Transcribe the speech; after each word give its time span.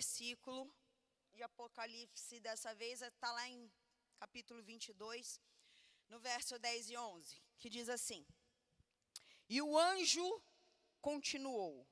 versículo 0.00 0.74
de 1.34 1.42
Apocalipse, 1.42 2.40
dessa 2.40 2.74
vez 2.74 3.02
está 3.02 3.30
lá 3.32 3.46
em 3.50 3.70
capítulo 4.18 4.62
22, 4.62 5.38
no 6.08 6.18
verso 6.18 6.58
10 6.58 6.88
e 6.88 6.96
11, 6.96 7.42
que 7.58 7.68
diz 7.68 7.86
assim: 7.86 8.26
E 9.46 9.60
o 9.60 9.78
anjo 9.78 10.42
continuou: 11.02 11.86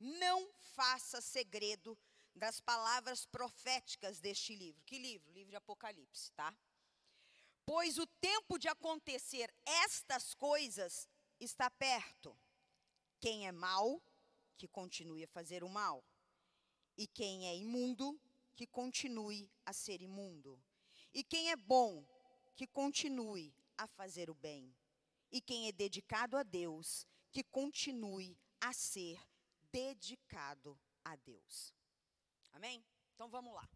Não 0.00 0.52
faça 0.74 1.20
segredo 1.20 1.96
das 2.34 2.60
palavras 2.60 3.24
proféticas 3.26 4.18
deste 4.18 4.56
livro. 4.56 4.82
Que 4.84 4.98
livro? 4.98 5.32
Livro 5.32 5.50
de 5.50 5.56
Apocalipse, 5.56 6.32
tá? 6.32 6.52
Pois 7.64 7.96
o 7.96 8.08
tempo 8.20 8.58
de 8.58 8.66
acontecer 8.66 9.54
estas 9.64 10.34
coisas 10.34 11.08
está 11.38 11.70
perto. 11.70 12.36
Quem 13.20 13.46
é 13.46 13.52
mau, 13.52 14.02
que 14.56 14.66
continue 14.66 15.22
a 15.22 15.28
fazer 15.28 15.62
o 15.62 15.68
mal. 15.68 16.04
E 16.96 17.06
quem 17.06 17.48
é 17.48 17.56
imundo, 17.56 18.18
que 18.54 18.66
continue 18.66 19.50
a 19.64 19.72
ser 19.72 20.00
imundo. 20.00 20.58
E 21.12 21.22
quem 21.22 21.50
é 21.50 21.56
bom, 21.56 22.04
que 22.54 22.66
continue 22.66 23.54
a 23.76 23.86
fazer 23.86 24.30
o 24.30 24.34
bem. 24.34 24.74
E 25.30 25.40
quem 25.40 25.68
é 25.68 25.72
dedicado 25.72 26.36
a 26.36 26.42
Deus, 26.42 27.06
que 27.30 27.42
continue 27.44 28.38
a 28.60 28.72
ser 28.72 29.20
dedicado 29.70 30.78
a 31.04 31.16
Deus. 31.16 31.74
Amém? 32.52 32.84
Então 33.14 33.28
vamos 33.28 33.52
lá. 33.52 33.68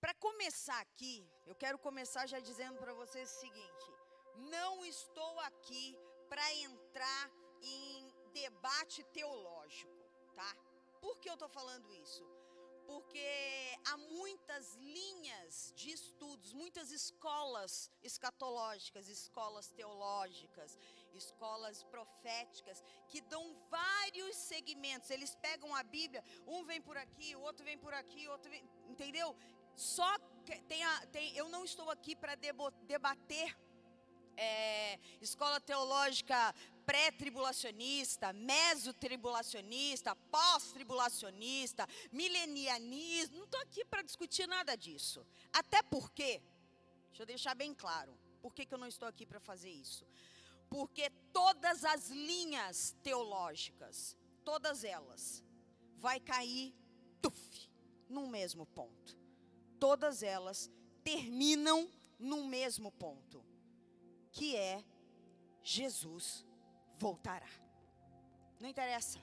Para 0.00 0.14
começar 0.14 0.80
aqui, 0.80 1.28
eu 1.46 1.54
quero 1.54 1.78
começar 1.78 2.26
já 2.26 2.38
dizendo 2.38 2.78
para 2.78 2.92
vocês 2.92 3.30
o 3.30 3.40
seguinte: 3.40 3.86
não 4.50 4.84
estou 4.84 5.40
aqui 5.40 5.96
para 6.28 6.54
entrar 6.54 7.30
em 7.62 8.12
debate 8.32 9.02
teológico, 9.04 9.92
tá? 10.34 10.54
Por 11.00 11.18
que 11.18 11.28
eu 11.28 11.34
estou 11.34 11.48
falando 11.48 11.92
isso? 11.92 12.24
Porque 12.86 13.26
há 13.84 13.96
muitas 13.96 14.74
linhas 14.76 15.72
de 15.76 15.90
estudos, 15.90 16.52
muitas 16.52 16.90
escolas 16.90 17.90
escatológicas, 18.02 19.08
escolas 19.08 19.68
teológicas, 19.72 20.78
escolas 21.12 21.82
proféticas, 21.84 22.82
que 23.08 23.20
dão 23.20 23.54
vários 23.68 24.36
segmentos. 24.36 25.10
Eles 25.10 25.34
pegam 25.36 25.74
a 25.74 25.82
Bíblia, 25.82 26.22
um 26.46 26.64
vem 26.64 26.80
por 26.80 26.96
aqui, 26.96 27.34
o 27.34 27.40
outro 27.40 27.64
vem 27.64 27.78
por 27.78 27.92
aqui, 27.92 28.28
o 28.28 28.30
outro 28.30 28.50
vem. 28.50 28.62
Entendeu? 28.88 29.36
Só 29.74 30.18
tem, 30.68 30.82
a, 30.84 31.06
tem 31.06 31.36
eu 31.36 31.48
não 31.48 31.64
estou 31.64 31.90
aqui 31.90 32.14
para 32.14 32.34
debater 32.34 33.56
é, 34.36 34.98
escola 35.20 35.60
teológica 35.60 36.54
pré-tribulacionista, 36.86 38.32
mesotribulacionista, 38.32 40.14
pós-tribulacionista, 40.30 41.86
milenianismo. 42.12 43.38
Não 43.38 43.44
estou 43.44 43.60
aqui 43.60 43.84
para 43.84 44.02
discutir 44.02 44.46
nada 44.46 44.76
disso. 44.76 45.26
Até 45.52 45.82
porque, 45.82 46.40
deixa 47.08 47.22
eu 47.22 47.26
deixar 47.26 47.54
bem 47.54 47.74
claro, 47.74 48.16
por 48.40 48.54
que, 48.54 48.64
que 48.64 48.72
eu 48.72 48.78
não 48.78 48.86
estou 48.86 49.08
aqui 49.08 49.26
para 49.26 49.40
fazer 49.40 49.70
isso? 49.70 50.06
Porque 50.70 51.10
todas 51.32 51.84
as 51.84 52.08
linhas 52.08 52.96
teológicas, 53.02 54.16
todas 54.44 54.84
elas, 54.84 55.42
vai 55.98 56.20
cair, 56.20 56.72
tuf, 57.20 57.68
no 58.08 58.28
mesmo 58.28 58.64
ponto. 58.66 59.18
Todas 59.80 60.22
elas 60.22 60.70
terminam 61.02 61.90
no 62.18 62.44
mesmo 62.44 62.90
ponto 62.92 63.44
que 64.32 64.54
é 64.54 64.84
Jesus 65.62 66.46
voltará. 66.98 67.48
Não 68.60 68.68
interessa 68.68 69.20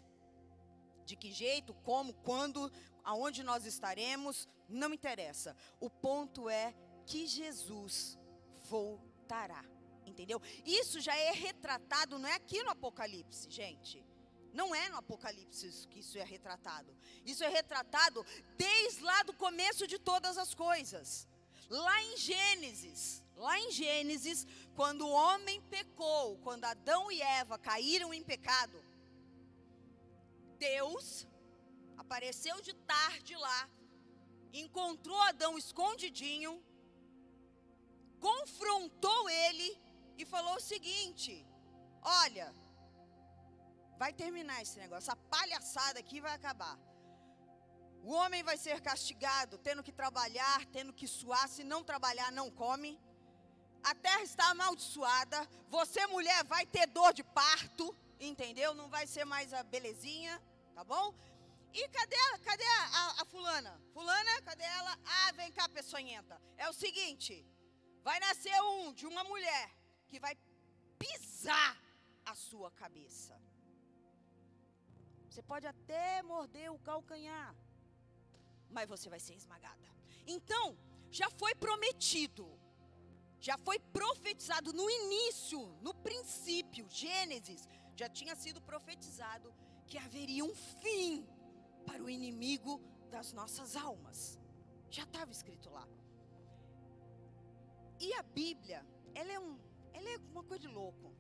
de 1.06 1.16
que 1.16 1.32
jeito, 1.32 1.74
como, 1.84 2.14
quando, 2.14 2.72
aonde 3.04 3.44
nós 3.44 3.66
estaremos, 3.66 4.48
não 4.68 4.94
interessa. 4.94 5.56
O 5.80 5.90
ponto 5.90 6.50
é 6.50 6.74
que 7.06 7.28
Jesus 7.28 8.18
voltará. 8.70 9.64
Entendeu? 10.06 10.42
Isso 10.66 11.00
já 11.00 11.16
é 11.16 11.32
retratado, 11.32 12.20
não 12.20 12.28
é 12.28 12.36
aqui 12.36 12.62
no 12.64 12.72
Apocalipse, 12.72 13.50
gente. 13.50 14.06
Não 14.54 14.76
é 14.76 14.88
no 14.90 14.98
Apocalipse 14.98 15.88
que 15.88 16.00
isso 16.00 16.18
é 16.18 16.24
retratado. 16.24 16.96
Isso 17.26 17.44
é 17.44 17.50
retratado 17.50 18.24
desde 18.58 19.02
lá 19.02 19.24
do 19.24 19.34
começo 19.34 19.88
de 19.88 19.98
todas 19.98 20.38
as 20.38 20.54
coisas. 20.54 21.28
Lá 21.70 22.04
em 22.04 22.18
Gênesis, 22.18 23.23
lá 23.36 23.60
em 23.60 23.72
Gênesis, 23.72 24.46
quando 24.76 25.06
o 25.06 25.12
homem 25.12 25.62
pecou, 25.64 26.38
quando 26.40 26.66
Adão 26.66 27.12
e 27.12 27.22
Eva 27.22 27.58
caíram 27.58 28.14
em 28.14 28.24
pecado, 28.24 28.84
Deus 30.58 31.28
apareceu 31.98 32.62
de 32.62 32.74
tarde 32.74 33.36
lá, 33.36 33.70
encontrou 34.54 35.20
Adão 35.22 35.58
escondidinho, 35.58 36.64
confrontou 38.20 39.30
ele 39.30 39.82
e 40.18 40.26
falou 40.26 40.56
o 40.56 40.62
seguinte: 40.62 41.46
Olha, 42.02 42.54
vai 43.98 44.14
terminar 44.14 44.62
esse 44.62 44.78
negócio, 44.78 45.10
essa 45.10 45.16
palhaçada 45.16 46.00
aqui 46.00 46.20
vai 46.22 46.34
acabar. 46.34 46.78
O 48.04 48.12
homem 48.12 48.44
vai 48.44 48.58
ser 48.58 48.82
castigado, 48.82 49.58
tendo 49.58 49.82
que 49.82 49.92
trabalhar, 49.92 50.66
tendo 50.74 50.92
que 50.92 51.08
suar. 51.08 51.48
Se 51.48 51.64
não 51.64 51.82
trabalhar, 51.86 52.32
não 52.34 52.52
come. 52.52 53.00
A 53.84 53.94
terra 53.96 54.24
está 54.24 54.50
amaldiçoada. 54.50 55.48
Você, 55.70 56.06
mulher, 56.08 56.44
vai 56.46 56.66
ter 56.66 56.88
dor 56.88 57.14
de 57.14 57.24
parto. 57.24 57.96
Entendeu? 58.20 58.74
Não 58.74 58.90
vai 58.90 59.06
ser 59.06 59.26
mais 59.26 59.54
a 59.54 59.64
belezinha. 59.64 60.42
Tá 60.74 60.84
bom? 60.84 61.14
E 61.74 61.88
cadê, 61.90 62.16
cadê 62.44 62.64
a, 62.64 62.84
a, 63.00 63.22
a 63.22 63.26
fulana? 63.26 63.82
Fulana, 63.94 64.42
cadê 64.44 64.64
ela? 64.64 64.98
Ah, 65.06 65.32
vem 65.34 65.52
cá, 65.52 65.68
peçonhenta. 65.68 66.40
É 66.56 66.70
o 66.70 66.74
seguinte: 66.74 67.46
vai 68.04 68.20
nascer 68.20 68.60
um 68.62 68.94
de 68.94 69.06
uma 69.08 69.24
mulher 69.24 69.70
que 70.08 70.20
vai 70.20 70.38
pisar 71.00 71.78
a 72.26 72.36
sua 72.36 72.70
cabeça. 72.72 73.40
Você 75.30 75.42
pode 75.42 75.66
até 75.66 76.22
morder 76.22 76.72
o 76.72 76.78
calcanhar, 76.78 77.56
mas 78.70 78.88
você 78.88 79.10
vai 79.10 79.20
ser 79.20 79.34
esmagada. 79.34 79.88
Então, 80.28 80.78
já 81.10 81.28
foi 81.32 81.56
prometido, 81.56 82.46
já 83.44 83.58
foi 83.58 83.78
profetizado 83.78 84.72
no 84.72 84.90
início, 84.90 85.60
no 85.82 85.94
princípio, 85.94 86.88
Gênesis, 86.90 87.68
já 87.94 88.08
tinha 88.08 88.38
sido 88.38 88.62
profetizado 88.62 89.54
que 89.86 89.98
haveria 89.98 90.46
um 90.46 90.56
fim 90.56 91.28
para 91.86 92.02
o 92.02 92.10
inimigo 92.10 92.80
das 93.12 93.34
nossas 93.34 93.76
almas. 93.76 94.40
Já 94.90 95.04
estava 95.04 95.30
escrito 95.30 95.70
lá. 95.70 95.86
E 98.00 98.14
a 98.14 98.24
Bíblia, 98.24 98.86
ela 99.14 99.34
é, 99.34 99.40
um, 99.42 99.60
ela 99.92 100.10
é 100.10 100.18
uma 100.32 100.46
coisa 100.46 100.66
de 100.66 100.74
louco. 100.74 101.14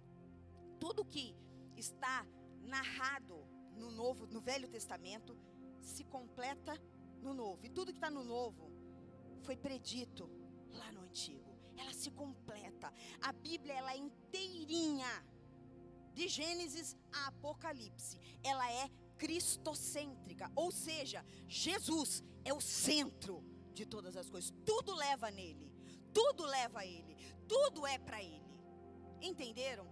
Tudo 0.79 1.03
que 1.03 1.35
está 1.75 2.25
narrado 2.62 3.45
no 3.75 3.91
Novo, 3.91 4.28
no 4.28 4.39
Velho 4.39 4.69
Testamento, 4.69 5.38
se 5.81 6.06
completa 6.06 6.73
no 7.22 7.33
novo. 7.33 7.66
E 7.66 7.69
tudo 7.69 7.91
que 7.91 7.97
está 7.97 8.09
no 8.09 8.23
novo 8.23 8.72
foi 9.41 9.57
predito 9.57 10.29
lá 10.72 10.89
no 10.94 11.01
antigo. 11.01 11.52
Ela 11.78 11.94
se 11.94 12.11
completa. 12.11 12.94
A 13.22 13.31
Bíblia 13.31 13.73
ela 13.73 13.94
é 13.94 13.97
inteirinha, 13.97 15.25
de 16.13 16.28
Gênesis 16.28 16.95
a 17.11 17.28
Apocalipse. 17.28 18.19
Ela 18.44 18.72
é 18.72 18.89
cristocêntrica, 19.17 20.51
ou 20.56 20.72
seja, 20.72 21.25
Jesus 21.47 22.23
é 22.44 22.53
o 22.53 22.62
centro 22.62 23.44
de 23.73 23.85
todas 23.85 24.16
as 24.16 24.29
coisas. 24.29 24.53
Tudo 24.66 24.94
leva 24.94 25.31
nele, 25.31 25.72
tudo 26.13 26.45
leva 26.45 26.79
a 26.79 26.85
ele, 26.85 27.16
tudo 27.47 27.85
é 27.88 27.97
para 27.97 28.22
ele. 28.22 28.44
Entenderam? 29.22 29.88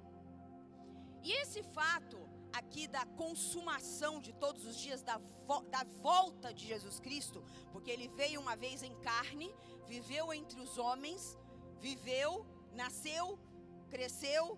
E 1.23 1.31
esse 1.31 1.63
fato 1.63 2.29
aqui 2.51 2.87
da 2.87 3.05
consumação 3.05 4.19
de 4.19 4.33
todos 4.33 4.65
os 4.65 4.77
dias, 4.77 5.01
da, 5.01 5.17
vo 5.17 5.61
da 5.69 5.83
volta 6.01 6.53
de 6.53 6.67
Jesus 6.67 6.99
Cristo, 6.99 7.43
porque 7.71 7.89
ele 7.89 8.07
veio 8.09 8.41
uma 8.41 8.55
vez 8.55 8.83
em 8.83 8.93
carne, 9.01 9.53
viveu 9.87 10.33
entre 10.33 10.59
os 10.59 10.77
homens, 10.77 11.37
viveu, 11.85 12.45
nasceu, 12.81 13.25
cresceu, 13.89 14.57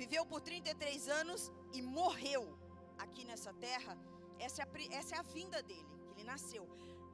viveu 0.00 0.24
por 0.26 0.40
33 0.40 1.08
anos 1.20 1.52
e 1.72 1.80
morreu 1.98 2.42
aqui 2.98 3.24
nessa 3.24 3.52
terra. 3.54 3.96
Essa 4.38 4.62
é 4.62 4.64
a, 4.64 4.96
essa 4.98 5.14
é 5.16 5.18
a 5.18 5.22
vinda 5.36 5.62
dele, 5.62 5.92
que 6.14 6.20
ele 6.20 6.24
nasceu. 6.24 6.64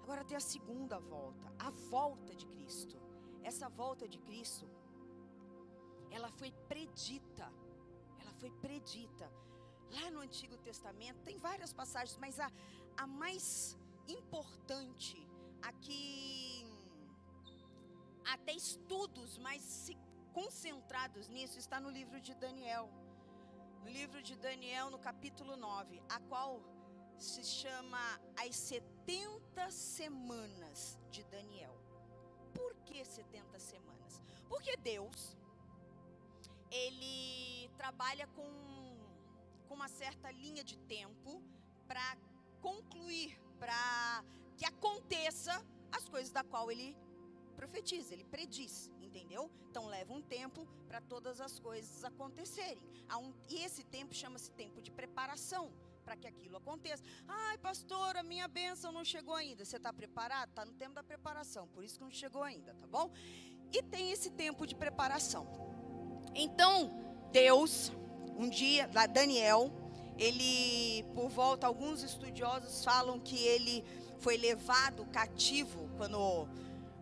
Agora 0.03 0.25
tem 0.25 0.37
a 0.37 0.41
segunda 0.55 0.99
volta, 0.99 1.53
a 1.59 1.71
volta 1.71 2.35
de 2.35 2.47
Cristo. 2.47 2.97
Essa 3.43 3.69
volta 3.69 4.09
de 4.09 4.19
Cristo, 4.19 4.67
ela 6.11 6.31
foi 6.31 6.51
predita. 6.71 7.53
Ela 8.21 8.33
foi 8.41 8.51
predita 8.51 9.31
Lá 9.91 10.11
no 10.11 10.21
Antigo 10.21 10.57
Testamento 10.59 11.19
tem 11.25 11.39
várias 11.39 11.73
passagens, 11.73 12.17
mas 12.19 12.39
a, 12.39 12.51
a 12.97 13.07
mais 13.07 13.77
importante, 14.07 15.27
aqui 15.63 16.38
até 18.29 18.53
estudos 18.53 19.39
mais 19.39 19.91
concentrados 20.33 21.29
nisso, 21.29 21.59
está 21.59 21.81
no 21.81 21.91
livro 21.91 22.21
de 22.21 22.35
Daniel. 22.35 22.89
No 23.83 23.89
livro 23.89 24.23
de 24.23 24.37
Daniel, 24.37 24.91
no 24.91 24.99
capítulo 24.99 25.57
9, 25.57 26.03
a 26.09 26.21
qual 26.21 26.63
se 27.19 27.43
chama 27.43 27.99
As 28.37 28.55
70 28.57 29.71
Semanas 29.71 30.99
de 31.11 31.25
Daniel. 31.25 31.75
Por 32.55 32.75
que 32.85 33.05
70 33.05 33.59
semanas? 33.59 34.23
Porque 34.49 34.77
Deus, 34.77 35.37
ele 36.71 37.69
trabalha 37.77 38.27
com, 38.29 38.51
com 39.67 39.75
uma 39.75 39.89
certa 39.89 40.31
linha 40.31 40.63
de 40.63 40.77
tempo 40.79 41.43
para 41.87 42.17
concluir, 42.61 43.41
para 43.59 44.25
que 44.57 44.67
aconteça 44.67 45.65
as 45.91 46.09
coisas 46.09 46.31
da 46.31 46.45
qual 46.45 46.71
ele 46.71 46.97
profetiza, 47.59 48.15
ele 48.15 48.25
prediz, 48.25 48.75
entendeu? 49.07 49.51
Então 49.69 49.87
leva 49.87 50.13
um 50.13 50.23
tempo 50.23 50.67
para 50.87 51.01
todas 51.01 51.41
as 51.41 51.59
coisas 51.59 52.05
acontecerem. 52.05 52.83
Um, 53.19 53.33
e 53.49 53.57
esse 53.67 53.83
tempo 53.83 54.15
chama-se 54.15 54.51
tempo 54.53 54.81
de 54.81 54.93
preparação 54.93 55.65
para 56.05 56.17
que 56.17 56.29
aquilo 56.33 56.57
aconteça. 56.57 57.03
Ai, 57.27 57.59
pastor, 57.59 58.17
a 58.17 58.23
minha 58.23 58.47
bênção 58.47 58.93
não 58.93 59.05
chegou 59.05 59.35
ainda. 59.35 59.65
Você 59.65 59.77
está 59.77 59.93
preparado? 59.93 60.51
Está 60.51 60.65
no 60.65 60.73
tempo 60.73 60.95
da 60.95 61.03
preparação, 61.03 61.67
por 61.75 61.83
isso 61.83 61.99
que 61.99 62.05
não 62.05 62.13
chegou 62.13 62.45
ainda, 62.45 62.73
tá 62.75 62.87
bom? 62.87 63.11
E 63.73 63.83
tem 63.83 64.13
esse 64.13 64.31
tempo 64.31 64.65
de 64.65 64.75
preparação. 64.75 65.47
Então, 66.35 66.75
Deus, 67.33 67.93
um 68.39 68.49
dia, 68.49 68.89
Daniel, 69.13 69.71
ele, 70.17 71.03
por 71.15 71.29
volta, 71.29 71.67
alguns 71.67 72.03
estudiosos 72.03 72.85
falam 72.85 73.19
que 73.19 73.37
ele 73.37 73.85
foi 74.19 74.37
levado 74.37 75.05
cativo 75.07 75.91
quando 75.97 76.49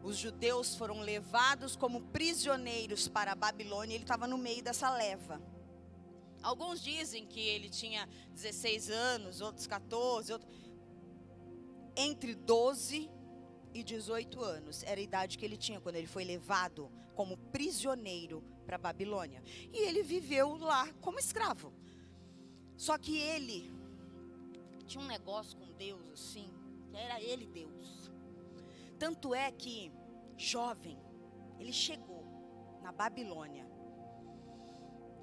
os 0.06 0.16
judeus 0.16 0.76
foram 0.76 1.00
levados 1.00 1.74
como 1.74 2.00
prisioneiros 2.00 3.08
para 3.08 3.32
a 3.32 3.34
Babilônia, 3.34 3.94
ele 3.96 4.04
estava 4.04 4.28
no 4.28 4.38
meio 4.38 4.62
dessa 4.62 4.88
leva. 4.88 5.42
Alguns 6.40 6.80
dizem 6.80 7.26
que 7.26 7.40
ele 7.40 7.68
tinha 7.68 8.08
16 8.30 8.88
anos, 8.88 9.40
outros 9.40 9.66
14, 9.66 10.32
outros... 10.32 10.54
entre 11.96 12.36
12 12.36 13.10
e 13.74 13.82
18 13.82 14.40
anos. 14.40 14.84
Era 14.84 15.00
a 15.00 15.02
idade 15.02 15.36
que 15.36 15.44
ele 15.44 15.56
tinha 15.56 15.80
quando 15.80 15.96
ele 15.96 16.06
foi 16.06 16.24
levado 16.24 16.88
como 17.16 17.36
prisioneiro 17.36 18.44
para 18.64 18.76
a 18.76 18.78
Babilônia. 18.78 19.42
E 19.72 19.78
ele 19.88 20.04
viveu 20.04 20.56
lá 20.56 20.86
como 21.00 21.18
escravo. 21.18 21.72
Só 22.76 22.96
que 22.96 23.18
ele 23.18 23.74
tinha 24.86 25.02
um 25.02 25.08
negócio 25.08 25.58
com 25.58 25.72
Deus 25.72 26.08
assim, 26.12 26.48
que 26.92 26.96
era 26.96 27.20
ele 27.20 27.44
Deus. 27.44 27.95
Tanto 28.98 29.34
é 29.34 29.50
que, 29.50 29.92
jovem, 30.36 30.98
ele 31.58 31.72
chegou 31.72 32.24
na 32.82 32.92
Babilônia 32.92 33.66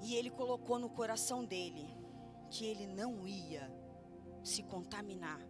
e 0.00 0.14
ele 0.14 0.30
colocou 0.30 0.78
no 0.78 0.90
coração 0.90 1.44
dele 1.44 1.96
que 2.50 2.66
ele 2.66 2.86
não 2.86 3.26
ia 3.26 3.68
se 4.42 4.62
contaminar 4.62 5.40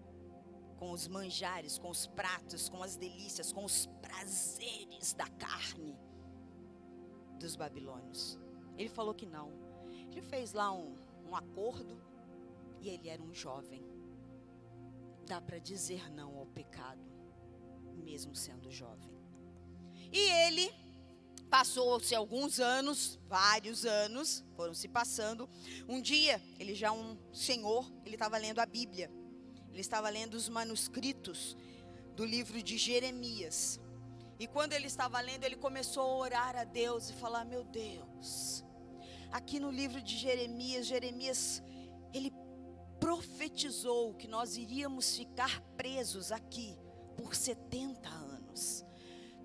com 0.79 0.91
os 0.91 1.09
manjares, 1.09 1.79
com 1.79 1.91
os 1.91 2.07
pratos, 2.07 2.69
com 2.69 2.83
as 2.83 2.97
delícias, 2.97 3.53
com 3.53 3.65
os 3.65 3.87
prazeres 4.01 5.13
da 5.13 5.29
carne 5.29 5.99
dos 7.39 7.57
babilônios. 7.57 8.39
Ele 8.77 8.89
falou 8.89 9.15
que 9.15 9.27
não. 9.27 9.51
Ele 10.11 10.23
fez 10.23 10.53
lá 10.53 10.73
um, 10.73 10.95
um 11.29 11.37
acordo 11.37 12.01
e 12.81 12.89
ele 12.89 13.09
era 13.09 13.23
um 13.23 13.35
jovem. 13.35 13.85
Dá 15.27 15.41
para 15.41 15.59
dizer 15.59 16.11
não 16.11 16.39
ao 16.39 16.47
pecado, 16.47 17.04
mesmo 18.05 18.37
sendo 18.37 18.71
jovem. 18.71 19.13
E 20.13 20.19
ele 20.47 20.71
Passou-se 21.55 22.13
alguns 22.17 22.59
anos, 22.59 23.17
vários 23.29 23.87
anos, 23.87 24.45
foram 24.57 24.75
se 24.75 24.89
passando. 24.89 25.49
Um 25.89 26.01
dia, 26.01 26.43
ele 26.59 26.75
já 26.75 26.91
um 26.91 27.17
senhor, 27.33 27.89
ele 28.05 28.17
estava 28.17 28.37
lendo 28.39 28.59
a 28.59 28.67
Bíblia. 28.67 29.09
Ele 29.71 29.81
estava 29.81 30.09
lendo 30.09 30.35
os 30.35 30.49
manuscritos 30.49 31.57
do 32.17 32.25
livro 32.25 32.61
de 32.61 32.77
Jeremias. 32.77 33.79
E 34.37 34.49
quando 34.49 34.73
ele 34.73 34.89
estava 34.89 35.21
lendo, 35.21 35.45
ele 35.45 35.55
começou 35.55 36.03
a 36.03 36.17
orar 36.17 36.57
a 36.57 36.65
Deus 36.65 37.11
e 37.11 37.13
falar: 37.13 37.45
"Meu 37.45 37.63
Deus, 37.63 38.65
aqui 39.31 39.61
no 39.61 39.71
livro 39.71 40.03
de 40.03 40.17
Jeremias, 40.17 40.87
Jeremias 40.87 41.63
ele 42.13 42.33
profetizou 42.99 44.15
que 44.15 44.27
nós 44.27 44.57
iríamos 44.57 45.17
ficar 45.17 45.61
presos 45.77 46.33
aqui 46.33 46.77
por 47.17 47.35
70 47.35 48.09
anos. 48.09 48.85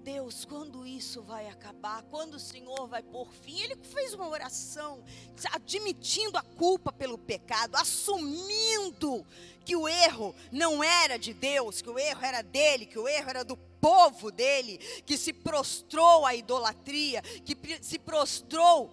Deus, 0.02 0.46
quando 0.46 0.88
isso 0.88 1.22
vai 1.22 1.48
acabar? 1.50 2.04
Quando 2.04 2.36
o 2.36 2.40
Senhor 2.40 2.88
vai 2.88 3.04
por 3.04 3.32
fim? 3.32 3.60
Ele 3.60 3.76
fez 3.76 4.14
uma 4.14 4.28
oração, 4.28 5.04
admitindo 5.52 6.38
a 6.38 6.42
culpa 6.42 6.92
pelo 6.92 7.18
pecado, 7.18 7.76
assumindo 7.76 9.26
que 9.66 9.76
o 9.76 9.88
erro 9.88 10.34
não 10.52 10.84
era 10.84 11.18
de 11.18 11.34
Deus, 11.34 11.82
que 11.82 11.90
o 11.90 12.00
erro 12.00 12.26
era 12.26 12.42
dele, 12.42 12.86
que 12.86 12.98
o 12.98 13.08
erro 13.08 13.30
era 13.30 13.44
do 13.44 13.58
povo 13.58 14.32
dele, 14.32 14.78
que 15.06 15.18
se 15.18 15.34
prostrou 15.34 16.26
à 16.26 16.34
idolatria, 16.34 17.22
que 17.22 17.56
se 17.82 18.00
prostrou 18.00 18.90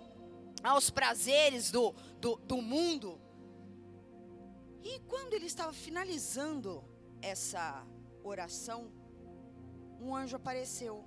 aos 0.62 0.90
prazeres 0.90 1.70
do, 1.70 1.94
do, 2.20 2.36
do 2.36 2.60
mundo. 2.60 3.20
E 4.82 5.00
quando 5.08 5.34
ele 5.34 5.46
estava 5.46 5.72
finalizando 5.72 6.84
essa 7.22 7.86
oração, 8.28 8.90
um 10.00 10.14
anjo 10.14 10.36
apareceu, 10.36 11.04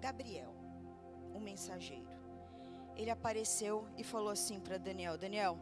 Gabriel, 0.00 0.54
o 1.34 1.40
mensageiro. 1.40 2.08
Ele 2.94 3.10
apareceu 3.10 3.86
e 3.96 4.04
falou 4.04 4.30
assim 4.30 4.60
para 4.60 4.78
Daniel: 4.78 5.18
Daniel, 5.18 5.58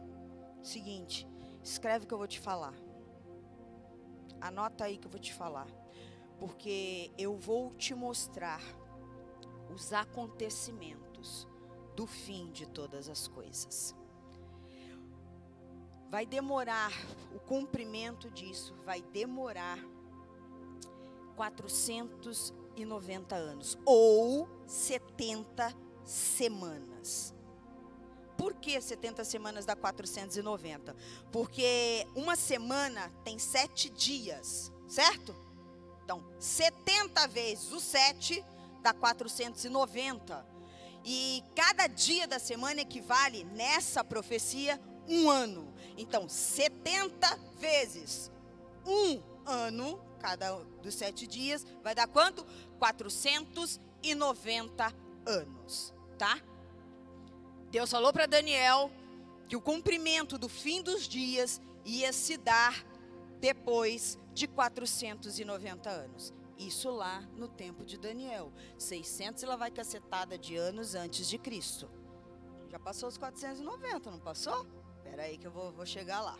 seguinte, 0.63 1.27
escreve 1.63 2.05
o 2.05 2.07
que 2.07 2.13
eu 2.13 2.17
vou 2.17 2.27
te 2.27 2.39
falar. 2.39 2.73
Anota 4.39 4.85
aí 4.85 4.97
que 4.97 5.07
eu 5.07 5.11
vou 5.11 5.19
te 5.19 5.33
falar, 5.33 5.67
porque 6.39 7.11
eu 7.17 7.35
vou 7.37 7.73
te 7.75 7.93
mostrar 7.93 8.61
os 9.73 9.91
acontecimentos 9.91 11.47
do 11.95 12.05
fim 12.05 12.51
de 12.51 12.67
todas 12.67 13.09
as 13.09 13.27
coisas. 13.27 13.95
Vai 16.09 16.25
demorar 16.25 16.91
o 17.33 17.39
cumprimento 17.39 18.29
disso, 18.29 18.75
vai 18.85 19.01
demorar 19.01 19.79
490 21.35 23.35
anos 23.35 23.77
ou 23.85 24.49
70 24.65 25.73
semanas. 26.03 27.35
Por 28.37 28.53
que 28.55 28.79
70 28.79 29.23
semanas 29.23 29.65
dá 29.65 29.75
490? 29.75 30.95
Porque 31.31 32.05
uma 32.15 32.35
semana 32.35 33.11
tem 33.23 33.39
sete 33.39 33.89
dias, 33.89 34.71
certo? 34.87 35.35
Então, 36.03 36.23
70 36.37 37.27
vezes 37.27 37.71
o 37.71 37.79
7 37.79 38.43
dá 38.81 38.93
490. 38.93 40.45
E 41.03 41.43
cada 41.55 41.87
dia 41.87 42.27
da 42.27 42.39
semana 42.39 42.81
equivale, 42.81 43.43
nessa 43.45 44.03
profecia, 44.03 44.79
um 45.07 45.29
ano. 45.29 45.73
Então, 45.97 46.27
70 46.27 47.39
vezes 47.57 48.31
um 48.85 49.21
ano 49.45 50.03
cada 50.15 50.55
dos 50.81 50.95
sete 50.95 51.27
dias, 51.27 51.65
vai 51.83 51.93
dar 51.93 52.07
quanto? 52.07 52.45
490 52.79 54.93
anos, 55.25 55.93
tá? 56.17 56.39
Deus 57.69 57.91
falou 57.91 58.13
para 58.13 58.25
Daniel 58.25 58.89
que 59.47 59.55
o 59.55 59.61
cumprimento 59.61 60.37
do 60.37 60.49
fim 60.49 60.81
dos 60.81 61.07
dias 61.07 61.61
ia 61.83 62.11
se 62.11 62.37
dar 62.37 62.85
depois 63.39 64.17
de 64.33 64.47
490 64.47 65.89
anos. 65.89 66.33
Isso 66.57 66.89
lá 66.89 67.21
no 67.35 67.47
tempo 67.47 67.83
de 67.83 67.97
Daniel. 67.97 68.51
600 68.77 69.43
e 69.43 69.45
lá 69.45 69.55
vai 69.55 69.71
cacetada 69.71 70.37
de 70.37 70.55
anos 70.55 70.95
antes 70.95 71.27
de 71.27 71.37
Cristo. 71.37 71.89
Já 72.69 72.79
passou 72.79 73.09
os 73.09 73.17
490, 73.17 74.09
não 74.09 74.19
passou? 74.19 74.65
Espera 74.97 75.23
aí 75.23 75.37
que 75.37 75.47
eu 75.47 75.51
vou, 75.51 75.71
vou 75.71 75.85
chegar 75.85 76.21
lá. 76.21 76.37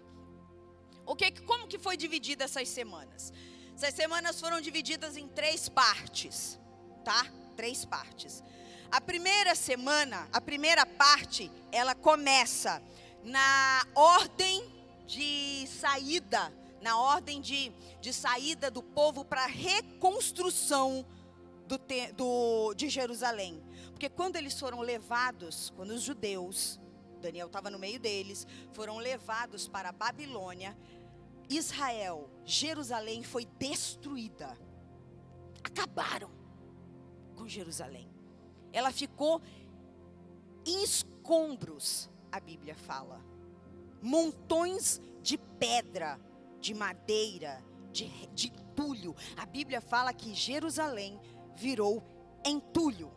O 1.06 1.16
que, 1.16 1.32
como 1.44 1.68
que 1.68 1.78
foi 1.78 1.96
dividida 1.96 2.46
essas 2.46 2.68
semanas? 2.70 3.32
Essas 3.76 3.94
semanas 3.94 4.40
foram 4.40 4.62
divididas 4.62 5.18
em 5.18 5.28
três 5.28 5.68
partes, 5.68 6.58
tá? 7.04 7.28
Três 7.58 7.84
partes. 7.84 8.42
A 8.90 9.02
primeira 9.02 9.54
semana, 9.54 10.30
a 10.32 10.40
primeira 10.40 10.86
parte, 10.86 11.52
ela 11.74 11.94
começa 11.94 12.82
na 13.22 13.86
ordem 13.94 14.64
de 15.06 15.68
saída, 15.68 16.54
na 16.82 16.98
ordem 16.98 17.42
de, 17.42 17.70
de 18.00 18.14
saída 18.14 18.72
do 18.72 18.82
povo 18.82 19.26
para 19.26 19.46
reconstrução 19.46 21.06
do, 21.68 21.78
do, 22.16 22.74
de 22.76 22.88
Jerusalém. 22.88 23.62
Porque 23.92 24.08
quando 24.08 24.38
eles 24.38 24.58
foram 24.58 24.80
levados, 24.80 25.74
quando 25.76 25.90
os 25.90 26.02
judeus, 26.02 26.80
Daniel 27.20 27.48
estava 27.48 27.70
no 27.70 27.78
meio 27.78 28.00
deles, 28.00 28.48
foram 28.72 29.00
levados 29.00 29.68
para 29.68 29.90
a 29.90 29.92
Babilônia, 29.92 30.78
Israel, 31.50 32.30
Jerusalém 32.46 33.24
foi 33.24 33.46
destruída. 33.58 34.58
Acabaram 35.64 36.30
com 37.36 37.48
Jerusalém. 37.48 38.10
Ela 38.72 38.92
ficou 38.92 39.42
em 40.66 40.84
escombros, 40.84 42.10
a 42.32 42.40
Bíblia 42.40 42.76
fala. 42.76 43.20
Montões 44.02 45.02
de 45.22 45.38
pedra 45.38 46.20
de 46.66 46.74
madeira, 46.74 47.64
de, 47.92 48.10
de 48.34 48.48
entulho. 48.48 49.16
A 49.38 49.46
Bíblia 49.46 49.80
fala 49.80 50.12
que 50.12 50.34
Jerusalém 50.34 51.20
virou 51.56 52.04
entulho. 52.44 53.12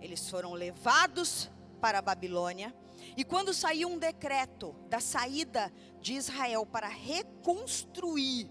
Eles 0.00 0.28
foram 0.28 0.52
levados 0.52 1.50
para 1.80 1.98
a 1.98 2.02
Babilônia. 2.02 2.74
E 3.16 3.24
quando 3.24 3.52
saiu 3.52 3.88
um 3.88 3.98
decreto 3.98 4.74
da 4.88 5.00
saída 5.00 5.72
de 6.00 6.14
Israel 6.14 6.64
para 6.64 6.88
reconstruir 6.88 8.48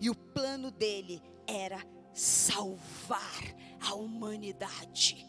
E 0.00 0.10
o 0.10 0.14
plano 0.14 0.70
dele 0.70 1.22
era 1.46 1.84
salvar 2.12 3.54
a 3.80 3.94
humanidade. 3.94 5.26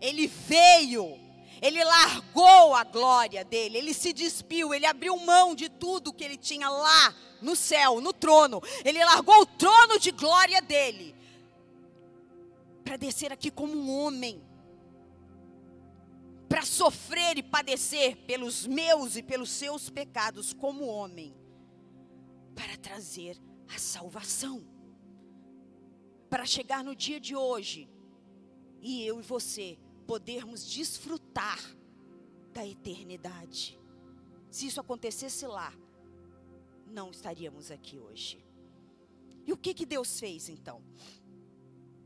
Ele 0.00 0.26
veio, 0.26 1.18
ele 1.60 1.82
largou 1.84 2.74
a 2.74 2.84
glória 2.84 3.44
dele, 3.44 3.78
ele 3.78 3.94
se 3.94 4.12
despiu, 4.12 4.72
ele 4.72 4.86
abriu 4.86 5.16
mão 5.18 5.54
de 5.54 5.68
tudo 5.68 6.12
que 6.12 6.24
ele 6.24 6.36
tinha 6.36 6.68
lá 6.68 7.14
no 7.40 7.54
céu, 7.54 8.00
no 8.00 8.12
trono. 8.12 8.62
Ele 8.84 9.04
largou 9.04 9.42
o 9.42 9.46
trono 9.46 9.98
de 9.98 10.10
glória 10.10 10.62
dele 10.62 11.14
para 12.84 12.96
descer 12.96 13.30
aqui 13.30 13.50
como 13.50 13.74
um 13.74 13.90
homem 14.00 14.42
para 16.48 16.64
sofrer 16.64 17.36
e 17.36 17.42
padecer 17.42 18.16
pelos 18.26 18.66
meus 18.66 19.16
e 19.16 19.22
pelos 19.22 19.50
seus 19.50 19.90
pecados 19.90 20.52
como 20.52 20.86
homem, 20.86 21.36
para 22.54 22.76
trazer 22.76 23.38
a 23.74 23.78
salvação. 23.78 24.66
Para 26.30 26.44
chegar 26.44 26.82
no 26.82 26.94
dia 26.94 27.20
de 27.20 27.36
hoje 27.36 27.88
e 28.80 29.04
eu 29.04 29.20
e 29.20 29.22
você 29.22 29.78
podermos 30.06 30.66
desfrutar 30.66 31.58
da 32.52 32.66
eternidade. 32.66 33.78
Se 34.50 34.66
isso 34.66 34.80
acontecesse 34.80 35.46
lá, 35.46 35.72
não 36.86 37.10
estaríamos 37.10 37.70
aqui 37.70 37.98
hoje. 37.98 38.44
E 39.46 39.52
o 39.52 39.56
que 39.56 39.74
que 39.74 39.86
Deus 39.86 40.18
fez 40.18 40.48
então? 40.48 40.82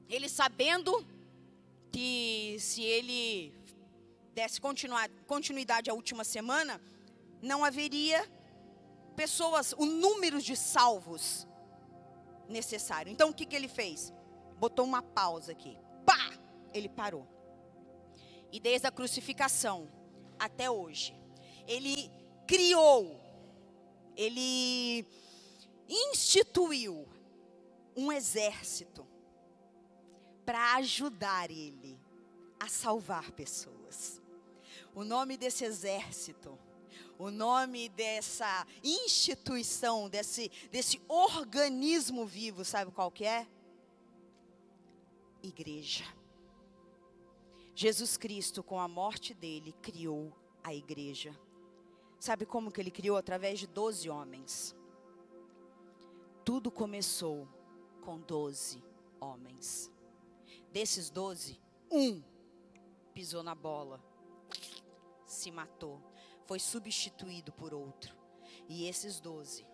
Ele 0.09 0.29
sabendo 0.29 1.07
que 1.91 2.57
se 2.59 2.83
ele 2.83 3.53
desse 4.35 4.61
continuidade 5.27 5.91
à 5.91 5.95
última 5.95 6.25
semana, 6.25 6.81
não 7.41 7.65
haveria 7.65 8.31
pessoas, 9.15 9.73
o 9.77 9.85
número 9.85 10.41
de 10.41 10.57
salvos 10.57 11.47
necessário. 12.49 13.11
Então 13.11 13.31
o 13.31 13.35
que, 13.35 13.47
que 13.47 13.57
ele 13.57 13.69
fez? 13.69 14.13
Botou 14.59 14.85
uma 14.85 15.03
pausa 15.03 15.53
aqui. 15.53 15.77
Pá! 16.07 16.33
Ele 16.73 16.89
parou. 16.89 17.27
E 18.51 18.61
desde 18.61 18.87
a 18.87 18.91
crucificação 18.91 19.91
até 20.39 20.71
hoje, 20.71 21.15
ele 21.67 22.11
criou, 22.47 23.21
ele 24.17 25.07
instituiu 25.89 27.09
um 27.97 28.11
exército 28.11 29.07
para 30.45 30.75
ajudar 30.77 31.51
ele 31.51 31.99
a 32.59 32.69
salvar 32.69 33.33
pessoas. 33.33 34.22
O 34.95 35.05
nome 35.05 35.37
desse 35.37 35.65
exército, 35.65 36.59
o 37.19 37.31
nome 37.31 37.89
dessa 37.89 38.67
instituição, 38.83 40.09
desse, 40.09 40.51
desse 40.71 41.01
organismo 41.09 42.27
vivo, 42.27 42.65
sabe 42.65 42.91
qual 42.91 43.11
que 43.11 43.25
é? 43.25 43.47
Igreja. 45.43 46.05
Jesus 47.75 48.17
Cristo, 48.17 48.63
com 48.63 48.79
a 48.79 48.87
morte 48.87 49.33
dele, 49.33 49.75
criou 49.81 50.33
a 50.63 50.75
igreja. 50.75 51.37
Sabe 52.21 52.45
como 52.45 52.71
que 52.71 52.81
ele 52.81 52.91
criou? 52.91 53.17
Através 53.17 53.59
de 53.59 53.67
doze 53.67 54.11
homens. 54.11 54.77
Tudo 56.45 56.71
começou 56.71 57.49
com 58.03 58.21
doze 58.21 58.83
homens. 59.21 59.91
Desses 60.71 61.11
doze, 61.11 61.61
um 61.91 62.23
pisou 63.15 63.43
na 63.43 63.55
bola, 63.55 64.03
se 65.33 65.51
matou, 65.51 66.01
foi 66.45 66.59
substituído 66.59 67.53
por 67.53 67.73
outro. 67.73 68.17
E 68.69 68.87
esses 68.87 69.21
doze 69.21 69.67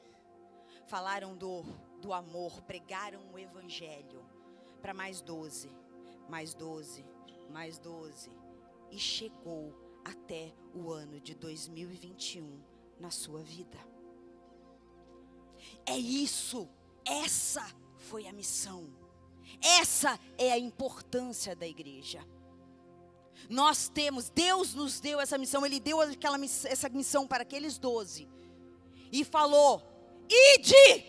falaram 0.87 1.37
do, 1.37 1.63
do 2.01 2.13
amor, 2.13 2.63
pregaram 2.63 3.21
o 3.33 3.39
evangelho 3.39 4.25
para 4.81 4.95
mais 4.95 5.21
doze, 5.21 5.71
mais 6.29 6.55
doze, 6.55 7.05
mais 7.51 7.79
doze. 7.79 8.31
E 8.91 8.99
chegou 8.99 9.75
até 10.05 10.55
o 10.75 10.91
ano 10.91 11.21
de 11.21 11.35
2021 11.35 12.63
na 12.99 13.11
sua 13.11 13.43
vida. 13.43 13.79
É 15.85 15.99
isso, 15.99 16.69
essa 17.05 17.67
foi 17.97 18.27
a 18.27 18.33
missão. 18.33 18.89
Essa 19.63 20.19
é 20.37 20.53
a 20.53 20.59
importância 20.59 21.57
da 21.57 21.67
igreja. 21.67 22.25
Nós 23.49 23.89
temos, 23.89 24.29
Deus 24.29 24.75
nos 24.75 25.01
deu 25.01 25.21
essa 25.21 25.39
missão, 25.39 25.65
Ele 25.65 25.81
deu 25.81 26.01
aquela, 26.01 26.39
essa 26.65 26.89
missão 26.89 27.27
para 27.27 27.43
aqueles 27.43 27.79
doze. 27.79 28.29
E 29.11 29.25
falou: 29.25 29.83
ide, 30.29 31.05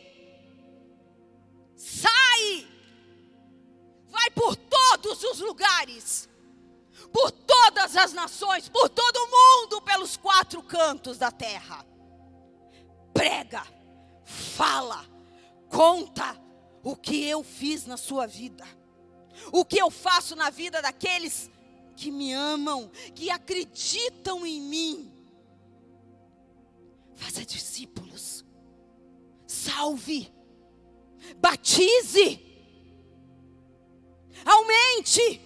sai, 1.76 2.68
vai 4.08 4.30
por 4.32 4.56
todos 4.56 5.24
os 5.24 5.40
lugares, 5.40 6.30
por 7.12 7.32
todas 7.32 7.96
as 7.98 8.14
nações, 8.14 8.70
por 8.70 8.90
todo 8.90 9.18
o 9.18 9.32
mundo, 9.32 9.82
pelos 9.82 10.16
quatro 10.16 10.64
cantos 10.64 11.18
da 11.18 11.32
terra. 11.32 11.86
Prega, 13.14 13.64
fala, 14.24 15.06
conta 15.70 16.40
o 16.84 16.96
que 16.96 17.28
eu 17.28 17.44
fiz 17.44 17.86
na 17.86 17.98
sua 17.98 18.26
vida, 18.26 18.66
o 19.52 19.66
que 19.66 19.78
eu 19.78 19.92
faço 19.92 20.36
na 20.38 20.50
vida 20.50 20.82
daqueles 20.82 21.52
que 22.00 22.12
me 22.12 22.32
amam, 22.32 22.90
que 23.14 23.30
acreditam 23.30 24.46
em 24.46 24.62
mim. 24.62 25.14
Faça 27.14 27.46
discípulos, 27.46 28.46
salve, 29.46 30.34
batize, 31.38 32.40
aumente, 34.46 35.42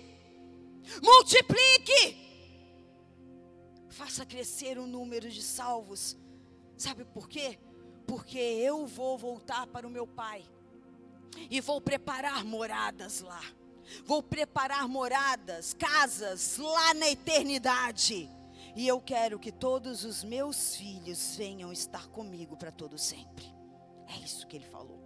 multiplique, 1.01 2.15
faça 3.89 4.23
crescer 4.23 4.77
o 4.77 4.85
número 4.85 5.27
de 5.31 5.41
salvos. 5.41 6.15
Sabe 6.77 7.03
por 7.03 7.27
quê? 7.27 7.57
Porque 8.05 8.37
eu 8.37 8.85
vou 8.85 9.17
voltar 9.17 9.65
para 9.65 9.87
o 9.87 9.89
meu 9.89 10.05
Pai 10.05 10.45
e 11.49 11.59
vou 11.59 11.81
preparar 11.81 12.45
moradas 12.45 13.21
lá. 13.21 13.41
Vou 14.05 14.23
preparar 14.23 14.87
moradas, 14.87 15.73
casas 15.73 16.57
lá 16.57 16.93
na 16.93 17.09
eternidade. 17.09 18.29
E 18.75 18.87
eu 18.87 18.99
quero 18.99 19.37
que 19.37 19.51
todos 19.51 20.03
os 20.03 20.23
meus 20.23 20.75
filhos 20.75 21.35
venham 21.35 21.71
estar 21.71 22.07
comigo 22.07 22.57
para 22.57 22.71
todo 22.71 22.97
sempre. 22.97 23.45
É 24.07 24.17
isso 24.19 24.47
que 24.47 24.57
ele 24.57 24.65
falou. 24.65 25.01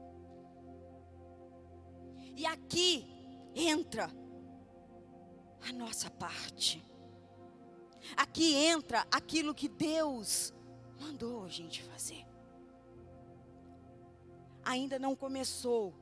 E 2.35 2.45
aqui 2.45 3.05
entra 3.55 4.09
a 5.67 5.73
nossa 5.73 6.09
parte. 6.09 6.85
Aqui 8.15 8.55
entra 8.55 9.05
aquilo 9.11 9.53
que 9.53 9.67
Deus 9.67 10.53
mandou 10.99 11.43
a 11.43 11.49
gente 11.49 11.83
fazer. 11.83 12.25
Ainda 14.63 14.99
não 14.99 15.15
começou 15.15 15.93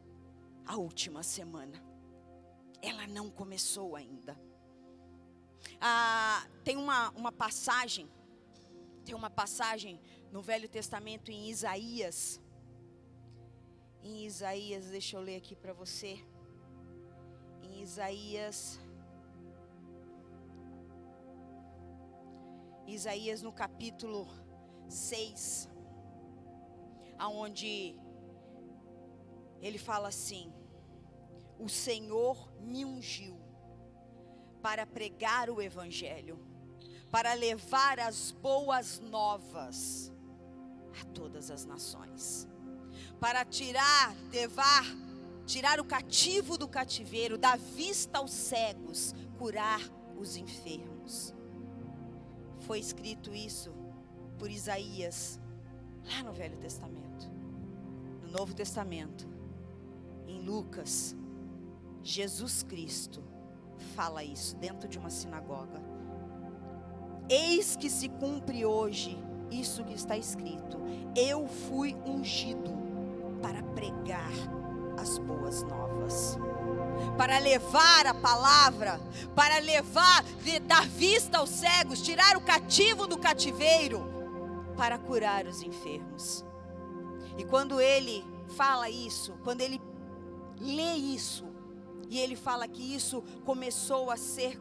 a 0.65 0.75
última 0.75 1.23
semana. 1.23 1.84
Ela 2.89 3.07
não 3.07 3.29
começou 3.31 3.95
ainda. 3.95 4.39
Ah, 5.81 6.45
tem 6.63 6.77
uma, 6.77 7.09
uma 7.11 7.31
passagem, 7.31 8.07
tem 9.03 9.15
uma 9.15 9.29
passagem 9.29 9.99
no 10.31 10.41
Velho 10.41 10.69
Testamento 10.69 11.31
em 11.31 11.49
Isaías. 11.49 12.39
Em 14.03 14.25
Isaías, 14.25 14.85
deixa 14.85 15.17
eu 15.17 15.21
ler 15.21 15.37
aqui 15.37 15.55
para 15.55 15.73
você. 15.73 16.23
Em 17.63 17.81
Isaías. 17.81 18.79
Isaías 22.87 23.41
no 23.41 23.51
capítulo 23.51 24.27
6, 24.87 25.67
aonde 27.17 27.95
ele 29.59 29.79
fala 29.79 30.09
assim: 30.09 30.53
O 31.59 31.69
Senhor 31.69 32.51
me 32.61 32.83
ungiu 32.83 33.37
para 34.61 34.85
pregar 34.85 35.49
o 35.49 35.61
Evangelho, 35.61 36.39
para 37.11 37.33
levar 37.33 37.99
as 37.99 38.31
boas 38.31 38.99
novas 38.99 40.11
a 40.99 41.05
todas 41.05 41.51
as 41.51 41.65
nações, 41.65 42.47
para 43.19 43.45
tirar, 43.45 44.15
levar, 44.31 44.83
tirar 45.45 45.79
o 45.79 45.85
cativo 45.85 46.57
do 46.57 46.67
cativeiro, 46.67 47.37
dar 47.37 47.57
vista 47.57 48.17
aos 48.17 48.31
cegos, 48.31 49.13
curar 49.37 49.81
os 50.17 50.35
enfermos. 50.35 51.33
Foi 52.61 52.79
escrito 52.79 53.33
isso 53.33 53.71
por 54.39 54.49
Isaías, 54.49 55.39
lá 56.03 56.23
no 56.23 56.33
Velho 56.33 56.57
Testamento. 56.57 57.31
No 58.23 58.31
Novo 58.31 58.53
Testamento, 58.53 59.27
em 60.25 60.41
Lucas, 60.41 61.15
Jesus 62.05 62.61
Cristo 62.61 63.23
fala 63.95 64.23
isso 64.23 64.55
dentro 64.57 64.87
de 64.87 64.99
uma 64.99 65.09
sinagoga. 65.09 65.81
Eis 67.27 67.75
que 67.75 67.89
se 67.89 68.07
cumpre 68.07 68.63
hoje 68.63 69.17
isso 69.49 69.83
que 69.83 69.95
está 69.95 70.15
escrito: 70.15 70.77
Eu 71.15 71.47
fui 71.47 71.97
ungido 72.05 72.71
para 73.41 73.63
pregar 73.63 74.31
as 75.01 75.17
boas 75.17 75.63
novas, 75.63 76.37
para 77.17 77.39
levar 77.39 78.05
a 78.05 78.13
palavra, 78.13 79.01
para 79.35 79.57
levar, 79.57 80.23
dar 80.67 80.87
vista 80.87 81.39
aos 81.39 81.49
cegos, 81.49 82.03
tirar 82.03 82.37
o 82.37 82.41
cativo 82.41 83.07
do 83.07 83.17
cativeiro, 83.17 84.05
para 84.77 84.99
curar 84.99 85.47
os 85.47 85.63
enfermos. 85.63 86.45
E 87.35 87.43
quando 87.43 87.81
ele 87.81 88.23
fala 88.55 88.91
isso, 88.91 89.33
quando 89.43 89.61
ele 89.61 89.81
lê 90.61 90.93
isso, 90.93 91.54
e 92.09 92.19
ele 92.19 92.35
fala 92.35 92.67
que 92.67 92.95
isso 92.95 93.21
começou 93.45 94.11
a 94.11 94.17
ser 94.17 94.59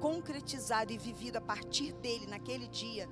concretizado 0.00 0.92
e 0.92 0.98
vivido 0.98 1.36
a 1.36 1.40
partir 1.40 1.92
dele 1.94 2.26
naquele 2.26 2.68
dia. 2.68 3.08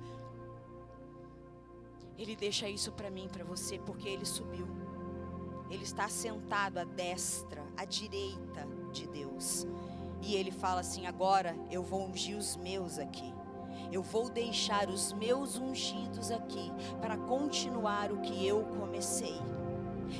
Ele 2.17 2.35
deixa 2.35 2.69
isso 2.69 2.91
para 2.91 3.09
mim, 3.09 3.27
para 3.27 3.43
você, 3.43 3.79
porque 3.79 4.07
ele 4.07 4.25
subiu. 4.25 4.67
Ele 5.69 5.83
está 5.83 6.07
sentado 6.07 6.77
à 6.77 6.83
destra, 6.83 7.63
à 7.75 7.85
direita 7.85 8.67
de 8.91 9.07
Deus. 9.07 9.65
E 10.21 10.35
ele 10.35 10.51
fala 10.51 10.81
assim: 10.81 11.07
agora 11.07 11.57
eu 11.71 11.81
vou 11.81 12.07
ungir 12.07 12.37
os 12.37 12.55
meus 12.55 12.99
aqui. 12.99 13.33
Eu 13.91 14.03
vou 14.03 14.29
deixar 14.29 14.87
os 14.87 15.13
meus 15.13 15.57
ungidos 15.57 16.29
aqui 16.29 16.71
para 17.01 17.17
continuar 17.17 18.11
o 18.11 18.21
que 18.21 18.45
eu 18.45 18.63
comecei. 18.79 19.39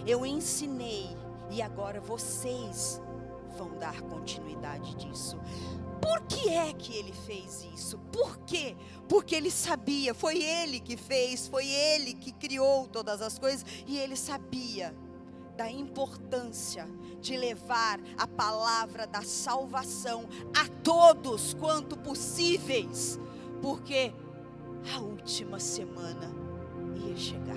Eu 0.07 0.25
ensinei 0.25 1.15
e 1.51 1.61
agora 1.61 2.01
vocês 2.01 2.99
vão 3.53 3.77
dar 3.77 4.01
continuidade 4.01 4.95
disso. 4.95 5.37
Por 6.01 6.21
que 6.23 6.49
é 6.49 6.73
que 6.73 6.95
ele 6.97 7.13
fez 7.13 7.65
isso? 7.73 7.97
Por 8.11 8.37
quê? 8.39 8.75
Porque 9.07 9.35
ele 9.35 9.49
sabia, 9.49 10.13
foi 10.13 10.43
ele 10.43 10.79
que 10.79 10.97
fez, 10.97 11.47
foi 11.47 11.65
ele 11.65 12.13
que 12.13 12.31
criou 12.33 12.87
todas 12.87 13.21
as 13.21 13.39
coisas 13.39 13.65
e 13.87 13.97
ele 13.97 14.15
sabia 14.15 14.93
da 15.55 15.69
importância 15.71 16.87
de 17.21 17.37
levar 17.37 18.01
a 18.17 18.27
palavra 18.27 19.07
da 19.07 19.21
salvação 19.21 20.25
a 20.55 20.67
todos 20.83 21.53
quanto 21.53 21.95
possíveis, 21.95 23.19
porque 23.61 24.13
a 24.93 24.99
última 24.99 25.59
semana 25.59 26.33
ia 26.95 27.15
chegar. 27.15 27.55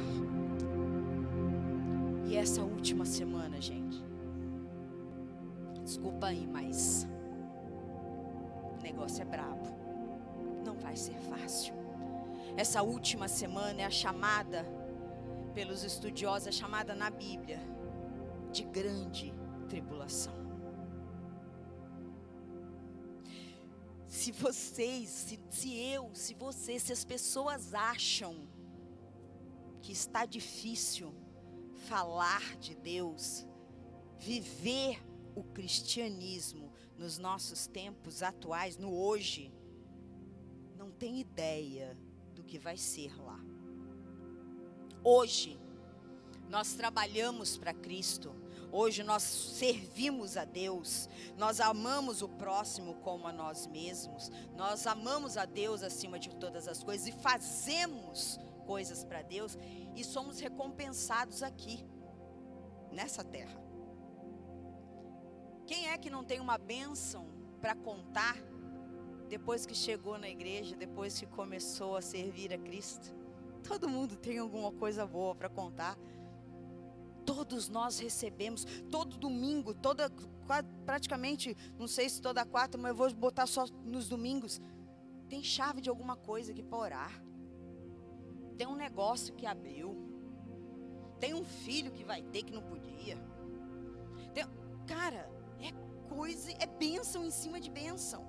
E 2.27 2.37
essa 2.37 2.63
última 2.63 3.05
semana, 3.05 3.61
gente, 3.61 4.06
Desculpa 5.87 6.27
aí, 6.27 6.45
mas 6.49 7.07
o 8.77 8.83
negócio 8.83 9.23
é 9.23 9.25
brabo. 9.25 9.69
Não 10.65 10.75
vai 10.75 10.97
ser 10.97 11.15
fácil. 11.21 11.75
Essa 12.57 12.83
última 12.83 13.29
semana 13.29 13.83
é 13.83 13.85
a 13.85 13.91
chamada 13.91 14.67
pelos 15.55 15.85
estudiosos, 15.85 16.49
é 16.49 16.51
chamada 16.51 16.93
na 16.93 17.09
Bíblia 17.09 17.61
de 18.51 18.65
grande 18.65 19.33
tribulação. 19.69 20.35
Se 24.09 24.33
vocês, 24.33 25.09
se, 25.09 25.39
se 25.49 25.79
eu, 25.79 26.11
se 26.15 26.35
vocês, 26.35 26.83
se 26.83 26.93
as 26.93 27.05
pessoas 27.05 27.73
acham 27.73 28.49
que 29.81 29.93
está 29.93 30.27
difícil 30.27 31.15
falar 31.87 32.57
de 32.57 32.75
Deus, 32.75 33.47
viver 34.19 35.06
o 35.37 35.45
cristianismo 35.45 36.73
nos 36.99 37.19
nossos 37.19 37.67
tempos 37.67 38.23
atuais, 38.23 38.79
no 38.79 38.93
hoje, 38.93 39.53
não 40.75 40.91
tem 40.91 41.21
ideia 41.21 41.97
do 42.35 42.43
que 42.43 42.59
vai 42.59 42.79
ser 42.79 43.15
lá. 43.21 43.39
Hoje, 45.05 45.61
nós 46.49 46.73
trabalhamos 46.73 47.57
para 47.59 47.75
Cristo. 47.75 48.35
Hoje 48.73 49.03
nós 49.03 49.23
servimos 49.23 50.37
a 50.37 50.45
Deus, 50.45 51.09
nós 51.39 51.61
amamos 51.61 52.21
o 52.21 52.29
próximo 52.29 52.95
como 52.97 53.27
a 53.29 53.33
nós 53.33 53.67
mesmos, 53.69 54.31
nós 54.57 54.87
amamos 54.87 55.37
a 55.37 55.45
Deus 55.45 55.83
acima 55.83 56.19
de 56.19 56.35
todas 56.35 56.67
as 56.67 56.83
coisas 56.83 57.07
e 57.07 57.13
fazemos 57.13 58.39
coisas 58.67 59.05
para 59.05 59.23
Deus 59.23 59.57
e 59.95 60.03
somos 60.03 60.41
recompensados 60.41 61.43
aqui, 61.43 61.87
nessa 62.91 63.23
terra. 63.23 63.66
Quem 65.67 65.89
é 65.89 65.99
que 65.99 66.09
não 66.09 66.23
tem 66.23 66.39
uma 66.39 66.57
bênção 66.57 67.27
para 67.61 67.75
contar 67.75 68.37
depois 69.29 69.67
que 69.67 69.75
chegou 69.75 70.17
na 70.17 70.29
igreja, 70.29 70.77
depois 70.77 71.19
que 71.19 71.27
começou 71.27 71.97
a 71.97 72.01
servir 72.03 72.53
a 72.53 72.59
Cristo? 72.59 73.15
Todo 73.65 73.89
mundo 73.89 74.15
tem 74.15 74.39
alguma 74.39 74.71
coisa 74.71 75.05
boa 75.05 75.35
para 75.35 75.49
contar. 75.49 75.99
Todos 77.25 77.69
nós 77.69 77.99
recebemos, 77.99 78.65
todo 78.89 79.17
domingo, 79.17 79.75
toda, 79.75 80.09
praticamente, 80.85 81.57
não 81.77 81.89
sei 81.89 82.09
se 82.09 82.23
toda 82.23 82.47
quarta, 82.47 82.79
mas 82.79 82.91
eu 82.91 82.97
vou 82.97 83.13
botar 83.13 83.49
só 83.49 83.67
nos 83.85 84.09
domingos. 84.09 84.61
Tem 85.29 85.43
chave 85.43 85.81
de 85.81 85.91
alguma 85.91 86.17
coisa 86.17 86.53
aqui 86.53 86.63
para 86.63 86.79
orar. 86.79 87.23
Tem 88.57 88.69
um 88.69 88.77
negócio 88.77 89.35
que 89.35 89.45
abriu. 89.45 89.97
Tem 91.19 91.35
um 91.35 91.45
filho 91.45 91.91
que 91.91 92.05
vai 92.05 92.23
ter 92.23 92.45
que 92.45 92.53
não 92.53 92.63
podia. 92.63 93.19
Tem, 94.33 94.45
cara, 94.87 95.29
coisa, 96.17 96.51
é 96.53 96.67
bênção 96.67 97.25
em 97.25 97.31
cima 97.31 97.61
de 97.61 97.71
bênção. 97.71 98.23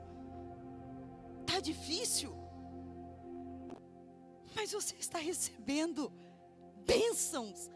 Tá 1.45 1.59
difícil. 1.59 2.31
Mas 4.55 4.71
você 4.71 4.95
está 4.95 5.19
recebendo 5.19 6.11
bênçãos 6.85 7.69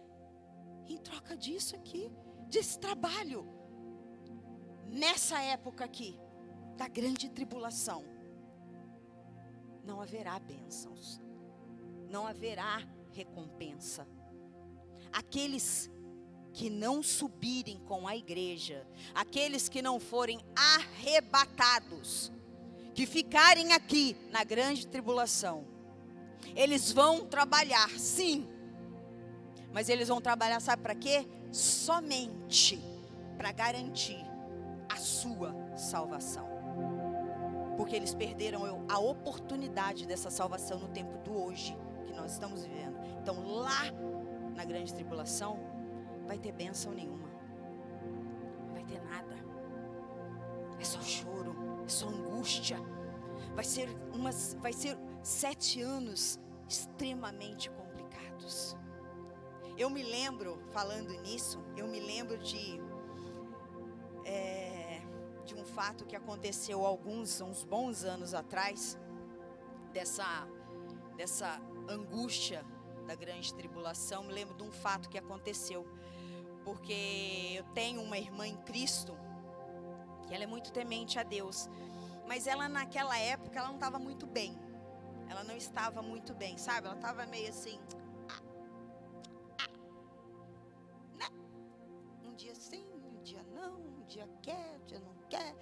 em 0.88 0.98
troca 0.98 1.38
disso 1.38 1.76
aqui, 1.76 2.12
desse 2.50 2.78
trabalho. 2.78 3.48
Nessa 4.90 5.42
época 5.42 5.86
aqui, 5.86 6.20
da 6.76 6.88
grande 6.88 7.30
tribulação, 7.30 8.04
não 9.86 10.02
haverá 10.02 10.38
bênçãos, 10.40 11.22
não 12.10 12.28
haverá 12.28 12.80
recompensa. 13.12 14.06
Aqueles 15.14 15.90
que 16.54 16.70
não 16.70 17.02
subirem 17.02 17.78
com 17.86 18.08
a 18.08 18.16
igreja, 18.16 18.86
aqueles 19.14 19.70
que 19.70 19.82
não 19.82 20.00
forem 20.00 20.40
arrebatados, 20.56 22.32
que 22.94 23.06
ficarem 23.06 23.74
aqui 23.74 24.16
na 24.32 24.44
grande 24.44 24.86
tribulação, 24.86 25.66
eles 26.56 26.92
vão 26.92 27.26
trabalhar, 27.26 27.90
sim, 27.92 28.48
mas 29.72 29.88
eles 29.88 30.08
vão 30.08 30.20
trabalhar, 30.20 30.60
sabe 30.60 30.82
para 30.82 30.96
quê? 30.96 31.26
Somente 31.52 32.82
para 33.38 33.52
garantir 33.52 34.24
a 34.90 34.98
sua 34.98 35.56
salvação. 35.78 36.50
Porque 37.78 37.96
eles 37.96 38.14
perderam 38.14 38.86
a 38.90 39.00
oportunidade 39.00 40.06
dessa 40.06 40.30
salvação 40.30 40.80
no 40.80 40.90
tempo 40.90 41.18
do 41.20 41.42
hoje 41.42 41.76
que 42.06 42.14
nós 42.14 42.34
estamos 42.34 42.64
vivendo. 42.64 43.00
Então, 43.22 43.44
lá 43.46 43.92
na 44.56 44.66
grande 44.66 44.94
tribulação, 44.94 45.58
vai 46.28 46.38
ter 46.38 46.52
bênção 46.52 46.94
nenhuma. 46.94 47.30
Não 48.68 48.74
vai 48.74 48.84
ter 48.84 49.02
nada. 49.02 49.36
É 50.80 50.84
só 50.84 51.02
choro, 51.02 51.56
é 51.86 51.90
só 51.90 52.08
angústia. 52.08 52.78
Vai 53.56 53.64
ser 53.64 53.90
umas, 54.14 54.56
vai 54.60 54.74
ser 54.74 54.98
sete 55.22 55.82
anos 55.82 56.40
extremamente 56.68 57.70
complicados. 57.70 58.76
Eu 59.78 59.90
me 59.90 60.04
lembro, 60.04 60.62
falando 60.72 61.10
nisso, 61.22 61.60
eu 61.76 61.88
me 61.88 62.00
lembro 62.00 62.38
de, 62.38 62.80
é, 64.26 65.02
de 65.46 65.56
um 65.56 65.66
fato 65.66 66.06
que 66.06 66.16
aconteceu 66.16 66.86
alguns, 66.86 67.42
uns 67.42 67.64
bons 67.64 68.04
anos 68.04 68.34
atrás, 68.34 68.98
dessa, 69.92 70.48
dessa 71.16 71.62
angústia 71.90 72.66
da 73.08 73.16
grande 73.16 73.54
tribulação. 73.54 74.24
Me 74.24 74.34
lembro 74.34 74.56
de 74.56 74.64
um 74.64 74.72
fato 74.72 75.10
que 75.10 75.18
aconteceu, 75.18 75.86
porque 76.64 77.54
eu 77.56 77.64
tenho 77.74 78.02
uma 78.02 78.18
irmã 78.18 78.48
em 78.48 78.58
Cristo, 78.58 79.18
que 80.28 80.34
ela 80.34 80.44
é 80.44 80.48
muito 80.48 80.72
temente 80.72 81.20
a 81.20 81.24
Deus, 81.24 81.70
mas 82.28 82.48
ela 82.48 82.70
naquela 82.70 83.18
época 83.18 83.60
ela 83.60 83.68
não 83.68 83.76
estava 83.76 84.00
muito 84.00 84.26
bem. 84.26 84.58
Ela 85.30 85.44
não 85.44 85.56
estava 85.56 86.02
muito 86.02 86.34
bem, 86.34 86.58
sabe? 86.58 86.88
Ela 86.88 86.96
estava 86.96 87.26
meio 87.26 87.50
assim, 87.50 87.80
dia 94.12 94.28
quer, 94.42 94.78
um 94.78 94.86
dia 94.86 95.00
não 95.00 95.16
quer. 95.30 95.56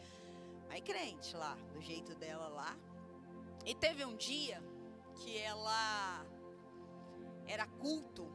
Aí 0.69 0.81
crente 0.81 1.35
lá, 1.35 1.55
do 1.71 1.81
jeito 1.81 2.15
dela 2.15 2.47
lá. 2.47 2.75
E 3.63 3.75
teve 3.75 4.03
um 4.03 4.15
dia 4.15 4.61
que 5.15 5.37
ela 5.37 6.25
era 7.45 7.67
culto 7.67 8.27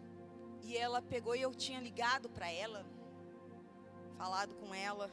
e 0.64 0.76
ela 0.76 1.00
pegou 1.02 1.34
e 1.36 1.42
eu 1.42 1.54
tinha 1.54 1.80
ligado 1.80 2.28
para 2.28 2.50
ela, 2.50 2.84
falado 4.16 4.54
com 4.56 4.74
ela. 4.74 5.10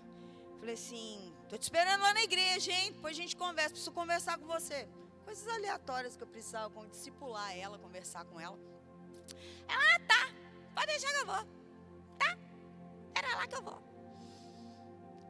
Falei 0.60 0.76
assim: 0.76 1.34
"Tô 1.50 1.58
te 1.58 1.64
esperando 1.64 2.02
lá 2.02 2.14
na 2.14 2.24
igreja, 2.24 2.72
hein? 2.72 2.92
Depois 2.94 3.18
a 3.18 3.22
gente 3.22 3.36
conversa, 3.36 3.72
preciso 3.72 3.92
conversar 3.92 4.38
com 4.38 4.48
você". 4.48 4.88
Coisas 5.24 5.48
aleatórias 5.48 6.18
que 6.18 6.24
eu 6.24 6.28
precisava 6.28 6.70
como 6.70 6.90
discipular 6.90 7.56
ela, 7.56 7.78
conversar 7.78 8.26
com 8.26 8.40
ela. 8.40 8.58
Ela, 9.68 9.84
ah, 9.96 10.00
tá. 10.08 10.34
Pode 10.74 10.88
deixar 10.88 11.12
que 11.12 11.20
eu 11.20 11.26
vou. 11.26 11.46
Tá? 12.18 12.38
Era 13.16 13.36
lá 13.36 13.48
que 13.48 13.56
eu 13.56 13.62
vou 13.62 13.92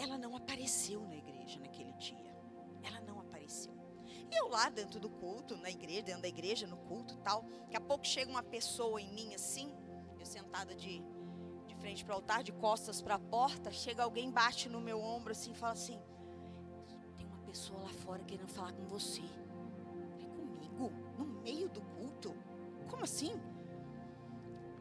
ela 0.01 0.17
não 0.17 0.36
apareceu 0.36 1.01
na 1.07 1.15
igreja 1.15 1.60
naquele 1.60 1.93
dia. 1.93 2.36
Ela 2.84 2.99
não 3.01 3.19
apareceu. 3.19 3.71
E 4.29 4.36
eu 4.36 4.47
lá 4.47 4.69
dentro 4.69 4.99
do 4.99 5.10
culto, 5.10 5.55
na 5.57 5.69
igreja, 5.69 6.01
dentro 6.01 6.23
da 6.23 6.27
igreja, 6.27 6.65
no 6.65 6.77
culto 6.77 7.15
tal. 7.17 7.43
Daqui 7.43 7.77
a 7.77 7.81
pouco 7.81 8.05
chega 8.05 8.31
uma 8.31 8.41
pessoa 8.41 8.99
em 8.99 9.12
mim 9.13 9.36
assim, 9.36 9.71
eu 10.21 10.25
sentada 10.25 10.75
de, 10.75 11.03
de 11.67 11.75
frente 11.75 12.05
para 12.05 12.13
o 12.13 12.15
altar, 12.17 12.43
de 12.43 12.51
costas 12.51 13.01
para 13.01 13.15
a 13.15 13.19
porta. 13.19 13.71
Chega 13.71 14.03
alguém, 14.03 14.29
bate 14.31 14.69
no 14.69 14.79
meu 14.79 15.01
ombro 15.01 15.31
assim 15.31 15.51
e 15.51 15.55
fala 15.55 15.73
assim: 15.73 15.99
Tem 17.17 17.25
uma 17.25 17.39
pessoa 17.39 17.79
lá 17.81 17.89
fora 17.89 18.23
querendo 18.23 18.49
falar 18.49 18.71
com 18.73 18.86
você. 18.88 19.23
É 20.21 20.25
comigo? 20.27 20.91
No 21.17 21.25
meio 21.25 21.67
do 21.69 21.81
culto? 21.81 22.36
Como 22.88 23.03
assim? 23.03 23.34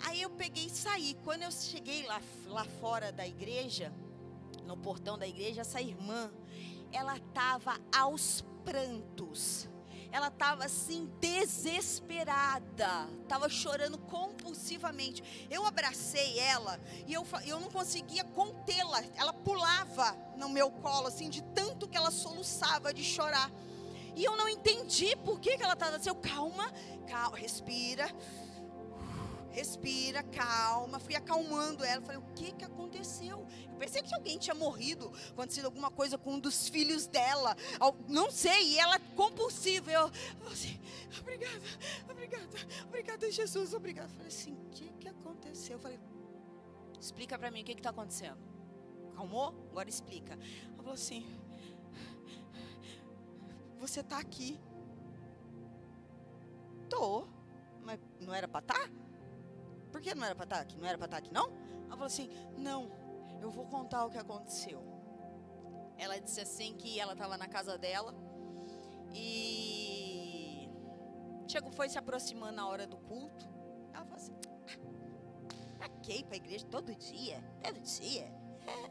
Aí 0.07 0.21
eu 0.21 0.31
peguei 0.31 0.67
e 0.67 0.71
saí. 0.71 1.15
Quando 1.25 1.43
eu 1.43 1.51
cheguei 1.51 2.07
lá, 2.07 2.21
lá 2.47 2.65
fora 2.65 3.11
da 3.11 3.27
igreja, 3.27 3.93
no 4.67 4.77
portão 4.77 5.19
da 5.19 5.27
igreja, 5.27 5.63
essa 5.63 5.81
irmã, 5.81 6.31
ela 6.93 7.17
estava 7.17 7.79
aos 7.97 8.45
prantos. 8.65 9.70
Ela 10.13 10.29
estava 10.29 10.65
assim 10.65 11.11
desesperada, 11.21 13.09
estava 13.23 13.49
chorando 13.49 13.97
compulsivamente. 13.97 15.47
Eu 15.51 15.65
abracei 15.65 16.39
ela 16.39 16.81
e 17.07 17.13
eu, 17.13 17.27
eu 17.47 17.61
não 17.61 17.71
conseguia 17.71 18.25
contê-la. 18.25 19.03
Ela 19.17 19.33
pulava 19.33 20.17
no 20.37 20.49
meu 20.49 20.71
colo, 20.71 21.07
assim, 21.07 21.31
de 21.31 21.43
tanto 21.55 21.89
que 21.89 21.97
ela 21.97 22.11
soluçava 22.11 22.93
de 22.93 23.05
chorar. 23.05 23.51
E 24.17 24.25
eu 24.25 24.37
não 24.37 24.49
entendi 24.49 25.15
por 25.25 25.39
que, 25.39 25.57
que 25.57 25.63
ela 25.63 25.75
estava 25.75 25.97
assim. 25.97 26.09
Eu, 26.09 26.17
calma, 26.17 26.73
calma, 27.07 27.37
respira 27.37 28.11
respira, 29.51 30.23
calma. 30.23 30.99
Fui 30.99 31.15
acalmando 31.15 31.85
ela. 31.85 32.01
Falei, 32.01 32.19
o 32.19 32.35
que, 32.35 32.53
que 32.53 32.65
aconteceu? 32.65 33.47
Pensei 33.81 34.03
que 34.03 34.15
alguém 34.15 34.37
tinha 34.39 34.55
morrido, 34.55 35.11
acontecido 35.31 35.65
alguma 35.65 35.91
coisa 35.91 36.19
com 36.19 36.35
um 36.35 36.39
dos 36.39 36.69
filhos 36.69 37.07
dela. 37.07 37.57
Não 38.07 38.31
sei, 38.31 38.75
e 38.75 38.79
ela 38.79 38.97
é 38.97 38.99
compulsiva. 39.17 39.91
Eu, 39.91 40.11
assim, 40.53 40.79
obrigada, 41.19 41.63
obrigada, 42.11 42.49
obrigada, 42.87 43.31
Jesus, 43.31 43.73
obrigada. 43.73 44.11
Falei 44.11 44.29
assim, 44.29 44.53
o 44.53 44.69
que, 44.69 44.93
que 45.01 45.09
aconteceu? 45.09 45.77
Eu 45.77 45.81
falei, 45.81 45.99
explica 47.01 47.39
para 47.39 47.51
mim 47.51 47.63
o 47.63 47.65
que 47.65 47.73
está 47.73 47.89
acontecendo. 47.89 48.39
Acalmou? 49.13 49.55
Agora 49.71 49.89
explica. 49.89 50.35
Ela 50.35 50.77
falou 50.77 50.93
assim: 50.93 51.27
Você 53.79 54.01
está 54.01 54.19
aqui. 54.19 54.61
Tô. 56.91 57.27
Mas 57.83 57.99
não 58.21 58.35
era 58.35 58.47
para 58.47 58.61
estar? 58.61 58.75
Tá? 58.75 58.91
Por 59.91 60.03
que 60.03 60.15
não 60.15 60.25
era 60.25 60.35
para 60.35 60.45
estar 60.45 60.57
tá 60.57 60.63
aqui? 60.63 60.77
Não 60.79 60.87
era 60.87 60.99
para 60.99 61.07
estar 61.07 61.17
tá 61.17 61.27
aqui, 61.27 61.33
não? 61.33 61.51
Ela 61.87 61.91
falou 61.91 62.07
assim: 62.07 62.31
Não, 62.59 63.00
eu 63.41 63.51
vou 63.51 63.67
contar 63.67 64.05
o 64.05 64.11
que 64.11 64.19
aconteceu. 64.19 64.83
Ela 65.97 66.19
disse 66.19 66.41
assim 66.41 66.75
que 66.77 66.99
ela 66.99 67.13
estava 67.13 67.37
na 67.37 67.49
casa 67.49 67.77
dela 67.77 68.15
e 69.13 70.69
chegou, 71.49 71.73
foi 71.73 71.89
se 71.89 71.99
aproximando 71.99 72.57
na 72.57 72.69
hora 72.69 72.87
do 72.87 72.97
culto. 72.97 73.49
Ela 73.93 74.05
falou 74.05 74.17
assim: 74.17 74.35
Pra 75.77 75.89
que 75.89 76.25
para 76.25 76.35
a 76.35 76.37
igreja 76.37 76.67
todo 76.67 76.95
dia? 76.95 77.43
Todo 77.63 77.81
dia? 77.81 78.33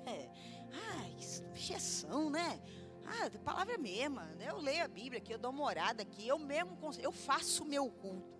É. 0.06 0.30
Ai, 0.72 1.16
objeção, 1.50 2.30
né? 2.30 2.60
Ah, 3.06 3.26
a 3.26 3.40
palavra 3.40 3.76
é 3.76 3.78
mesma. 3.78 4.30
Eu 4.40 4.58
leio 4.58 4.84
a 4.84 4.88
Bíblia 4.88 5.20
aqui, 5.20 5.34
eu 5.34 5.40
dou 5.40 5.52
uma 5.52 5.64
orada 5.64 6.04
aqui, 6.04 6.28
eu 6.28 6.38
mesmo 6.38 6.78
eu 7.00 7.12
faço 7.12 7.64
o 7.64 7.66
meu 7.68 7.90
culto. 7.90 8.40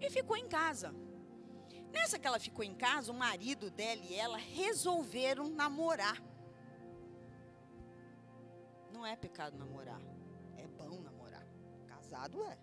E 0.00 0.08
ficou 0.08 0.36
em 0.36 0.48
casa. 0.48 0.94
Nessa 1.92 2.18
que 2.18 2.26
ela 2.26 2.38
ficou 2.38 2.64
em 2.64 2.74
casa, 2.74 3.10
o 3.10 3.14
marido 3.14 3.70
dela 3.70 4.00
e 4.02 4.14
ela 4.14 4.38
resolveram 4.38 5.48
namorar. 5.48 6.22
Não 8.92 9.04
é 9.04 9.16
pecado 9.16 9.56
namorar. 9.56 10.00
É 10.56 10.66
bom 10.66 11.00
namorar. 11.00 11.46
Casado 11.86 12.42
é. 12.44 12.58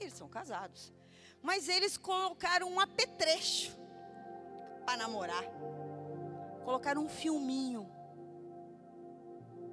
Eles 0.00 0.12
são 0.12 0.28
casados. 0.28 0.92
Mas 1.42 1.68
eles 1.68 1.96
colocaram 1.96 2.68
um 2.68 2.80
apetrecho 2.80 3.76
para 4.84 4.96
namorar. 4.96 5.44
Colocaram 6.64 7.04
um 7.04 7.08
filminho 7.08 7.88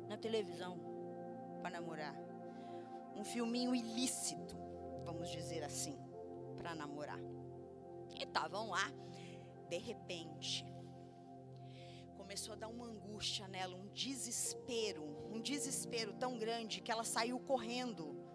na 0.08 0.18
televisão 0.18 0.80
para 1.62 1.72
namorar. 1.72 2.16
Um 3.16 3.24
filminho 3.24 3.74
ilícito, 3.74 4.56
vamos 5.04 5.30
dizer 5.30 5.64
assim, 5.64 5.98
para 6.58 6.76
namorar. 6.76 7.20
E 8.18 8.24
estavam 8.24 8.70
lá, 8.70 8.92
de 9.70 9.78
repente, 9.78 10.66
começou 12.18 12.54
a 12.54 12.58
dar 12.58 12.68
uma 12.68 12.86
angústia 12.86 13.48
nela, 13.48 13.76
um 13.76 13.88
desespero, 13.94 15.04
um 15.32 15.42
desespero 15.42 16.14
tão 16.14 16.38
grande 16.38 16.82
que 16.82 16.92
ela 16.92 17.04
saiu 17.04 17.40
correndo 17.40 18.26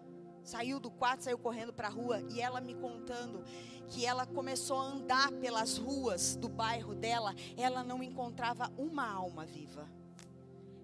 Saiu 0.43 0.79
do 0.79 0.89
quarto, 0.89 1.23
saiu 1.23 1.37
correndo 1.37 1.71
para 1.71 1.87
a 1.87 1.91
rua 1.91 2.21
e 2.31 2.41
ela 2.41 2.59
me 2.59 2.73
contando 2.73 3.43
que 3.87 4.05
ela 4.05 4.25
começou 4.25 4.77
a 4.79 4.85
andar 4.85 5.31
pelas 5.33 5.77
ruas 5.77 6.35
do 6.35 6.49
bairro 6.49 6.95
dela, 6.95 7.35
ela 7.57 7.83
não 7.83 8.01
encontrava 8.01 8.71
uma 8.77 9.07
alma 9.07 9.45
viva. 9.45 9.87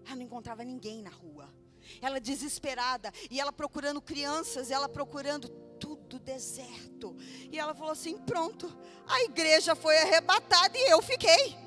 Ela 0.06 0.16
não 0.16 0.24
encontrava 0.24 0.64
ninguém 0.64 1.02
na 1.02 1.10
rua. 1.10 1.50
Ela 2.02 2.20
desesperada 2.20 3.12
e 3.32 3.40
ela 3.40 3.52
procurando 3.52 4.02
crianças, 4.02 4.70
ela 4.70 4.90
procurando 4.90 5.50
tudo 6.08 6.24
deserto. 6.24 7.16
E 7.52 7.60
ela 7.60 7.74
falou 7.74 7.92
assim: 7.92 8.18
"Pronto, 8.18 8.72
a 9.08 9.22
igreja 9.24 9.76
foi 9.76 9.98
arrebatada 9.98 10.78
e 10.78 10.92
eu 10.92 11.02
fiquei." 11.02 11.58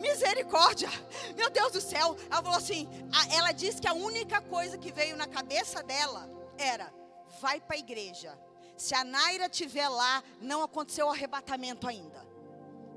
Misericórdia, 0.00 0.90
meu 1.34 1.48
Deus 1.48 1.72
do 1.72 1.80
céu. 1.80 2.16
Ela 2.30 2.42
falou 2.42 2.58
assim: 2.58 2.86
ela 3.30 3.52
disse 3.52 3.80
que 3.80 3.88
a 3.88 3.94
única 3.94 4.40
coisa 4.42 4.76
que 4.76 4.92
veio 4.92 5.16
na 5.16 5.26
cabeça 5.26 5.82
dela 5.82 6.28
era 6.58 6.92
vai 7.40 7.60
para 7.60 7.76
a 7.76 7.78
igreja. 7.78 8.38
Se 8.76 8.94
a 8.94 9.02
Naira 9.02 9.46
estiver 9.46 9.88
lá, 9.88 10.22
não 10.40 10.62
aconteceu 10.62 11.06
o 11.06 11.10
arrebatamento 11.10 11.88
ainda. 11.88 12.26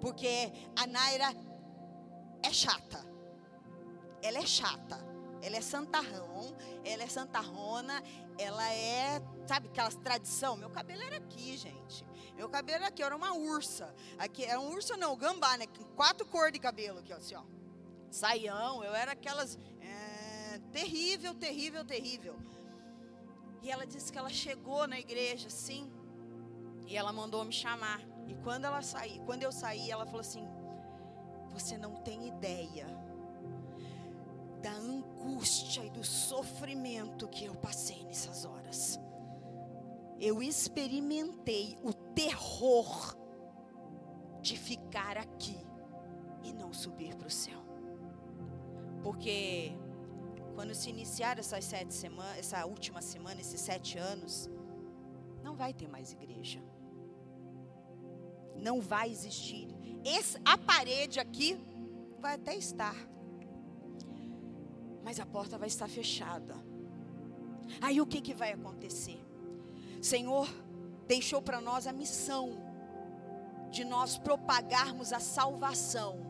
Porque 0.01 0.51
a 0.75 0.85
Naira 0.85 1.33
é 2.43 2.51
chata. 2.51 3.05
Ela 4.21 4.39
é 4.39 4.45
chata. 4.45 5.07
Ela 5.41 5.55
é 5.55 5.61
santarrão, 5.61 6.53
ela 6.83 7.03
é 7.03 7.07
santarrona, 7.07 8.03
ela 8.37 8.73
é, 8.73 9.21
sabe, 9.49 9.67
aquelas 9.67 9.95
tradição. 9.95 10.55
Meu 10.55 10.69
cabelo 10.69 11.01
era 11.01 11.17
aqui, 11.17 11.57
gente. 11.57 12.05
Meu 12.35 12.47
cabelo 12.47 12.83
era 12.83 12.87
aqui, 12.89 13.01
eu 13.01 13.07
era 13.07 13.15
uma 13.15 13.33
ursa. 13.33 13.93
Aqui, 14.17 14.45
era 14.45 14.59
um 14.59 14.71
urso 14.71 14.95
não, 14.95 15.17
gambá, 15.17 15.57
né? 15.57 15.65
Quatro 15.95 16.25
cores 16.27 16.53
de 16.53 16.59
cabelo 16.59 16.99
aqui, 16.99 17.11
ó, 17.11 17.17
assim, 17.17 17.35
ó. 17.35 17.43
Saião, 18.11 18.83
eu 18.83 18.93
era 18.93 19.13
aquelas. 19.13 19.57
É, 19.81 20.59
terrível, 20.71 21.33
terrível, 21.33 21.83
terrível. 21.83 22.35
E 23.63 23.71
ela 23.71 23.85
disse 23.87 24.11
que 24.11 24.19
ela 24.19 24.29
chegou 24.29 24.87
na 24.87 24.99
igreja 24.99 25.47
assim, 25.47 25.91
e 26.85 26.95
ela 26.95 27.11
mandou 27.11 27.43
me 27.43 27.51
chamar. 27.51 28.01
E 28.27 28.35
quando 28.35 28.65
ela 28.65 28.83
saí, 28.83 29.19
quando 29.25 29.41
eu 29.41 29.51
saí, 29.51 29.89
ela 29.89 30.05
falou 30.05 30.21
assim: 30.21 30.47
"Você 31.53 31.75
não 31.75 31.95
tem 32.07 32.27
ideia 32.27 32.87
da 34.61 34.71
angústia 34.71 35.83
e 35.83 35.89
do 35.89 36.03
sofrimento 36.03 37.27
que 37.27 37.45
eu 37.45 37.55
passei 37.55 38.03
nessas 38.03 38.45
horas. 38.45 38.99
Eu 40.19 40.43
experimentei 40.43 41.77
o 41.81 41.93
terror 41.93 43.15
de 44.41 44.57
ficar 44.57 45.17
aqui 45.17 45.57
e 46.43 46.53
não 46.53 46.73
subir 46.73 47.15
para 47.15 47.27
o 47.27 47.31
céu. 47.31 47.59
Porque 49.01 49.71
quando 50.55 50.75
se 50.75 50.89
iniciar 50.89 51.39
essas 51.39 51.63
sete 51.63 51.93
semanas, 51.93 52.37
essa 52.37 52.65
última 52.65 53.01
semana, 53.01 53.39
esses 53.39 53.61
sete 53.61 53.97
anos, 53.97 54.49
não 55.41 55.55
vai 55.55 55.73
ter 55.73 55.87
mais 55.87 56.11
igreja. 56.11 56.61
Não 58.57 58.81
vai 58.81 59.09
existir. 59.09 59.67
Esse, 60.03 60.37
a 60.43 60.57
parede 60.57 61.19
aqui 61.19 61.57
vai 62.19 62.35
até 62.35 62.55
estar, 62.55 62.95
mas 65.03 65.19
a 65.19 65.25
porta 65.25 65.57
vai 65.57 65.69
estar 65.69 65.87
fechada. 65.87 66.55
Aí 67.79 68.01
o 68.01 68.05
que, 68.05 68.19
que 68.19 68.33
vai 68.33 68.51
acontecer? 68.51 69.28
Senhor 70.01 70.47
deixou 71.07 71.41
para 71.41 71.59
nós 71.59 71.87
a 71.87 71.93
missão 71.93 72.57
de 73.69 73.83
nós 73.83 74.17
propagarmos 74.17 75.13
a 75.13 75.19
salvação 75.19 76.25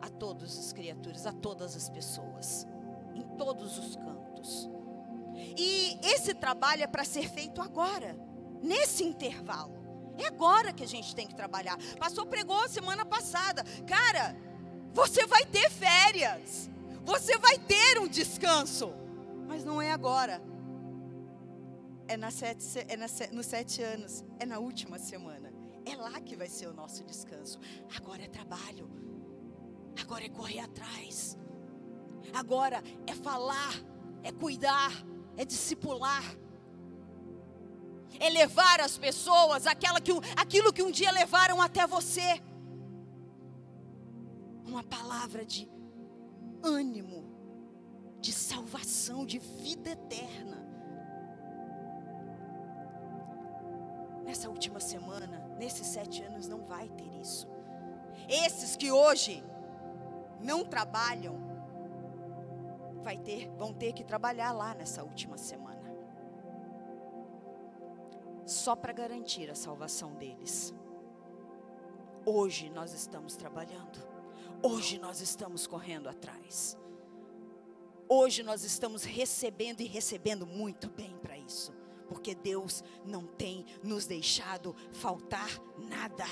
a 0.00 0.08
todas 0.08 0.58
as 0.58 0.72
criaturas, 0.72 1.26
a 1.26 1.32
todas 1.32 1.76
as 1.76 1.88
pessoas 1.88 2.66
em 3.14 3.22
todos 3.36 3.78
os 3.78 3.96
cantos. 3.96 4.68
E 5.56 5.98
esse 6.02 6.34
trabalho 6.34 6.82
é 6.82 6.86
para 6.86 7.04
ser 7.04 7.28
feito 7.28 7.60
agora, 7.60 8.16
nesse 8.62 9.04
intervalo. 9.04 9.74
É 10.18 10.26
agora 10.26 10.72
que 10.72 10.84
a 10.84 10.88
gente 10.88 11.14
tem 11.14 11.26
que 11.26 11.34
trabalhar. 11.34 11.76
Pastor 11.98 12.26
pregou 12.26 12.68
semana 12.68 13.04
passada. 13.04 13.64
Cara, 13.86 14.36
você 14.92 15.26
vai 15.26 15.44
ter 15.44 15.68
férias. 15.70 16.70
Você 17.04 17.36
vai 17.38 17.58
ter 17.58 17.98
um 17.98 18.06
descanso. 18.06 18.92
Mas 19.46 19.64
não 19.64 19.82
é 19.82 19.90
agora. 19.90 20.40
É, 22.06 22.16
na 22.16 22.30
sete, 22.30 22.78
é 22.88 22.96
na, 22.96 23.06
nos 23.32 23.46
sete 23.46 23.82
anos. 23.82 24.24
É 24.38 24.46
na 24.46 24.58
última 24.58 24.98
semana. 24.98 25.52
É 25.86 25.96
lá 25.96 26.20
que 26.20 26.36
vai 26.36 26.48
ser 26.48 26.66
o 26.66 26.72
nosso 26.72 27.04
descanso. 27.04 27.58
Agora 27.96 28.22
é 28.22 28.28
trabalho. 28.28 28.90
Agora 30.00 30.24
é 30.24 30.28
correr 30.28 30.60
atrás. 30.60 31.38
Agora 32.32 32.82
é 33.06 33.14
falar, 33.14 33.74
é 34.22 34.32
cuidar, 34.32 34.92
é 35.36 35.44
discipular. 35.44 36.24
É 38.18 38.30
levar 38.30 38.80
as 38.80 38.96
pessoas 38.96 39.66
aquela 39.66 40.00
que, 40.00 40.12
aquilo 40.36 40.72
que 40.72 40.82
um 40.82 40.90
dia 40.90 41.10
levaram 41.10 41.60
até 41.60 41.86
você. 41.86 42.42
Uma 44.64 44.82
palavra 44.82 45.44
de 45.44 45.68
ânimo, 46.62 47.24
de 48.20 48.32
salvação, 48.32 49.26
de 49.26 49.38
vida 49.38 49.90
eterna. 49.90 50.63
Nessa 54.24 54.48
última 54.48 54.80
semana, 54.80 55.38
nesses 55.58 55.86
sete 55.86 56.22
anos, 56.22 56.48
não 56.48 56.64
vai 56.64 56.88
ter 56.88 57.20
isso. 57.20 57.46
Esses 58.28 58.74
que 58.76 58.90
hoje 58.90 59.44
não 60.40 60.64
trabalham, 60.64 61.36
vai 63.02 63.18
ter, 63.18 63.50
vão 63.50 63.72
ter 63.72 63.92
que 63.92 64.02
trabalhar 64.02 64.52
lá 64.52 64.74
nessa 64.74 65.02
última 65.04 65.36
semana. 65.36 65.74
Só 68.46 68.74
para 68.74 68.92
garantir 68.92 69.50
a 69.50 69.54
salvação 69.54 70.14
deles. 70.14 70.74
Hoje 72.24 72.70
nós 72.70 72.92
estamos 72.94 73.36
trabalhando. 73.36 73.98
Hoje 74.62 74.98
nós 74.98 75.20
estamos 75.20 75.66
correndo 75.66 76.08
atrás. 76.08 76.78
Hoje 78.08 78.42
nós 78.42 78.64
estamos 78.64 79.02
recebendo 79.04 79.80
e 79.80 79.86
recebendo 79.86 80.46
muito 80.46 80.88
bem 80.88 81.16
para 81.18 81.36
isso. 81.36 81.72
Porque 82.08 82.34
Deus 82.34 82.82
não 83.04 83.24
tem 83.24 83.64
nos 83.82 84.06
deixado 84.06 84.74
faltar 84.92 85.60
nada. 85.78 86.24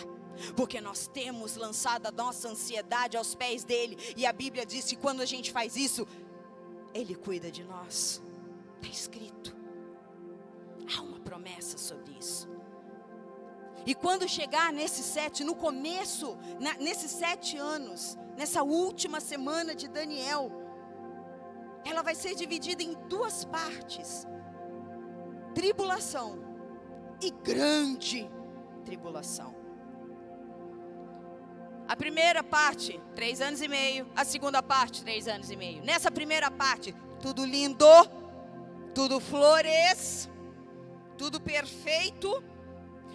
Porque 0.57 0.81
nós 0.81 1.07
temos 1.07 1.57
lançado 1.57 2.07
a 2.07 2.13
nossa 2.13 2.49
ansiedade 2.49 3.17
aos 3.17 3.35
pés 3.35 3.65
dele. 3.65 3.97
E 4.17 4.27
a 4.27 4.33
Bíblia 4.33 4.67
diz 4.67 4.87
que 4.87 4.97
quando 4.97 5.21
a 5.21 5.27
gente 5.27 5.51
faz 5.51 5.77
isso, 5.77 6.07
ele 6.95 7.15
cuida 7.15 7.51
de 7.51 7.65
nós. 7.65 8.23
Está 8.77 8.89
escrito. 8.89 9.55
Há 10.97 11.01
uma 11.01 11.21
promessa 11.21 11.79
sobre 11.79 12.13
isso. 12.19 12.49
E 13.85 13.95
quando 13.95 14.29
chegar 14.29 14.73
nesses 14.73 15.05
sete, 15.05 15.43
no 15.43 15.55
começo, 15.55 16.37
na, 16.61 16.75
nesses 16.75 17.11
sete 17.11 17.57
anos, 17.57 18.17
nessa 18.37 18.63
última 18.63 19.21
semana 19.21 19.75
de 19.75 19.89
Daniel, 19.89 20.51
ela 21.85 22.03
vai 22.03 22.15
ser 22.15 22.35
dividida 22.35 22.83
em 22.83 22.95
duas 23.09 23.45
partes: 23.45 24.27
tribulação 25.55 26.39
e 27.21 27.31
grande 27.31 28.31
tribulação. 28.85 29.55
A 31.87 31.97
primeira 31.97 32.43
parte, 32.43 33.01
três 33.15 33.41
anos 33.41 33.61
e 33.61 33.69
meio. 33.69 34.07
A 34.17 34.25
segunda 34.25 34.63
parte, 34.63 35.03
três 35.03 35.29
anos 35.29 35.51
e 35.51 35.57
meio. 35.57 35.83
Nessa 35.83 36.11
primeira 36.11 36.51
parte, 36.51 36.95
tudo 37.21 37.45
lindo, 37.45 37.87
tudo 38.95 39.21
flores, 39.21 40.29
tudo 41.19 41.41
perfeito. 41.41 42.43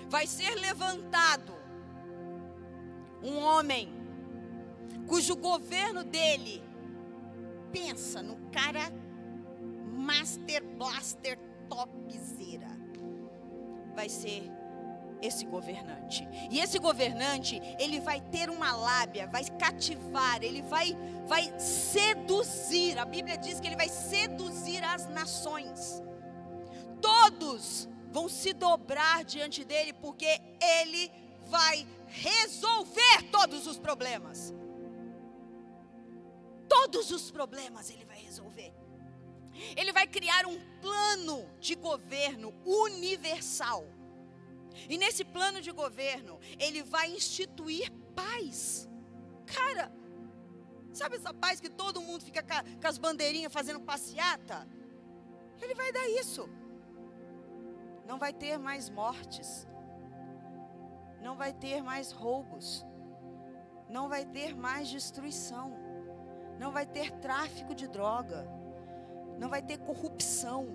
Vai 0.10 0.28
ser 0.28 0.56
levantado 0.56 1.54
um 3.22 3.38
homem 3.38 3.94
cujo 5.08 5.36
governo 5.36 6.04
dele 6.04 6.64
pensa 7.72 8.22
no 8.22 8.38
cara 8.52 8.92
master 9.92 10.64
blaster 10.64 11.38
topzera. 11.70 12.70
Vai 13.96 14.10
ser 14.10 14.52
esse 15.22 15.46
governante. 15.46 16.28
E 16.52 16.60
esse 16.60 16.80
governante, 16.80 17.60
ele 17.80 18.00
vai 18.00 18.22
ter 18.22 18.50
uma 18.50 18.76
lábia, 18.76 19.28
vai 19.28 19.44
cativar, 19.46 20.44
ele 20.44 20.62
vai 20.62 20.96
vai 21.28 21.54
seduzir. 21.60 22.98
A 22.98 23.06
Bíblia 23.06 23.38
diz 23.38 23.60
que 23.60 23.68
ele 23.68 23.76
vai 23.76 23.90
seduzir 23.90 24.84
as 24.84 25.08
nações. 25.08 26.02
Todos 27.02 27.88
vão 28.12 28.28
se 28.30 28.54
dobrar 28.54 29.24
diante 29.24 29.64
dele 29.64 29.94
porque 29.94 30.42
ele 30.80 31.12
vai 31.48 31.86
resolver 32.08 33.24
todos 33.32 33.68
os 33.68 33.78
problemas. 33.78 34.54
Todos 36.68 37.12
os 37.12 37.32
problemas 37.32 37.90
ele 37.90 38.06
vai 38.06 38.18
resolver. 38.18 38.74
Ele 39.76 39.92
vai 39.92 40.08
criar 40.08 40.46
um 40.46 40.60
plano 40.80 41.50
de 41.60 41.76
governo 41.76 42.54
universal 42.66 43.98
e 44.90 44.98
nesse 44.98 45.24
plano 45.26 45.62
de 45.62 45.72
governo, 45.72 46.40
ele 46.60 46.84
vai 46.84 47.12
instituir 47.12 47.92
paz. 48.16 48.88
Cara, 49.46 49.92
sabe 50.94 51.16
essa 51.16 51.34
paz 51.34 51.60
que 51.60 51.70
todo 51.70 52.02
mundo 52.02 52.24
fica 52.24 52.44
com 52.44 52.88
as 52.88 52.98
bandeirinhas 52.98 53.52
fazendo 53.52 53.80
passeata? 53.80 54.68
Ele 55.62 55.74
vai 55.74 55.92
dar 55.92 56.08
isso. 56.10 56.48
Não 58.06 58.20
vai 58.20 58.32
ter 58.32 58.58
mais 58.58 58.90
mortes. 58.90 59.68
Não 61.22 61.36
vai 61.36 61.52
ter 61.54 61.82
mais 61.82 62.12
roubos. 62.12 62.86
Não 63.90 64.08
vai 64.08 64.26
ter 64.26 64.56
mais 64.56 64.88
destruição. 64.88 65.74
Não 66.60 66.72
vai 66.72 66.86
ter 66.86 67.12
tráfico 67.12 67.74
de 67.74 67.88
droga. 67.88 68.48
Não 69.38 69.50
vai 69.50 69.62
ter 69.62 69.78
corrupção. 69.80 70.68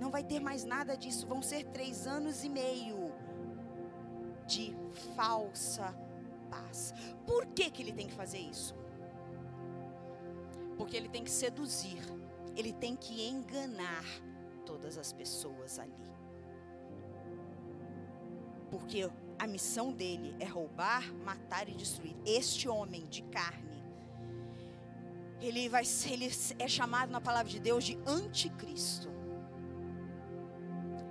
Não 0.00 0.10
vai 0.10 0.22
ter 0.22 0.40
mais 0.40 0.64
nada 0.64 0.96
disso. 0.96 1.26
Vão 1.26 1.42
ser 1.42 1.64
três 1.66 2.06
anos 2.06 2.44
e 2.44 2.48
meio 2.48 3.12
de 4.46 4.74
falsa 5.16 5.94
paz. 6.50 6.92
Por 7.26 7.46
que, 7.46 7.70
que 7.70 7.82
ele 7.82 7.92
tem 7.92 8.06
que 8.06 8.14
fazer 8.14 8.38
isso? 8.38 8.74
Porque 10.76 10.96
ele 10.96 11.08
tem 11.08 11.22
que 11.22 11.30
seduzir, 11.30 12.00
ele 12.56 12.72
tem 12.72 12.96
que 12.96 13.28
enganar 13.28 14.04
todas 14.66 14.98
as 14.98 15.12
pessoas 15.12 15.78
ali. 15.78 15.92
Porque 18.70 19.08
a 19.38 19.46
missão 19.46 19.92
dele 19.92 20.34
é 20.40 20.44
roubar, 20.44 21.12
matar 21.24 21.68
e 21.68 21.74
destruir. 21.74 22.16
Este 22.24 22.68
homem 22.68 23.06
de 23.06 23.22
carne, 23.22 23.63
ele 25.40 25.68
vai 25.68 25.84
ele 26.10 26.30
é 26.58 26.68
chamado 26.68 27.10
na 27.10 27.20
palavra 27.20 27.50
de 27.50 27.60
Deus 27.60 27.84
de 27.84 27.98
anticristo. 28.06 29.12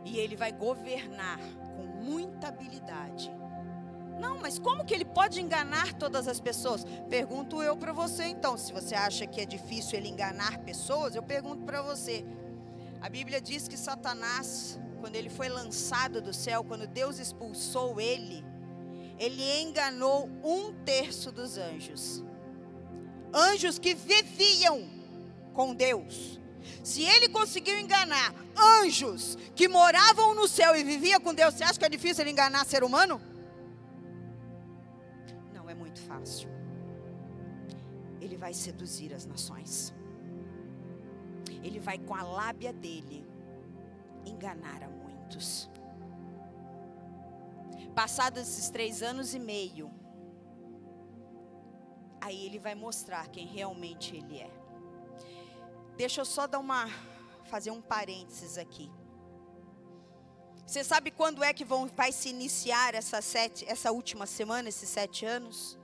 E 0.05 0.17
ele 0.17 0.35
vai 0.35 0.51
governar 0.51 1.39
com 1.75 1.83
muita 2.03 2.47
habilidade. 2.47 3.31
Não, 4.19 4.39
mas 4.39 4.59
como 4.59 4.85
que 4.85 4.93
ele 4.93 5.05
pode 5.05 5.41
enganar 5.41 5.93
todas 5.93 6.27
as 6.27 6.39
pessoas? 6.39 6.85
Pergunto 7.09 7.61
eu 7.61 7.75
para 7.75 7.91
você 7.91 8.25
então. 8.25 8.57
Se 8.57 8.71
você 8.71 8.95
acha 8.95 9.25
que 9.25 9.41
é 9.41 9.45
difícil 9.45 9.97
ele 9.97 10.09
enganar 10.09 10.59
pessoas, 10.59 11.15
eu 11.15 11.23
pergunto 11.23 11.63
para 11.63 11.81
você. 11.81 12.25
A 13.01 13.09
Bíblia 13.09 13.41
diz 13.41 13.67
que 13.67 13.77
Satanás, 13.77 14.79
quando 14.99 15.15
ele 15.15 15.29
foi 15.29 15.49
lançado 15.49 16.21
do 16.21 16.33
céu, 16.33 16.63
quando 16.63 16.87
Deus 16.87 17.19
expulsou 17.19 17.99
ele, 17.99 18.45
ele 19.19 19.61
enganou 19.61 20.29
um 20.43 20.73
terço 20.85 21.31
dos 21.31 21.57
anjos. 21.57 22.23
Anjos 23.33 23.79
que 23.79 23.93
viviam 23.93 24.87
com 25.53 25.73
Deus. 25.73 26.39
Se 26.83 27.01
ele 27.01 27.29
conseguiu 27.29 27.79
enganar 27.79 28.33
anjos 28.57 29.37
que 29.55 29.67
moravam 29.67 30.35
no 30.35 30.47
céu 30.47 30.75
e 30.75 30.83
viviam 30.83 31.19
com 31.19 31.33
Deus, 31.33 31.53
você 31.53 31.63
acha 31.63 31.79
que 31.79 31.85
é 31.85 31.89
difícil 31.89 32.23
ele 32.23 32.31
enganar 32.31 32.65
ser 32.65 32.83
humano? 32.83 33.21
Não 35.53 35.69
é 35.69 35.73
muito 35.73 36.01
fácil. 36.01 36.49
Ele 38.19 38.37
vai 38.37 38.53
seduzir 38.53 39.13
as 39.13 39.25
nações. 39.25 39.93
Ele 41.63 41.79
vai 41.79 41.97
com 41.97 42.13
a 42.13 42.21
lábia 42.21 42.73
dele 42.73 43.25
enganar 44.25 44.83
a 44.83 44.89
muitos. 44.89 45.69
Passados 47.95 48.41
esses 48.41 48.69
três 48.69 49.01
anos 49.01 49.33
e 49.33 49.39
meio, 49.39 49.91
aí 52.23 52.45
ele 52.45 52.57
vai 52.57 52.73
mostrar 52.73 53.27
quem 53.27 53.45
realmente 53.45 54.15
ele 54.15 54.39
é. 54.39 54.49
Deixa 55.97 56.21
eu 56.21 56.25
só 56.25 56.47
dar 56.47 56.59
uma 56.59 56.87
fazer 57.49 57.69
um 57.69 57.81
parênteses 57.81 58.57
aqui. 58.57 58.89
Você 60.65 60.83
sabe 60.83 61.11
quando 61.11 61.43
é 61.43 61.53
que 61.53 61.65
vão, 61.65 61.87
vai 61.87 62.11
se 62.13 62.29
iniciar 62.29 62.95
essa, 62.95 63.21
sete, 63.21 63.65
essa 63.67 63.91
última 63.91 64.25
semana, 64.25 64.69
esses 64.69 64.87
sete 64.87 65.25
anos? 65.25 65.77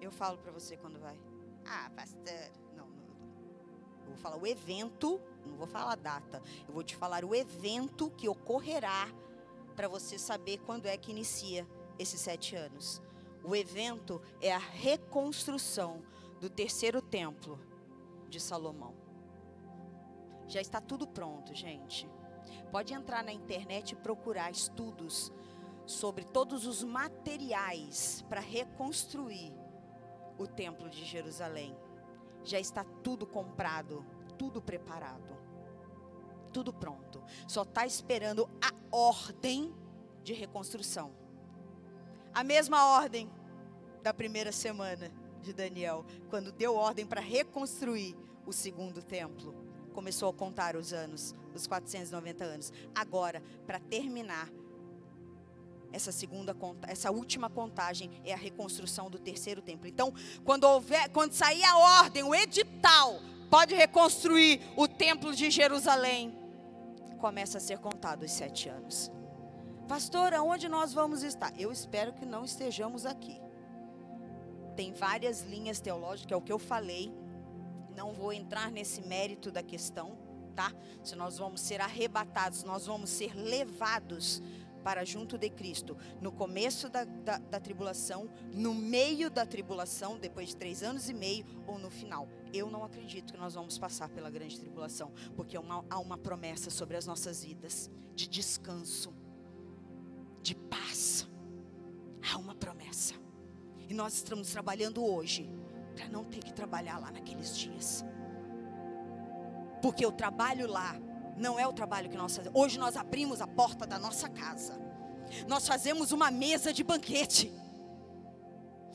Eu 0.00 0.10
falo 0.10 0.36
para 0.38 0.50
você 0.50 0.76
quando 0.76 0.98
vai. 0.98 1.16
Ah, 1.64 1.88
pastor. 1.94 2.50
Não, 2.76 2.86
não, 2.88 4.02
Eu 4.02 4.08
vou 4.08 4.16
falar 4.16 4.36
o 4.36 4.46
evento, 4.46 5.20
não 5.46 5.56
vou 5.56 5.66
falar 5.68 5.92
a 5.92 5.96
data. 5.96 6.42
Eu 6.66 6.74
vou 6.74 6.82
te 6.82 6.96
falar 6.96 7.24
o 7.24 7.32
evento 7.34 8.10
que 8.10 8.28
ocorrerá 8.28 9.08
para 9.76 9.86
você 9.86 10.18
saber 10.18 10.58
quando 10.66 10.86
é 10.86 10.96
que 10.96 11.12
inicia 11.12 11.66
esses 11.98 12.20
sete 12.20 12.54
anos. 12.54 13.02
O 13.42 13.54
evento 13.54 14.20
é 14.40 14.52
a 14.52 14.58
reconstrução 14.58 16.02
do 16.40 16.50
terceiro 16.50 17.00
templo 17.00 17.58
de 18.28 18.40
Salomão. 18.40 18.94
Já 20.48 20.60
está 20.60 20.80
tudo 20.80 21.06
pronto, 21.06 21.54
gente. 21.54 22.08
Pode 22.70 22.92
entrar 22.92 23.24
na 23.24 23.32
internet 23.32 23.92
e 23.92 23.96
procurar 23.96 24.50
estudos 24.50 25.32
sobre 25.86 26.24
todos 26.24 26.66
os 26.66 26.82
materiais 26.82 28.24
para 28.28 28.40
reconstruir 28.40 29.52
o 30.38 30.46
templo 30.46 30.90
de 30.90 31.04
Jerusalém. 31.04 31.76
Já 32.44 32.58
está 32.58 32.84
tudo 33.02 33.26
comprado, 33.26 34.04
tudo 34.36 34.60
preparado, 34.60 35.36
tudo 36.52 36.72
pronto. 36.72 37.22
Só 37.46 37.62
está 37.62 37.86
esperando 37.86 38.48
a 38.60 38.96
ordem 38.96 39.74
de 40.22 40.32
reconstrução. 40.32 41.12
A 42.36 42.44
mesma 42.44 42.84
ordem 42.84 43.30
da 44.02 44.12
primeira 44.12 44.52
semana 44.52 45.10
de 45.40 45.54
Daniel, 45.54 46.04
quando 46.28 46.52
deu 46.52 46.74
ordem 46.74 47.06
para 47.06 47.18
reconstruir 47.18 48.14
o 48.44 48.52
segundo 48.52 49.02
templo. 49.02 49.54
Começou 49.94 50.28
a 50.28 50.34
contar 50.34 50.76
os 50.76 50.92
anos, 50.92 51.34
os 51.54 51.66
490 51.66 52.44
anos. 52.44 52.74
Agora, 52.94 53.42
para 53.66 53.80
terminar, 53.80 54.50
essa 55.90 56.12
segunda 56.12 56.54
essa 56.86 57.10
última 57.10 57.48
contagem 57.48 58.10
é 58.22 58.34
a 58.34 58.36
reconstrução 58.36 59.08
do 59.08 59.18
terceiro 59.18 59.62
templo. 59.62 59.88
Então, 59.88 60.12
quando 60.44 60.64
houver, 60.64 61.08
quando 61.08 61.32
sair 61.32 61.64
a 61.64 61.78
ordem, 62.02 62.22
o 62.22 62.34
edital, 62.34 63.18
pode 63.48 63.74
reconstruir 63.74 64.60
o 64.76 64.86
templo 64.86 65.34
de 65.34 65.50
Jerusalém, 65.50 66.36
começa 67.18 67.56
a 67.56 67.62
ser 67.62 67.78
contado 67.78 68.24
os 68.24 68.32
sete 68.32 68.68
anos. 68.68 69.10
Pastor, 69.88 70.34
aonde 70.34 70.68
nós 70.68 70.92
vamos 70.92 71.22
estar? 71.22 71.52
Eu 71.58 71.70
espero 71.70 72.12
que 72.12 72.26
não 72.26 72.44
estejamos 72.44 73.06
aqui 73.06 73.40
tem 74.76 74.92
várias 74.92 75.40
linhas 75.40 75.80
teológicas, 75.80 76.32
é 76.32 76.36
o 76.36 76.42
que 76.42 76.52
eu 76.52 76.58
falei. 76.58 77.12
Não 77.96 78.12
vou 78.12 78.32
entrar 78.32 78.70
nesse 78.70 79.00
mérito 79.00 79.50
da 79.50 79.62
questão, 79.62 80.18
tá? 80.54 80.70
Se 81.02 81.16
nós 81.16 81.38
vamos 81.38 81.62
ser 81.62 81.80
arrebatados, 81.80 82.62
nós 82.62 82.86
vamos 82.86 83.08
ser 83.08 83.34
levados 83.34 84.42
para 84.84 85.04
junto 85.04 85.36
de 85.36 85.50
Cristo, 85.50 85.96
no 86.20 86.30
começo 86.30 86.88
da, 86.88 87.02
da, 87.04 87.38
da, 87.38 87.58
tribulação, 87.58 88.30
no 88.52 88.72
meio 88.72 89.28
da 89.28 89.44
tribulação, 89.44 90.16
depois 90.16 90.50
de 90.50 90.56
três 90.56 90.80
anos 90.80 91.08
e 91.08 91.14
meio, 91.14 91.44
ou 91.66 91.76
no 91.76 91.90
final. 91.90 92.28
Eu 92.52 92.70
não 92.70 92.84
acredito 92.84 93.32
que 93.32 93.38
nós 93.38 93.54
vamos 93.54 93.76
passar 93.78 94.08
pela 94.10 94.30
grande 94.30 94.60
tribulação, 94.60 95.12
porque 95.34 95.58
uma, 95.58 95.84
há 95.90 95.98
uma 95.98 96.16
promessa 96.16 96.70
sobre 96.70 96.96
as 96.96 97.04
nossas 97.04 97.42
vidas 97.42 97.90
de 98.14 98.28
descanso, 98.28 99.12
de 100.46 100.54
paz. 100.54 101.26
Há 102.32 102.38
uma 102.38 102.54
promessa. 102.54 103.14
E 103.88 103.94
nós 103.94 104.14
estamos 104.14 104.48
trabalhando 104.50 105.04
hoje 105.04 105.50
para 105.94 106.08
não 106.08 106.24
ter 106.24 106.38
que 106.38 106.52
trabalhar 106.52 106.98
lá 107.00 107.10
naqueles 107.10 107.56
dias. 107.56 108.04
Porque 109.82 110.06
o 110.06 110.12
trabalho 110.12 110.68
lá 110.68 110.94
não 111.36 111.58
é 111.58 111.66
o 111.66 111.72
trabalho 111.72 112.08
que 112.08 112.16
nós 112.16 112.36
fazemos. 112.36 112.58
Hoje 112.60 112.78
nós 112.78 112.96
abrimos 112.96 113.40
a 113.40 113.46
porta 113.46 113.84
da 113.86 113.98
nossa 113.98 114.28
casa. 114.28 114.80
Nós 115.48 115.66
fazemos 115.66 116.12
uma 116.12 116.30
mesa 116.30 116.72
de 116.72 116.84
banquete. 116.84 117.52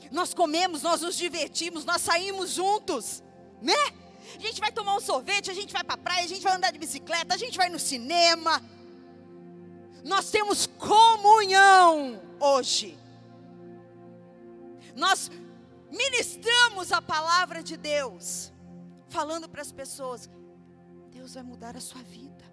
Nós 0.09 0.33
comemos, 0.33 0.81
nós 0.81 1.01
nos 1.01 1.17
divertimos, 1.17 1.83
nós 1.83 2.01
saímos 2.01 2.51
juntos, 2.51 3.21
né? 3.61 3.81
A 4.37 4.39
gente 4.39 4.59
vai 4.61 4.71
tomar 4.71 4.95
um 4.95 5.01
sorvete, 5.01 5.51
a 5.51 5.53
gente 5.53 5.73
vai 5.73 5.83
para 5.83 5.95
a 5.95 5.97
praia, 5.97 6.23
a 6.23 6.27
gente 6.27 6.41
vai 6.41 6.55
andar 6.55 6.71
de 6.71 6.79
bicicleta, 6.79 7.35
a 7.35 7.37
gente 7.37 7.57
vai 7.57 7.69
no 7.69 7.79
cinema. 7.79 8.63
Nós 10.03 10.31
temos 10.31 10.67
comunhão 10.67 12.21
hoje. 12.39 12.97
Nós 14.95 15.29
ministramos 15.89 16.91
a 16.91 17.01
palavra 17.01 17.61
de 17.61 17.77
Deus, 17.77 18.51
falando 19.09 19.47
para 19.47 19.61
as 19.61 19.71
pessoas: 19.71 20.29
Deus 21.11 21.35
vai 21.35 21.43
mudar 21.43 21.77
a 21.77 21.81
sua 21.81 22.01
vida. 22.01 22.45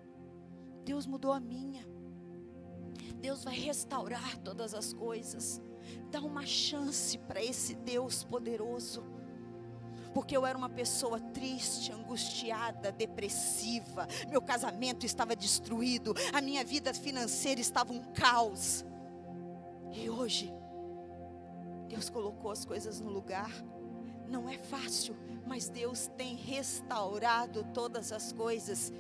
Deus 0.84 1.06
mudou 1.06 1.32
a 1.32 1.40
minha. 1.40 1.86
Deus 3.16 3.44
vai 3.44 3.54
restaurar 3.54 4.38
todas 4.38 4.74
as 4.74 4.92
coisas. 4.92 5.60
Dá 6.10 6.20
uma 6.20 6.46
chance 6.46 7.18
para 7.18 7.42
esse 7.42 7.74
Deus 7.74 8.22
poderoso. 8.22 9.17
Porque 10.18 10.36
eu 10.36 10.44
era 10.44 10.58
uma 10.58 10.68
pessoa 10.68 11.20
triste, 11.20 11.92
angustiada, 11.92 12.90
depressiva. 12.90 14.04
Meu 14.28 14.42
casamento 14.42 15.06
estava 15.06 15.36
destruído. 15.36 16.12
A 16.32 16.40
minha 16.40 16.64
vida 16.64 16.92
financeira 16.92 17.60
estava 17.60 17.92
um 17.92 18.02
caos. 18.02 18.84
E 19.92 20.10
hoje, 20.10 20.52
Deus 21.86 22.10
colocou 22.10 22.50
as 22.50 22.64
coisas 22.64 22.98
no 23.00 23.10
lugar. 23.10 23.48
Não 24.26 24.48
é 24.48 24.58
fácil, 24.58 25.16
mas 25.46 25.68
Deus 25.68 26.10
tem 26.16 26.34
restaurado 26.34 27.64
todas 27.72 28.10
as 28.10 28.32
coisas. 28.32 28.92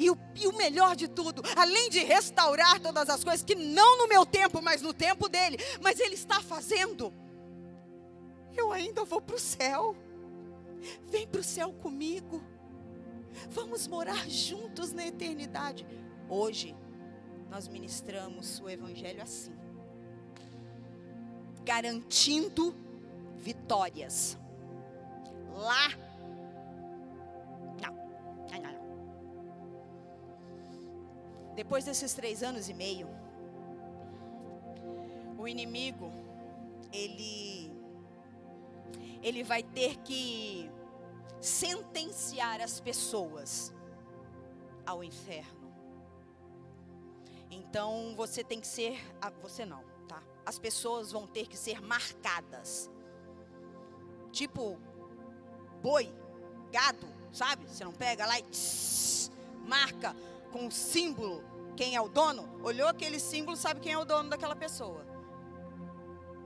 E 0.00 0.10
o, 0.10 0.18
e 0.34 0.48
o, 0.48 0.56
melhor 0.56 0.96
de 0.96 1.06
tudo, 1.06 1.44
além 1.54 1.88
de 1.90 2.00
restaurar 2.00 2.80
todas 2.80 3.08
as 3.08 3.22
coisas, 3.22 3.44
que 3.44 3.54
não 3.54 3.98
no 3.98 4.08
meu 4.08 4.26
tempo, 4.26 4.60
mas 4.60 4.82
no 4.82 4.92
tempo 4.92 5.28
dele, 5.28 5.58
mas 5.80 6.00
ele 6.00 6.16
está 6.16 6.40
fazendo, 6.40 7.14
eu 8.56 8.72
ainda 8.72 9.04
vou 9.04 9.20
para 9.20 9.36
o 9.36 9.38
céu. 9.38 9.96
Vem 11.08 11.26
para 11.26 11.40
o 11.40 11.44
céu 11.44 11.72
comigo. 11.72 12.42
Vamos 13.50 13.86
morar 13.86 14.28
juntos 14.28 14.92
na 14.92 15.06
eternidade. 15.06 15.86
Hoje, 16.28 16.76
nós 17.50 17.68
ministramos 17.68 18.60
o 18.60 18.68
Evangelho 18.68 19.22
assim, 19.22 19.54
garantindo 21.64 22.74
vitórias. 23.36 24.38
Lá, 25.54 25.88
não, 27.82 27.94
não, 28.50 28.62
não. 28.62 28.82
Depois 31.54 31.84
desses 31.84 32.14
três 32.14 32.42
anos 32.42 32.68
e 32.68 32.74
meio, 32.74 33.08
o 35.38 35.48
inimigo, 35.48 36.10
ele, 36.92 37.71
ele 39.22 39.44
vai 39.44 39.62
ter 39.62 39.96
que 39.98 40.70
sentenciar 41.40 42.60
as 42.60 42.80
pessoas 42.80 43.72
ao 44.84 45.02
inferno. 45.02 45.62
Então 47.50 48.14
você 48.16 48.42
tem 48.42 48.60
que 48.60 48.66
ser, 48.66 48.98
ah, 49.20 49.30
você 49.40 49.64
não, 49.64 49.84
tá? 50.08 50.22
As 50.44 50.58
pessoas 50.58 51.12
vão 51.12 51.26
ter 51.26 51.46
que 51.46 51.56
ser 51.56 51.80
marcadas. 51.80 52.90
Tipo 54.32 54.78
boi, 55.82 56.12
gado, 56.70 57.06
sabe? 57.32 57.66
Você 57.68 57.84
não 57.84 57.92
pega 57.92 58.24
lá 58.24 58.38
e 58.38 58.42
tss, 58.44 59.30
marca 59.66 60.16
com 60.50 60.66
o 60.66 60.72
símbolo 60.72 61.44
quem 61.76 61.96
é 61.96 62.00
o 62.00 62.08
dono. 62.08 62.48
Olhou 62.62 62.88
aquele 62.88 63.18
símbolo, 63.18 63.56
sabe 63.56 63.80
quem 63.80 63.92
é 63.92 63.98
o 63.98 64.04
dono 64.04 64.30
daquela 64.30 64.56
pessoa. 64.56 65.04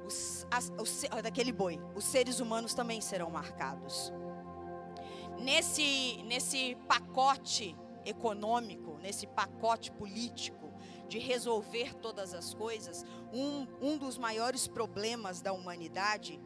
Os, 0.06 0.46
as, 0.50 0.72
os, 0.78 1.02
daquele 1.22 1.52
boi. 1.52 1.80
Os 1.94 2.04
seres 2.04 2.40
humanos 2.40 2.74
também 2.74 3.00
serão 3.00 3.30
marcados. 3.30 4.12
Nesse, 5.38 6.22
nesse 6.24 6.76
pacote 6.88 7.76
econômico, 8.04 8.96
nesse 9.02 9.26
pacote 9.26 9.90
político 9.92 10.72
de 11.08 11.18
resolver 11.18 11.94
todas 11.94 12.32
as 12.34 12.54
coisas, 12.54 13.04
um, 13.32 13.66
um 13.80 13.98
dos 13.98 14.16
maiores 14.16 14.66
problemas 14.66 15.40
da 15.40 15.52
humanidade 15.52 16.40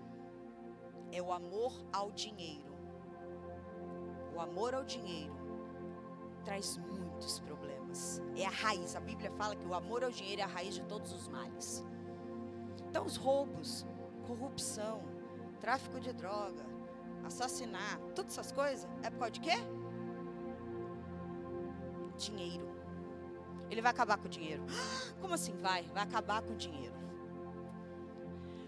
é 1.13 1.21
o 1.21 1.33
amor 1.33 1.73
ao 1.93 2.11
dinheiro 2.11 2.71
o 4.41 4.43
amor 4.43 4.75
ao 4.75 4.83
dinheiro 4.83 5.35
traz 6.45 6.79
muitos 6.79 7.41
problemas. 7.41 8.23
É 8.35 8.47
a 8.47 8.51
raiz. 8.51 8.97
A 8.97 9.01
Bíblia 9.01 9.31
fala 9.33 9.55
que 9.55 9.67
o 9.67 9.75
amor 9.75 10.03
ao 10.03 10.11
dinheiro 10.11 10.41
é 10.41 10.45
a 10.45 10.49
raiz 10.49 10.75
de 10.75 10.83
todos 10.85 11.13
os 11.13 11.29
males. 11.29 11.85
Então, 12.91 13.07
os 13.07 13.15
roubos, 13.17 13.87
corrupção, 14.27 15.01
tráfico 15.61 16.01
de 16.01 16.13
droga, 16.13 16.67
assassinato, 17.25 18.13
todas 18.17 18.33
essas 18.33 18.51
coisas, 18.51 18.89
é 19.05 19.11
por 19.11 19.21
causa 19.21 19.33
de 19.33 19.41
quê? 19.41 19.55
Dinheiro. 22.19 22.69
Ele 23.71 23.81
vai 23.81 23.93
acabar 23.93 24.19
com 24.19 24.27
o 24.27 24.29
dinheiro. 24.29 24.65
Como 25.23 25.33
assim 25.33 25.57
vai? 25.57 25.85
Vai 25.85 26.03
acabar 26.03 26.43
com 26.43 26.53
o 26.53 26.57
dinheiro. 26.57 26.97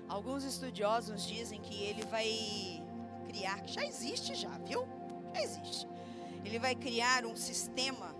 Alguns 0.08 0.44
estudiosos 0.44 1.26
dizem 1.26 1.60
que 1.60 1.82
ele 1.82 2.04
vai 2.06 2.30
criar, 3.26 3.60
que 3.62 3.72
já 3.72 3.84
existe 3.84 4.36
já, 4.36 4.56
viu? 4.58 4.86
existe. 5.34 5.88
Ele 6.44 6.60
vai 6.60 6.76
criar 6.76 7.26
um 7.26 7.34
sistema, 7.34 8.14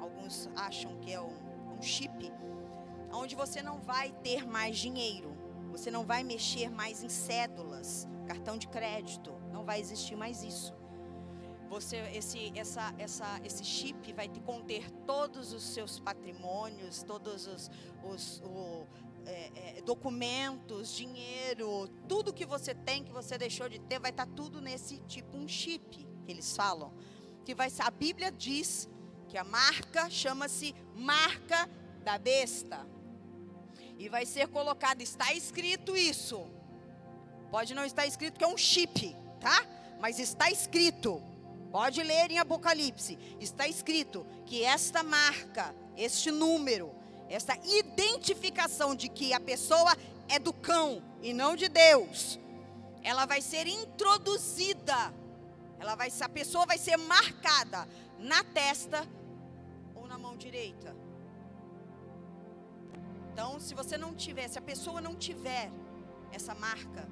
alguns 0.00 0.48
acham 0.56 0.96
que 0.96 1.12
é 1.12 1.20
um, 1.20 1.36
um 1.76 1.80
chip, 1.80 2.32
onde 3.12 3.34
você 3.34 3.62
não 3.62 3.80
vai 3.80 4.12
ter 4.22 4.46
mais 4.46 4.78
dinheiro, 4.78 5.36
você 5.70 5.90
não 5.90 6.04
vai 6.04 6.22
mexer 6.24 6.70
mais 6.70 7.02
em 7.02 7.08
cédulas, 7.08 8.06
cartão 8.26 8.56
de 8.56 8.68
crédito, 8.68 9.32
não 9.52 9.64
vai 9.64 9.80
existir 9.80 10.16
mais 10.16 10.42
isso. 10.42 10.74
Você, 11.68 11.98
esse, 12.12 12.52
essa, 12.58 12.92
essa, 12.98 13.40
esse 13.44 13.64
chip 13.64 14.12
vai 14.12 14.28
te 14.28 14.40
conter 14.40 14.90
todos 15.06 15.52
os 15.52 15.62
seus 15.62 16.00
patrimônios, 16.00 17.04
todos 17.04 17.46
os, 17.46 17.70
os 18.02 18.40
o, 18.44 18.86
é, 19.24 19.78
é, 19.78 19.82
documentos, 19.82 20.92
dinheiro, 20.92 21.88
tudo 22.08 22.32
que 22.32 22.44
você 22.44 22.74
tem, 22.74 23.04
que 23.04 23.12
você 23.12 23.38
deixou 23.38 23.68
de 23.68 23.78
ter, 23.78 24.00
vai 24.00 24.10
estar 24.10 24.26
tá 24.26 24.32
tudo 24.34 24.60
nesse 24.60 24.98
tipo 25.02 25.36
um 25.36 25.46
chip 25.46 26.04
que 26.24 26.32
eles 26.32 26.56
falam, 26.56 26.92
que 27.44 27.54
vai 27.54 27.68
a 27.78 27.90
Bíblia 27.90 28.32
diz 28.32 28.88
que 29.28 29.38
a 29.38 29.44
marca 29.44 30.10
chama-se 30.10 30.74
marca 30.96 31.70
da 32.02 32.18
besta. 32.18 32.84
E 34.00 34.08
vai 34.08 34.24
ser 34.24 34.48
colocado, 34.48 35.02
está 35.02 35.32
escrito 35.32 35.96
isso. 35.96 36.44
Pode 37.50 37.74
não 37.74 37.84
estar 37.84 38.06
escrito 38.06 38.38
que 38.38 38.44
é 38.44 38.48
um 38.48 38.56
chip, 38.56 39.14
tá? 39.38 39.64
Mas 40.00 40.18
está 40.18 40.50
escrito. 40.50 41.22
Pode 41.70 42.02
ler 42.02 42.32
em 42.32 42.38
Apocalipse. 42.38 43.16
Está 43.38 43.68
escrito 43.68 44.26
que 44.46 44.64
esta 44.64 45.02
marca, 45.02 45.72
este 45.96 46.30
número, 46.32 46.90
essa 47.28 47.56
identificação 47.64 48.94
de 48.94 49.08
que 49.08 49.32
a 49.32 49.38
pessoa 49.38 49.96
é 50.28 50.38
do 50.38 50.52
cão 50.52 51.02
e 51.22 51.32
não 51.32 51.54
de 51.54 51.68
Deus, 51.68 52.40
ela 53.04 53.26
vai 53.26 53.40
ser 53.40 53.66
introduzida 53.66 55.12
ela 55.80 55.94
vai, 55.94 56.12
a 56.20 56.28
pessoa 56.28 56.66
vai 56.66 56.76
ser 56.76 56.98
marcada 56.98 57.88
na 58.18 58.44
testa 58.44 59.08
ou 59.94 60.06
na 60.06 60.18
mão 60.18 60.36
direita. 60.36 60.94
Então, 63.40 63.58
se 63.58 63.74
você 63.74 63.96
não 63.96 64.12
tiver, 64.14 64.46
se 64.48 64.58
a 64.58 64.60
pessoa 64.60 65.00
não 65.00 65.14
tiver 65.14 65.72
essa 66.30 66.54
marca, 66.54 67.08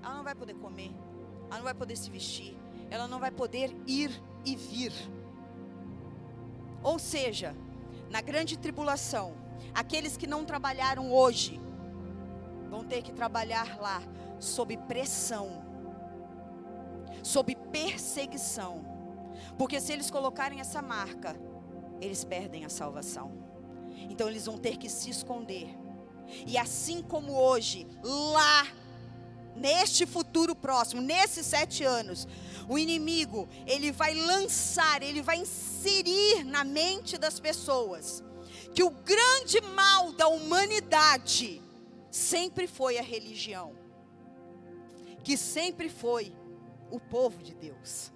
ela 0.00 0.14
não 0.14 0.22
vai 0.22 0.32
poder 0.32 0.54
comer, 0.54 0.92
ela 1.48 1.56
não 1.56 1.64
vai 1.64 1.74
poder 1.74 1.96
se 1.96 2.08
vestir, 2.08 2.56
ela 2.88 3.08
não 3.08 3.18
vai 3.18 3.32
poder 3.32 3.76
ir 3.84 4.12
e 4.44 4.54
vir. 4.54 4.92
Ou 6.84 7.00
seja, 7.00 7.56
na 8.08 8.20
grande 8.20 8.56
tribulação, 8.56 9.34
aqueles 9.74 10.16
que 10.16 10.24
não 10.24 10.44
trabalharam 10.44 11.12
hoje 11.12 11.60
vão 12.68 12.84
ter 12.84 13.02
que 13.02 13.10
trabalhar 13.12 13.76
lá 13.80 14.00
sob 14.38 14.76
pressão 14.76 15.64
sob 17.24 17.56
perseguição. 17.72 18.84
Porque 19.58 19.80
se 19.80 19.92
eles 19.92 20.12
colocarem 20.12 20.60
essa 20.60 20.80
marca, 20.80 21.34
eles 22.00 22.22
perdem 22.22 22.64
a 22.64 22.68
salvação. 22.68 23.39
Então 24.10 24.28
eles 24.28 24.44
vão 24.44 24.58
ter 24.58 24.76
que 24.76 24.88
se 24.88 25.08
esconder. 25.08 25.74
E 26.46 26.58
assim 26.58 27.02
como 27.02 27.32
hoje, 27.32 27.86
lá, 28.02 28.66
neste 29.56 30.04
futuro 30.04 30.54
próximo, 30.54 31.00
nesses 31.00 31.46
sete 31.46 31.84
anos, 31.84 32.28
o 32.68 32.78
inimigo, 32.78 33.48
ele 33.66 33.90
vai 33.90 34.14
lançar, 34.14 35.02
ele 35.02 35.22
vai 35.22 35.38
inserir 35.38 36.44
na 36.44 36.64
mente 36.64 37.16
das 37.16 37.40
pessoas 37.40 38.22
que 38.74 38.82
o 38.82 38.90
grande 38.90 39.60
mal 39.60 40.12
da 40.12 40.28
humanidade 40.28 41.62
sempre 42.10 42.66
foi 42.66 42.98
a 42.98 43.02
religião, 43.02 43.74
que 45.24 45.36
sempre 45.36 45.88
foi 45.88 46.32
o 46.90 47.00
povo 47.00 47.42
de 47.42 47.54
Deus, 47.54 48.12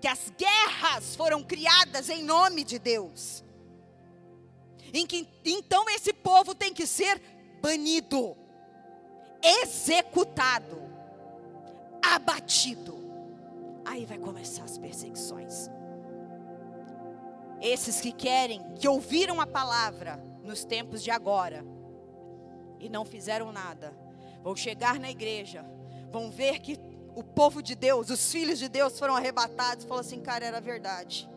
que 0.00 0.08
as 0.08 0.30
guerras 0.36 1.14
foram 1.16 1.42
criadas 1.42 2.08
em 2.08 2.22
nome 2.22 2.64
de 2.64 2.78
Deus, 2.78 3.43
em 4.98 5.06
que 5.06 5.28
então 5.44 5.88
esse 5.90 6.12
povo 6.12 6.54
tem 6.54 6.72
que 6.72 6.86
ser 6.86 7.20
banido, 7.60 8.36
executado, 9.42 10.82
abatido. 12.02 12.94
Aí 13.84 14.06
vai 14.06 14.18
começar 14.18 14.64
as 14.64 14.78
perseguições. 14.78 15.68
Esses 17.60 18.00
que 18.00 18.12
querem, 18.12 18.62
que 18.74 18.86
ouviram 18.86 19.40
a 19.40 19.46
palavra 19.46 20.16
nos 20.42 20.64
tempos 20.64 21.02
de 21.02 21.10
agora 21.10 21.64
e 22.78 22.88
não 22.88 23.04
fizeram 23.04 23.50
nada, 23.50 23.96
vão 24.42 24.54
chegar 24.54 25.00
na 25.00 25.10
igreja, 25.10 25.64
vão 26.10 26.30
ver 26.30 26.60
que 26.60 26.78
o 27.16 27.22
povo 27.22 27.62
de 27.62 27.74
Deus, 27.74 28.10
os 28.10 28.30
filhos 28.30 28.58
de 28.58 28.68
Deus 28.68 28.98
foram 28.98 29.16
arrebatados 29.16 29.84
falam 29.84 30.00
assim: 30.00 30.20
cara, 30.20 30.44
era 30.44 30.60
verdade. 30.60 31.28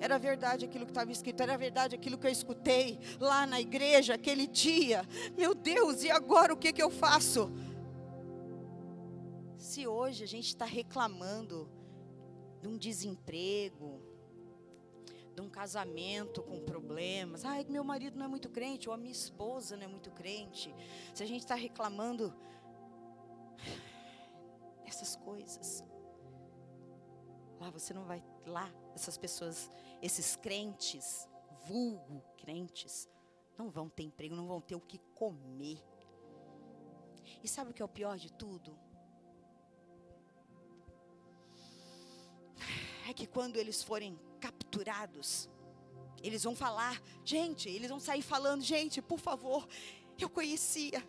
Era 0.00 0.18
verdade 0.18 0.64
aquilo 0.64 0.86
que 0.86 0.92
estava 0.92 1.12
escrito, 1.12 1.42
era 1.42 1.58
verdade 1.58 1.94
aquilo 1.94 2.16
que 2.16 2.26
eu 2.26 2.30
escutei 2.30 2.98
lá 3.20 3.46
na 3.46 3.60
igreja 3.60 4.14
aquele 4.14 4.46
dia. 4.46 5.02
Meu 5.36 5.54
Deus, 5.54 6.02
e 6.02 6.10
agora 6.10 6.54
o 6.54 6.56
que, 6.56 6.72
que 6.72 6.82
eu 6.82 6.90
faço? 6.90 7.52
Se 9.58 9.86
hoje 9.86 10.24
a 10.24 10.26
gente 10.26 10.46
está 10.46 10.64
reclamando 10.64 11.68
de 12.62 12.66
um 12.66 12.78
desemprego, 12.78 14.00
de 15.34 15.42
um 15.42 15.50
casamento 15.50 16.42
com 16.42 16.58
problemas, 16.60 17.44
ai, 17.44 17.66
meu 17.68 17.84
marido 17.84 18.18
não 18.18 18.24
é 18.24 18.28
muito 18.28 18.48
crente, 18.48 18.88
ou 18.88 18.94
a 18.94 18.98
minha 18.98 19.12
esposa 19.12 19.76
não 19.76 19.84
é 19.84 19.88
muito 19.88 20.10
crente, 20.12 20.74
se 21.14 21.22
a 21.22 21.26
gente 21.26 21.42
está 21.42 21.54
reclamando 21.54 22.32
dessas 24.82 25.14
coisas, 25.16 25.84
lá 27.60 27.68
você 27.68 27.92
não 27.92 28.04
vai, 28.04 28.22
lá 28.46 28.70
essas 28.94 29.16
pessoas 29.16 29.70
esses 30.02 30.36
crentes, 30.36 31.28
vulgo 31.66 32.22
crentes, 32.38 33.08
não 33.58 33.70
vão 33.70 33.88
ter 33.88 34.04
emprego, 34.04 34.34
não 34.34 34.46
vão 34.46 34.60
ter 34.60 34.74
o 34.74 34.80
que 34.80 34.98
comer. 35.14 35.78
E 37.42 37.48
sabe 37.48 37.70
o 37.70 37.74
que 37.74 37.82
é 37.82 37.84
o 37.84 37.88
pior 37.88 38.16
de 38.16 38.32
tudo? 38.32 38.76
É 43.08 43.12
que 43.12 43.26
quando 43.26 43.56
eles 43.56 43.82
forem 43.82 44.18
capturados, 44.40 45.48
eles 46.22 46.44
vão 46.44 46.54
falar, 46.54 47.02
gente, 47.24 47.68
eles 47.68 47.90
vão 47.90 48.00
sair 48.00 48.22
falando, 48.22 48.62
gente, 48.62 49.02
por 49.02 49.18
favor, 49.18 49.66
eu 50.18 50.30
conhecia, 50.30 51.06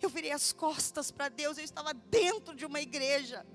eu 0.00 0.08
virei 0.08 0.32
as 0.32 0.52
costas 0.52 1.10
para 1.10 1.28
Deus, 1.28 1.56
eu 1.56 1.64
estava 1.64 1.94
dentro 1.94 2.54
de 2.54 2.66
uma 2.66 2.80
igreja, 2.80 3.46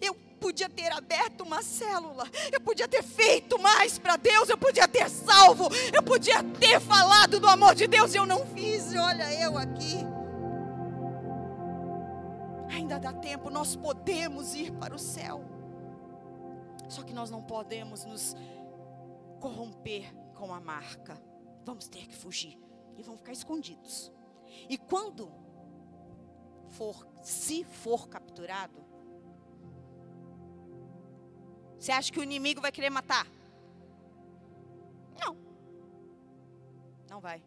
eu 0.00 0.14
podia 0.40 0.68
ter 0.68 0.90
aberto 0.90 1.42
uma 1.42 1.62
célula, 1.62 2.24
eu 2.50 2.60
podia 2.60 2.88
ter 2.88 3.02
feito 3.02 3.60
mais 3.60 3.98
para 3.98 4.16
Deus, 4.16 4.48
eu 4.48 4.56
podia 4.56 4.88
ter 4.88 5.08
salvo, 5.10 5.68
eu 5.92 6.02
podia 6.02 6.42
ter 6.42 6.80
falado 6.80 7.38
do 7.38 7.46
amor 7.46 7.74
de 7.74 7.86
Deus 7.86 8.14
e 8.14 8.16
eu 8.16 8.26
não 8.26 8.46
fiz. 8.46 8.94
Olha 8.94 9.32
eu 9.40 9.58
aqui. 9.58 9.98
Ainda 12.70 12.98
dá 12.98 13.12
tempo, 13.12 13.50
nós 13.50 13.76
podemos 13.76 14.54
ir 14.54 14.72
para 14.72 14.94
o 14.94 14.98
céu. 14.98 15.44
Só 16.88 17.02
que 17.02 17.12
nós 17.12 17.30
não 17.30 17.42
podemos 17.42 18.04
nos 18.04 18.34
corromper 19.38 20.12
com 20.34 20.52
a 20.52 20.60
marca. 20.60 21.20
Vamos 21.64 21.88
ter 21.88 22.06
que 22.06 22.16
fugir 22.16 22.58
e 22.96 23.02
vamos 23.02 23.20
ficar 23.20 23.32
escondidos. 23.32 24.10
E 24.68 24.78
quando 24.78 25.30
for, 26.70 27.06
se 27.22 27.64
for 27.64 28.08
capturado, 28.08 28.89
você 31.80 31.92
acha 31.92 32.12
que 32.12 32.20
o 32.20 32.22
inimigo 32.22 32.60
vai 32.60 32.70
querer 32.70 32.90
matar? 32.90 33.26
Não. 35.18 35.34
Não 37.08 37.20
vai. 37.22 37.42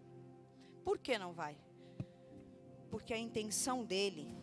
Por 0.83 0.97
que 0.97 1.19
não 1.19 1.33
vai? 1.33 1.55
Porque 2.89 3.13
a 3.13 3.17
intenção 3.17 3.85
dele 3.85 4.35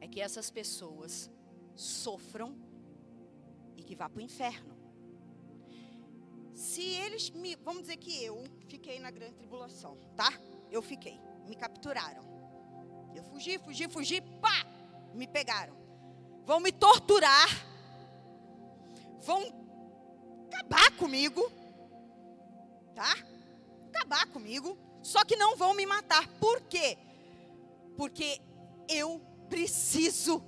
é 0.00 0.06
que 0.06 0.20
essas 0.20 0.52
pessoas 0.52 1.28
sofram 1.74 2.56
e 3.76 3.82
que 3.82 3.96
vá 3.96 4.08
para 4.08 4.20
o 4.20 4.22
inferno. 4.22 4.76
Se 6.54 6.82
eles 6.82 7.28
me. 7.30 7.56
Vamos 7.56 7.82
dizer 7.82 7.96
que 7.96 8.22
eu 8.22 8.44
fiquei 8.68 9.00
na 9.00 9.10
grande 9.10 9.34
tribulação, 9.34 9.98
tá? 10.14 10.32
Eu 10.70 10.80
fiquei. 10.80 11.20
Me 11.48 11.56
capturaram. 11.56 12.22
Eu 13.16 13.24
fugi, 13.24 13.58
fugi, 13.58 13.88
fugi, 13.88 14.20
pá! 14.40 14.64
Me 15.12 15.26
pegaram. 15.26 15.76
Vão 16.44 16.60
me 16.60 16.70
torturar 16.70 17.48
vão 19.26 19.42
acabar 20.46 20.96
comigo, 20.96 21.42
tá? 22.94 23.12
Acabar 23.88 24.26
comigo, 24.28 24.78
só 25.02 25.24
que 25.24 25.36
não 25.36 25.56
vão 25.56 25.74
me 25.74 25.84
matar. 25.84 26.26
Por 26.38 26.62
quê? 26.62 26.96
Porque 27.96 28.40
eu 28.88 29.20
preciso 29.48 30.42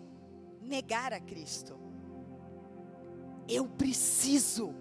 negar 0.62 1.12
a 1.12 1.20
Cristo. 1.20 1.78
Eu 3.48 3.66
preciso 3.68 4.74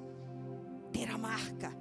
ter 0.91 1.10
a 1.10 1.18
marca. 1.18 1.76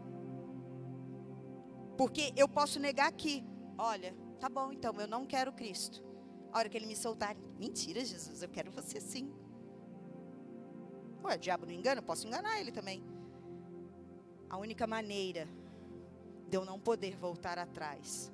Porque 1.96 2.32
eu 2.36 2.48
posso 2.48 2.78
negar 2.78 3.08
aqui. 3.08 3.44
Olha, 3.76 4.14
tá 4.40 4.48
bom, 4.48 4.72
então 4.72 4.94
eu 4.98 5.08
não 5.08 5.26
quero 5.26 5.52
Cristo. 5.52 6.04
A 6.52 6.58
hora 6.58 6.68
que 6.68 6.76
ele 6.76 6.86
me 6.86 6.96
soltar, 6.96 7.36
mentira, 7.58 8.04
Jesus, 8.04 8.42
eu 8.42 8.48
quero 8.48 8.70
você 8.70 9.00
sim. 9.00 9.30
Ué, 11.26 11.34
o 11.34 11.38
diabo 11.38 11.66
não 11.66 11.72
engana? 11.72 11.98
Eu 11.98 12.04
posso 12.04 12.26
enganar 12.26 12.60
ele 12.60 12.70
também. 12.70 13.02
A 14.48 14.56
única 14.56 14.86
maneira 14.86 15.48
de 16.48 16.56
eu 16.56 16.64
não 16.64 16.78
poder 16.78 17.16
voltar 17.16 17.58
atrás 17.58 18.32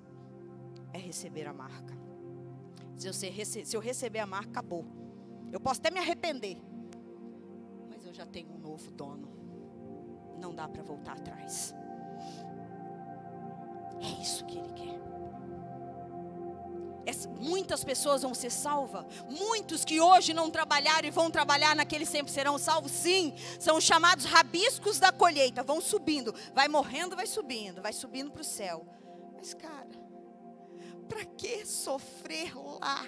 é 0.93 0.99
receber 0.99 1.47
a 1.47 1.53
marca. 1.53 1.97
Se 2.97 3.09
eu, 3.09 3.12
se 3.12 3.74
eu 3.74 3.80
receber 3.80 4.18
a 4.18 4.26
marca, 4.26 4.51
acabou. 4.51 4.84
Eu 5.51 5.59
posso 5.59 5.80
até 5.80 5.90
me 5.90 5.99
arrepender, 5.99 6.59
mas 7.88 8.05
eu 8.05 8.12
já 8.12 8.26
tenho 8.26 8.51
um 8.53 8.59
novo 8.59 8.90
dono. 8.90 9.28
Não 10.38 10.55
dá 10.55 10.68
para 10.68 10.82
voltar 10.82 11.12
atrás. 11.12 11.74
É 14.01 14.22
isso 14.22 14.45
que 14.47 14.59
ele 14.59 14.72
quer 14.72 15.12
muitas 17.40 17.82
pessoas 17.82 18.22
vão 18.22 18.34
ser 18.34 18.50
salvas. 18.50 19.05
Muitos 19.28 19.84
que 19.84 20.00
hoje 20.00 20.32
não 20.32 20.50
trabalharam 20.50 21.07
e 21.07 21.11
vão 21.11 21.30
trabalhar 21.30 21.74
naquele 21.74 22.07
sempre 22.07 22.32
serão 22.32 22.59
salvos. 22.59 22.92
Sim, 22.92 23.34
são 23.59 23.76
os 23.76 23.84
chamados 23.84 24.24
rabiscos 24.24 24.98
da 24.98 25.11
colheita. 25.11 25.62
Vão 25.62 25.80
subindo, 25.80 26.34
vai 26.55 26.68
morrendo, 26.68 27.16
vai 27.16 27.26
subindo, 27.26 27.82
vai 27.82 27.92
subindo 27.92 28.30
para 28.30 28.42
o 28.42 28.44
céu. 28.44 28.86
Mas, 29.36 29.55
cara, 29.55 29.90
para 31.09 31.24
que 31.24 31.66
sofrer 31.66 32.55
lá? 32.57 33.07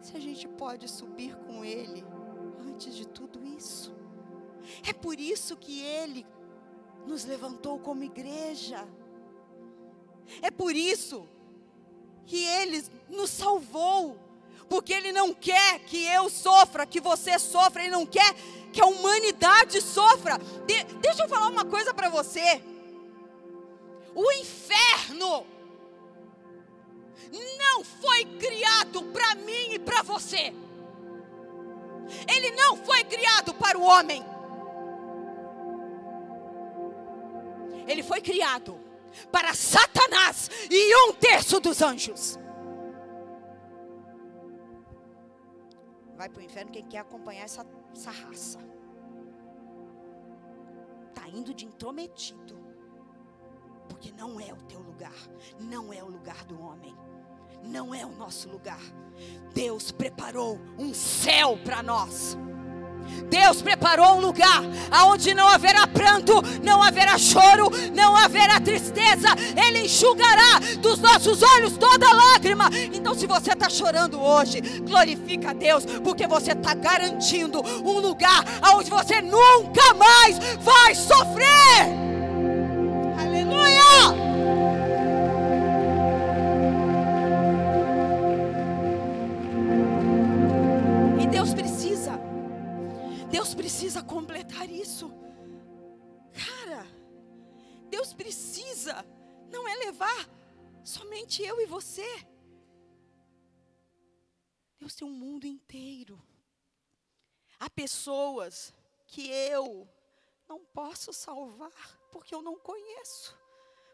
Se 0.00 0.16
a 0.16 0.20
gente 0.20 0.46
pode 0.46 0.88
subir 0.88 1.36
com 1.36 1.64
Ele 1.64 2.04
antes 2.68 2.94
de 2.94 3.06
tudo 3.06 3.44
isso. 3.44 3.94
É 4.86 4.92
por 4.92 5.18
isso 5.18 5.56
que 5.56 5.80
Ele 5.80 6.26
nos 7.06 7.24
levantou 7.24 7.78
como 7.78 8.02
igreja. 8.02 8.86
É 10.42 10.50
por 10.50 10.74
isso 10.74 11.28
que 12.26 12.44
Ele 12.44 12.84
nos 13.08 13.30
salvou, 13.30 14.18
porque 14.68 14.92
Ele 14.92 15.12
não 15.12 15.32
quer 15.32 15.80
que 15.80 16.04
eu 16.04 16.28
sofra, 16.28 16.84
que 16.84 17.00
você 17.00 17.38
sofra, 17.38 17.82
Ele 17.82 17.92
não 17.92 18.04
quer 18.04 18.34
que 18.72 18.80
a 18.80 18.86
humanidade 18.86 19.80
sofra. 19.80 20.38
De, 20.66 20.84
deixa 21.00 21.22
eu 21.22 21.28
falar 21.28 21.48
uma 21.48 21.64
coisa 21.64 21.94
para 21.94 22.08
você: 22.08 22.62
o 24.14 24.32
inferno 24.32 25.46
não 27.58 27.84
foi 27.84 28.24
criado 28.24 29.02
para 29.04 29.34
mim 29.36 29.72
e 29.74 29.78
para 29.78 30.02
você, 30.02 30.52
ele 32.28 32.50
não 32.52 32.76
foi 32.76 33.04
criado 33.04 33.54
para 33.54 33.78
o 33.78 33.82
homem. 33.82 34.24
Ele 37.86 38.02
foi 38.02 38.20
criado 38.20 38.85
para 39.30 39.54
Satanás 39.54 40.50
e 40.70 41.08
um 41.08 41.12
terço 41.14 41.60
dos 41.60 41.82
anjos. 41.82 42.38
Vai 46.16 46.28
para 46.28 46.40
o 46.40 46.44
inferno 46.44 46.72
quem 46.72 46.84
quer 46.84 46.98
acompanhar 46.98 47.44
essa, 47.44 47.66
essa 47.94 48.10
raça. 48.10 48.58
Está 51.08 51.28
indo 51.28 51.52
de 51.52 51.66
intrometido. 51.66 52.56
Porque 53.88 54.10
não 54.12 54.40
é 54.40 54.52
o 54.52 54.62
teu 54.62 54.80
lugar, 54.80 55.14
não 55.60 55.92
é 55.92 56.02
o 56.02 56.08
lugar 56.08 56.44
do 56.44 56.60
homem, 56.60 56.94
não 57.62 57.94
é 57.94 58.04
o 58.04 58.10
nosso 58.10 58.48
lugar. 58.48 58.80
Deus 59.54 59.92
preparou 59.92 60.58
um 60.78 60.92
céu 60.92 61.56
para 61.64 61.82
nós. 61.82 62.36
Deus 63.28 63.60
preparou 63.60 64.16
um 64.16 64.20
lugar 64.20 64.62
aonde 64.90 65.34
não 65.34 65.48
haverá 65.48 65.86
pranto, 65.86 66.42
não 66.62 66.82
haverá 66.82 67.18
choro, 67.18 67.70
não 67.94 68.16
haverá 68.16 68.60
tristeza. 68.60 69.28
Ele 69.56 69.84
enxugará 69.84 70.60
dos 70.80 70.98
nossos 70.98 71.42
olhos 71.42 71.76
toda 71.76 72.12
lágrima. 72.12 72.70
Então, 72.92 73.14
se 73.14 73.26
você 73.26 73.52
está 73.52 73.68
chorando 73.68 74.20
hoje, 74.20 74.60
glorifica 74.60 75.50
a 75.50 75.54
Deus, 75.54 75.84
porque 76.04 76.26
você 76.26 76.52
está 76.52 76.74
garantindo 76.74 77.60
um 77.84 77.98
lugar 77.98 78.44
aonde 78.62 78.90
você 78.90 79.20
nunca 79.20 79.94
mais 79.94 80.38
vai 80.60 80.94
sofrer. 80.94 82.06
Aleluia! 83.18 83.75
Completar 94.06 94.70
isso. 94.70 95.10
Cara, 96.32 96.84
Deus 97.88 98.12
precisa, 98.12 99.04
não 99.50 99.66
é 99.66 99.74
levar 99.76 100.28
somente 100.84 101.42
eu 101.42 101.60
e 101.60 101.66
você. 101.66 102.06
Deus 104.78 104.94
tem 104.94 105.06
um 105.06 105.10
mundo 105.10 105.46
inteiro. 105.46 106.22
Há 107.58 107.68
pessoas 107.70 108.72
que 109.06 109.28
eu 109.30 109.88
não 110.48 110.64
posso 110.64 111.12
salvar 111.12 111.72
porque 112.12 112.34
eu 112.34 112.42
não 112.42 112.58
conheço, 112.58 113.36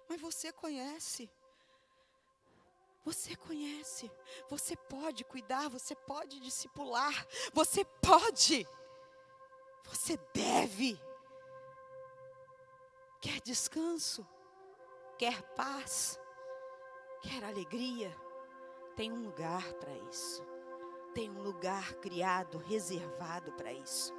mas 0.08 0.20
você 0.20 0.52
conhece. 0.52 1.30
Você 3.04 3.34
conhece, 3.34 4.08
você 4.48 4.76
pode 4.76 5.24
cuidar, 5.24 5.68
você 5.68 5.92
pode 5.94 6.38
discipular, 6.38 7.26
você 7.52 7.84
pode. 7.84 8.64
Você 9.84 10.18
deve. 10.32 11.00
Quer 13.20 13.40
descanso? 13.40 14.26
Quer 15.18 15.42
paz? 15.54 16.18
Quer 17.20 17.44
alegria? 17.44 18.10
Tem 18.96 19.12
um 19.12 19.22
lugar 19.22 19.72
para 19.74 19.92
isso. 20.10 20.44
Tem 21.14 21.30
um 21.30 21.42
lugar 21.42 21.94
criado, 21.94 22.58
reservado 22.58 23.52
para 23.52 23.72
isso. 23.72 24.12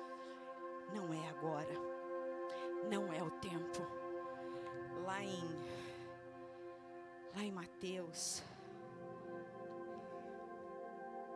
Não 0.94 1.14
é 1.14 1.30
agora. 1.30 1.74
Não 2.90 3.12
é 3.12 3.22
o 3.22 3.32
tempo. 3.32 3.82
Lá 5.04 5.22
em 5.24 5.44
lá 7.36 7.42
em 7.42 7.52
Mateus 7.52 8.44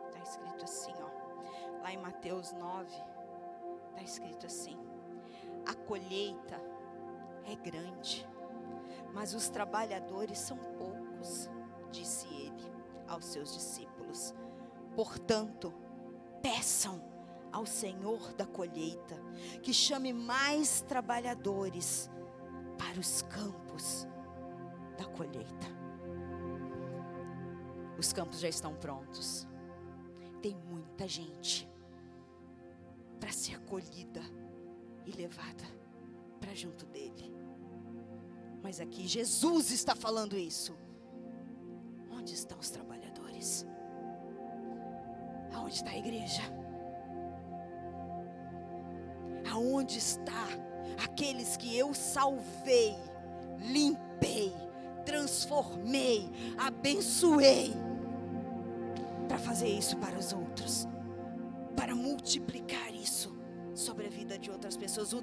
está 0.06 0.20
escrito 0.22 0.64
assim, 0.64 0.94
ó. 1.02 1.82
Lá 1.82 1.92
em 1.92 1.98
Mateus 1.98 2.52
9 2.52 3.17
Está 3.98 4.02
escrito 4.04 4.46
assim: 4.46 4.78
a 5.66 5.74
colheita 5.74 6.60
é 7.44 7.56
grande, 7.56 8.28
mas 9.12 9.34
os 9.34 9.48
trabalhadores 9.48 10.38
são 10.38 10.56
poucos, 10.56 11.50
disse 11.90 12.28
ele 12.28 12.72
aos 13.08 13.24
seus 13.24 13.52
discípulos. 13.52 14.34
Portanto, 14.94 15.74
peçam 16.40 17.02
ao 17.50 17.66
Senhor 17.66 18.32
da 18.34 18.46
colheita 18.46 19.16
que 19.62 19.72
chame 19.72 20.12
mais 20.12 20.80
trabalhadores 20.82 22.08
para 22.78 23.00
os 23.00 23.22
campos 23.22 24.06
da 24.96 25.06
colheita. 25.06 25.66
Os 27.98 28.12
campos 28.12 28.38
já 28.38 28.48
estão 28.48 28.76
prontos. 28.76 29.48
Tem 30.40 30.54
muita 30.54 31.08
gente 31.08 31.68
para 33.18 33.32
ser 33.32 33.56
acolhida 33.56 34.22
e 35.04 35.12
levada 35.12 35.64
para 36.40 36.54
junto 36.54 36.86
dele. 36.86 37.34
Mas 38.62 38.80
aqui 38.80 39.06
Jesus 39.06 39.70
está 39.70 39.94
falando 39.94 40.36
isso. 40.36 40.76
Onde 42.10 42.34
estão 42.34 42.58
os 42.58 42.70
trabalhadores? 42.70 43.66
Aonde 45.52 45.74
está 45.74 45.90
a 45.90 45.98
igreja? 45.98 46.42
Aonde 49.50 49.98
está 49.98 50.46
aqueles 51.02 51.56
que 51.56 51.76
eu 51.76 51.94
salvei, 51.94 52.96
limpei, 53.58 54.52
transformei, 55.04 56.28
abençoei 56.58 57.72
para 59.26 59.38
fazer 59.38 59.68
isso 59.68 59.96
para 59.96 60.18
os 60.18 60.32
outros? 60.32 60.86
para 61.78 61.94
multiplicar 61.94 62.57
de 64.38 64.50
outras 64.50 64.76
pessoas. 64.76 65.12
O, 65.12 65.22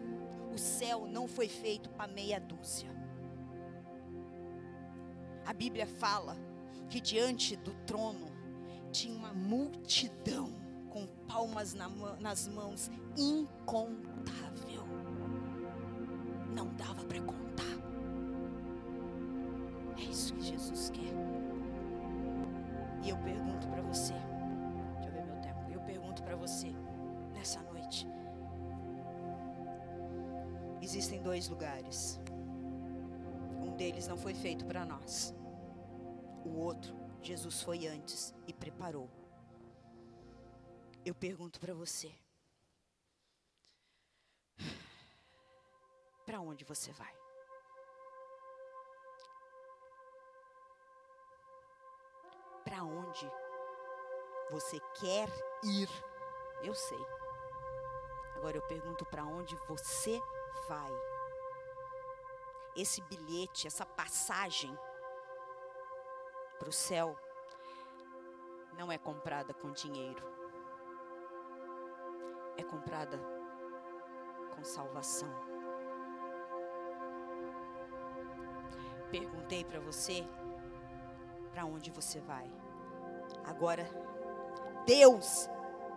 o 0.54 0.58
céu 0.58 1.08
não 1.08 1.28
foi 1.28 1.48
feito 1.48 1.90
para 1.90 2.12
meia 2.12 2.40
dúzia. 2.40 2.90
A 5.46 5.54
Bíblia 5.54 5.86
fala 5.86 6.36
que 6.90 7.00
diante 7.00 7.56
do 7.56 7.74
trono 7.86 8.28
tinha 8.92 9.16
uma 9.16 9.34
multidão 9.34 10.52
com 10.90 11.06
palmas 11.28 11.74
na, 11.74 11.90
nas 12.20 12.48
mãos, 12.48 12.90
incontável. 13.18 14.86
Não 16.54 16.74
dava 16.76 17.04
para 17.04 17.22
contar. 17.22 17.64
É 19.98 20.02
isso 20.02 20.34
que 20.36 20.42
Jesus 20.42 20.90
quer. 20.90 21.14
E 23.04 23.10
eu 23.10 23.18
pergunto 23.18 23.68
para 23.68 23.82
você 23.82 24.14
para 26.26 26.36
você 26.36 26.74
Existem 30.96 31.22
dois 31.22 31.50
lugares. 31.50 32.18
Um 33.62 33.76
deles 33.76 34.08
não 34.08 34.18
foi 34.18 34.34
feito 34.34 34.66
para 34.66 34.86
nós. 34.86 35.36
O 36.46 36.58
outro, 36.58 36.96
Jesus 37.22 37.62
foi 37.62 37.86
antes 37.86 38.34
e 38.48 38.54
preparou. 38.54 39.10
Eu 41.04 41.14
pergunto 41.14 41.60
para 41.60 41.74
você: 41.74 42.10
para 46.26 46.40
onde 46.40 46.64
você 46.64 46.94
vai? 46.94 47.14
Para 52.64 52.86
onde 52.86 53.30
você 54.50 54.80
quer 55.02 55.28
ir? 55.62 55.90
Eu 56.64 56.74
sei. 56.74 57.06
Agora 58.38 58.56
eu 58.56 58.66
pergunto 58.66 59.04
para 59.04 59.26
onde 59.26 59.58
você. 59.68 60.22
Esse 62.76 63.02
bilhete, 63.04 63.68
essa 63.68 63.86
passagem 63.86 64.78
para 66.60 66.68
o 66.68 66.74
céu 66.74 67.18
não 68.78 68.92
é 68.92 68.98
comprada 68.98 69.54
com 69.54 69.72
dinheiro. 69.72 70.24
É 72.58 72.64
comprada 72.64 73.18
com 74.54 74.64
salvação. 74.64 75.30
Perguntei 79.10 79.64
para 79.64 79.80
você 79.80 80.28
para 81.52 81.66
onde 81.66 81.90
você 81.92 82.20
vai. 82.20 82.52
Agora 83.46 83.88
Deus 84.86 85.50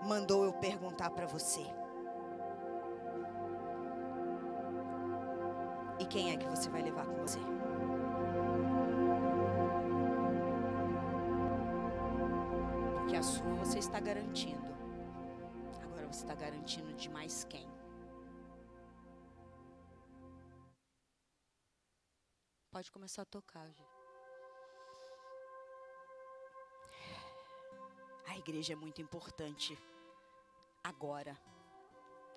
mandou 0.05 0.45
eu 0.45 0.53
perguntar 0.53 1.11
para 1.11 1.27
você. 1.27 1.67
Quem 6.09 6.33
é 6.33 6.37
que 6.37 6.47
você 6.47 6.71
vai 6.71 6.83
levar 6.83 7.07
com 7.07 7.15
você? 7.17 7.39
Porque 12.99 13.17
a 13.17 13.23
sua 13.23 13.55
você 13.57 13.79
está 13.79 14.01
garantindo. 14.01 14.67
Agora 15.83 16.07
você 16.07 16.23
está 16.23 16.35
garantindo 16.35 16.93
de 16.95 17.11
mais 17.11 17.45
quem? 17.45 17.69
Pode 22.71 22.91
começar 22.91 23.23
a 23.23 23.27
tocar, 23.27 23.67
gente. 23.67 23.99
A 28.29 28.37
igreja 28.39 28.73
é 28.73 28.77
muito 28.77 29.03
importante 29.03 29.77
agora. 30.85 31.37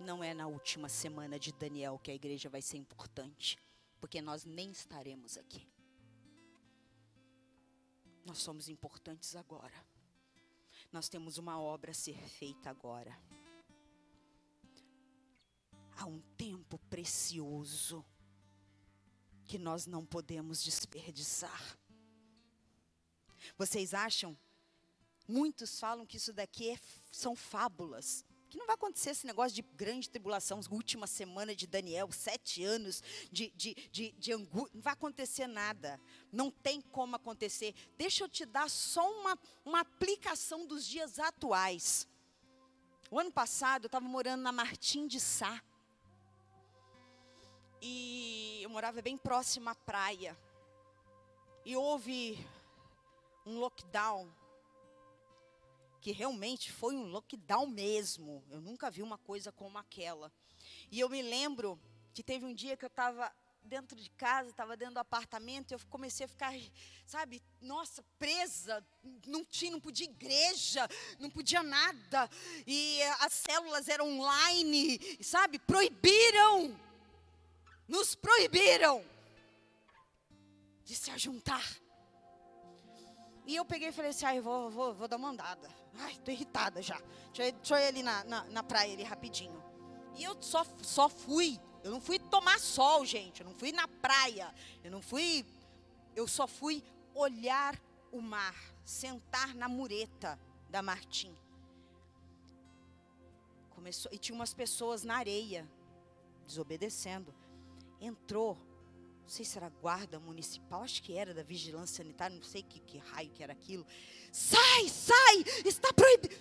Não 0.04 0.24
é 0.24 0.34
na 0.34 0.48
última 0.48 0.90
semana 0.90 1.40
de 1.40 1.52
Daniel 1.52 2.00
que 2.00 2.10
a 2.10 2.16
igreja 2.16 2.50
vai 2.50 2.62
ser 2.62 2.78
importante, 2.78 3.56
porque 4.00 4.20
nós 4.20 4.46
nem 4.46 4.72
estaremos 4.72 5.38
aqui. 5.38 5.68
Nós 8.26 8.40
somos 8.40 8.68
importantes 8.68 9.36
agora. 9.36 9.86
Nós 10.92 11.08
temos 11.08 11.38
uma 11.38 11.60
obra 11.60 11.92
a 11.92 11.94
ser 11.94 12.18
feita 12.18 12.70
agora. 12.70 13.16
Há 15.98 16.06
um 16.06 16.20
tempo 16.36 16.80
precioso 16.90 18.04
que 19.46 19.60
nós 19.60 19.86
não 19.86 20.04
podemos 20.04 20.64
desperdiçar. 20.64 21.78
Vocês 23.56 23.94
acham? 23.94 24.36
Muitos 25.28 25.80
falam 25.80 26.08
que 26.08 26.18
isso 26.18 26.34
daqui 26.34 26.72
é, 26.72 26.80
são 27.12 27.36
fábulas. 27.36 28.26
Que 28.52 28.58
não 28.58 28.68
vai 28.68 28.76
acontecer 28.76 29.12
esse 29.12 29.26
negócio 29.26 29.56
de 29.56 29.62
grande 29.62 30.10
tribulação, 30.10 30.60
última 30.70 31.08
semana 31.08 31.56
de 31.56 31.66
Daniel, 31.66 32.12
sete 32.12 32.62
anos 32.66 33.02
de, 33.32 33.50
de, 33.56 33.74
de, 33.90 34.12
de 34.12 34.34
angústia. 34.34 34.72
Não 34.74 34.82
vai 34.82 34.92
acontecer 34.92 35.48
nada. 35.48 35.98
Não 36.34 36.52
tem 36.52 36.82
como 36.82 37.16
acontecer. 37.16 37.74
Deixa 37.98 38.26
eu 38.26 38.28
te 38.28 38.46
dar 38.46 38.70
só 38.70 39.10
uma, 39.10 39.40
uma 39.64 39.80
aplicação 39.80 40.68
dos 40.68 40.86
dias 40.86 41.18
atuais. 41.18 42.06
O 43.10 43.18
ano 43.18 43.32
passado 43.32 43.86
eu 43.86 43.88
estava 43.88 44.06
morando 44.06 44.42
na 44.42 44.52
Martim 44.52 45.08
de 45.08 45.22
Sá. 45.22 45.64
E 47.82 48.60
eu 48.62 48.70
morava 48.70 49.02
bem 49.02 49.18
próximo 49.18 49.70
à 49.70 49.76
praia. 49.76 50.38
E 51.64 51.74
houve 51.74 52.46
um 53.46 53.60
lockdown 53.60 54.30
que 56.02 56.12
realmente 56.12 56.72
foi 56.72 56.96
um 56.96 57.06
lockdown 57.06 57.68
mesmo. 57.68 58.44
Eu 58.50 58.60
nunca 58.60 58.90
vi 58.90 59.04
uma 59.04 59.20
coisa 59.20 59.52
como 59.52 59.78
aquela. 59.78 60.34
E 60.92 61.00
eu 61.00 61.08
me 61.08 61.22
lembro 61.22 61.80
que 62.14 62.24
teve 62.24 62.44
um 62.44 62.54
dia 62.54 62.76
que 62.76 62.84
eu 62.84 62.88
estava 62.88 63.32
dentro 63.64 63.96
de 63.96 64.10
casa, 64.10 64.50
estava 64.50 64.76
dentro 64.76 64.96
do 64.96 65.00
apartamento, 65.00 65.72
e 65.72 65.76
eu 65.76 65.80
comecei 65.88 66.26
a 66.26 66.28
ficar, 66.28 66.52
sabe, 67.06 67.42
nossa, 67.62 68.04
presa, 68.18 68.84
não 69.28 69.46
tinha, 69.46 69.72
não 69.72 69.80
podia 69.80 70.08
igreja, 70.08 70.90
não 71.20 71.30
podia 71.30 71.62
nada, 71.62 72.28
e 72.66 73.02
as 73.20 73.34
células 73.34 73.88
eram 73.88 74.20
online, 74.20 75.00
sabe, 75.22 75.60
proibiram, 75.60 76.76
nos 77.88 78.16
proibiram 78.16 79.06
de 80.84 80.96
se 80.96 81.12
ajuntar. 81.12 81.80
E 83.46 83.56
eu 83.56 83.64
peguei 83.64 83.90
e 83.90 83.92
falei 83.92 84.10
assim, 84.10 84.26
ai, 84.26 84.42
vou, 84.42 84.72
vou, 84.72 84.94
vou 84.96 85.08
dar 85.08 85.18
uma 85.18 85.30
andada. 85.30 85.81
Ai, 86.00 86.16
tô 86.24 86.32
irritada 86.32 86.82
já. 86.82 87.00
Deixa 87.34 87.46
eu, 87.46 87.52
deixa 87.54 87.76
eu 87.76 87.80
ir 87.80 87.88
ali 87.88 88.04
na, 88.04 88.24
na, 88.24 88.44
na 88.46 88.64
praia 88.64 88.94
ali 88.94 89.04
rapidinho. 89.04 89.62
E 90.16 90.24
eu 90.24 90.42
só, 90.42 90.66
só 90.82 91.10
fui. 91.10 91.60
Eu 91.84 91.92
não 91.92 92.02
fui 92.02 92.20
tomar 92.20 92.60
sol, 92.60 93.06
gente. 93.06 93.42
Eu 93.42 93.48
não 93.48 93.54
fui 93.54 93.72
na 93.72 93.88
praia. 93.88 94.54
Eu 94.84 94.92
não 94.92 95.02
fui. 95.02 95.46
Eu 96.16 96.28
só 96.28 96.48
fui 96.48 96.84
olhar 97.14 97.80
o 98.12 98.22
mar, 98.22 98.56
sentar 98.84 99.56
na 99.56 99.68
mureta 99.70 100.40
da 100.70 100.82
Martim. 100.82 101.36
Começou, 103.70 104.12
e 104.14 104.18
tinha 104.18 104.36
umas 104.36 104.54
pessoas 104.54 105.04
na 105.04 105.16
areia, 105.16 105.70
desobedecendo. 106.46 107.34
Entrou 108.00 108.58
não 109.22 109.30
sei 109.30 109.46
se 109.46 109.58
era 109.58 109.70
guarda 109.70 110.20
municipal, 110.20 110.84
acho 110.84 111.02
que 111.02 111.18
era 111.18 111.34
da 111.34 111.44
vigilância 111.44 112.04
sanitária, 112.04 112.36
não 112.36 112.44
sei 112.44 112.64
que, 112.64 112.80
que 112.80 112.98
raio 112.98 113.30
que 113.30 113.44
era 113.44 113.54
aquilo. 113.54 113.86
Sai, 114.32 114.90
sai, 114.90 115.44
está 115.66 115.94
proibido. 115.94 116.36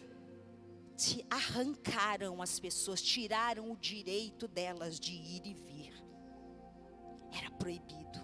Te 0.96 1.24
arrancaram 1.30 2.42
as 2.42 2.58
pessoas, 2.58 3.00
tiraram 3.00 3.70
o 3.70 3.76
direito 3.76 4.46
delas 4.46 4.98
de 4.98 5.12
ir 5.12 5.46
e 5.46 5.54
vir. 5.54 5.94
Era 7.32 7.50
proibido. 7.52 8.18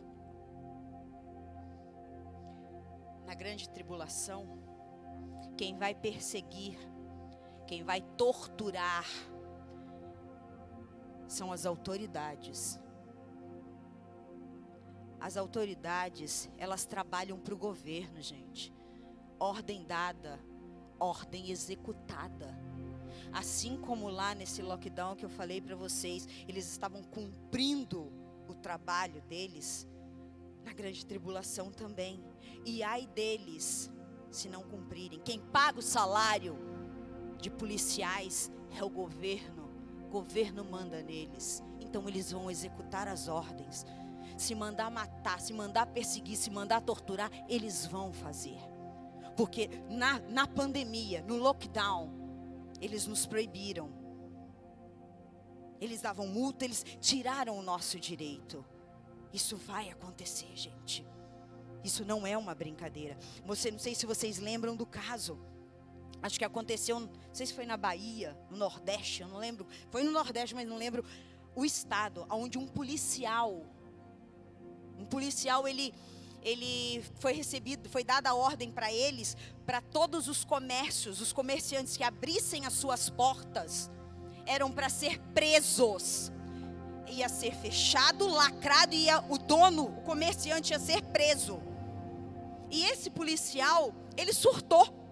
Na 3.25 3.35
grande 3.35 3.69
tribulação, 3.71 4.47
quem 5.57 5.79
vai 5.79 5.95
perseguir, 5.95 6.79
quem 7.67 7.83
vai 7.83 8.01
torturar, 8.01 9.07
são 11.29 11.53
as 11.53 11.67
autoridades 11.67 12.81
as 15.21 15.37
autoridades, 15.37 16.51
elas 16.59 16.85
trabalham 16.85 17.39
para 17.39 17.55
o 17.55 17.59
governo, 17.59 18.21
gente. 18.21 18.73
Ordem 19.39 19.85
dada, 19.85 20.39
ordem 20.99 21.51
executada. 21.51 22.55
Assim 23.33 23.77
como 23.79 24.09
lá 24.09 24.35
nesse 24.35 24.63
lockdown 24.63 25.17
que 25.17 25.25
eu 25.25 25.31
falei 25.31 25.61
para 25.61 25.75
vocês, 25.75 26.29
eles 26.47 26.71
estavam 26.71 27.03
cumprindo 27.03 28.13
o 28.49 28.55
trabalho 28.55 29.21
deles, 29.23 29.87
na 30.65 30.73
grande 30.73 31.05
tribulação 31.05 31.71
também. 31.71 32.23
E 32.65 32.83
ai 32.83 33.07
deles, 33.07 33.91
se 34.31 34.49
não 34.49 34.63
cumprirem. 34.63 35.21
Quem 35.21 35.41
paga 35.41 35.79
o 35.79 35.83
salário 35.83 36.57
de 37.39 37.51
policiais 37.51 38.51
é 38.77 38.85
o 38.85 38.91
governo. 38.91 39.71
O 40.07 40.09
governo 40.09 40.65
manda 40.65 41.03
neles. 41.03 41.63
Então 41.81 42.09
eles 42.09 42.33
vão 42.33 42.51
executar 42.51 43.09
as 43.09 43.29
ordens 43.29 43.85
se 44.37 44.55
mandar 44.55 44.91
matar, 44.91 45.41
se 45.41 45.53
mandar 45.53 45.87
perseguir, 45.87 46.37
se 46.37 46.51
mandar 46.51 46.81
torturar, 46.81 47.31
eles 47.49 47.87
vão 47.87 48.13
fazer. 48.13 48.59
Porque 49.37 49.69
na, 49.91 50.19
na 50.21 50.47
pandemia, 50.47 51.23
no 51.23 51.37
lockdown, 51.37 52.11
eles 52.81 53.07
nos 53.07 53.27
proibiram. 53.27 53.91
Eles 55.81 56.01
davam 56.01 56.27
multa, 56.27 56.65
eles 56.65 56.85
tiraram 57.01 57.59
o 57.59 57.63
nosso 57.63 58.01
direito. 58.01 58.65
Isso 59.33 59.57
vai 59.57 59.91
acontecer, 59.91 60.51
gente. 60.55 61.07
Isso 61.85 62.05
não 62.05 62.27
é 62.27 62.37
uma 62.37 62.55
brincadeira. 62.55 63.19
Você 63.45 63.71
não 63.71 63.79
sei 63.79 63.95
se 63.95 64.07
vocês 64.07 64.39
lembram 64.39 64.75
do 64.75 64.87
caso. 64.87 65.39
Acho 66.23 66.39
que 66.39 66.45
aconteceu, 66.45 66.99
não 66.99 67.11
sei 67.33 67.47
se 67.47 67.53
foi 67.53 67.67
na 67.67 67.77
Bahia, 67.77 68.37
no 68.51 68.57
Nordeste, 68.57 69.23
eu 69.23 69.29
não 69.29 69.37
lembro. 69.37 69.67
Foi 69.91 70.03
no 70.03 70.11
Nordeste, 70.11 70.55
mas 70.55 70.67
não 70.67 70.77
lembro 70.77 71.05
o 71.55 71.65
estado 71.65 72.27
onde 72.31 72.59
um 72.59 72.67
policial 72.67 73.63
um 74.99 75.05
policial, 75.05 75.67
ele, 75.67 75.95
ele 76.43 77.05
foi 77.21 77.33
recebido, 77.33 77.89
foi 77.89 78.05
dada 78.05 78.31
a 78.31 78.35
ordem 78.35 78.71
para 78.71 78.93
eles, 78.93 79.37
para 79.65 79.81
todos 79.81 80.29
os 80.29 80.45
comércios, 80.45 81.21
os 81.21 81.33
comerciantes 81.33 81.97
que 81.97 82.05
abrissem 82.05 82.67
as 82.67 82.73
suas 82.73 83.11
portas, 83.11 83.91
eram 84.47 84.71
para 84.71 84.89
ser 84.89 85.19
presos. 85.35 86.33
Ia 87.09 87.29
ser 87.29 87.55
fechado, 87.55 88.27
lacrado, 88.27 88.95
e 88.95 89.07
o 89.29 89.39
dono, 89.39 89.85
o 89.85 90.03
comerciante 90.03 90.73
ia 90.73 90.79
ser 90.79 91.03
preso. 91.03 91.61
E 92.71 92.85
esse 92.85 93.11
policial, 93.11 93.95
ele 94.17 94.33
surtou. 94.33 95.06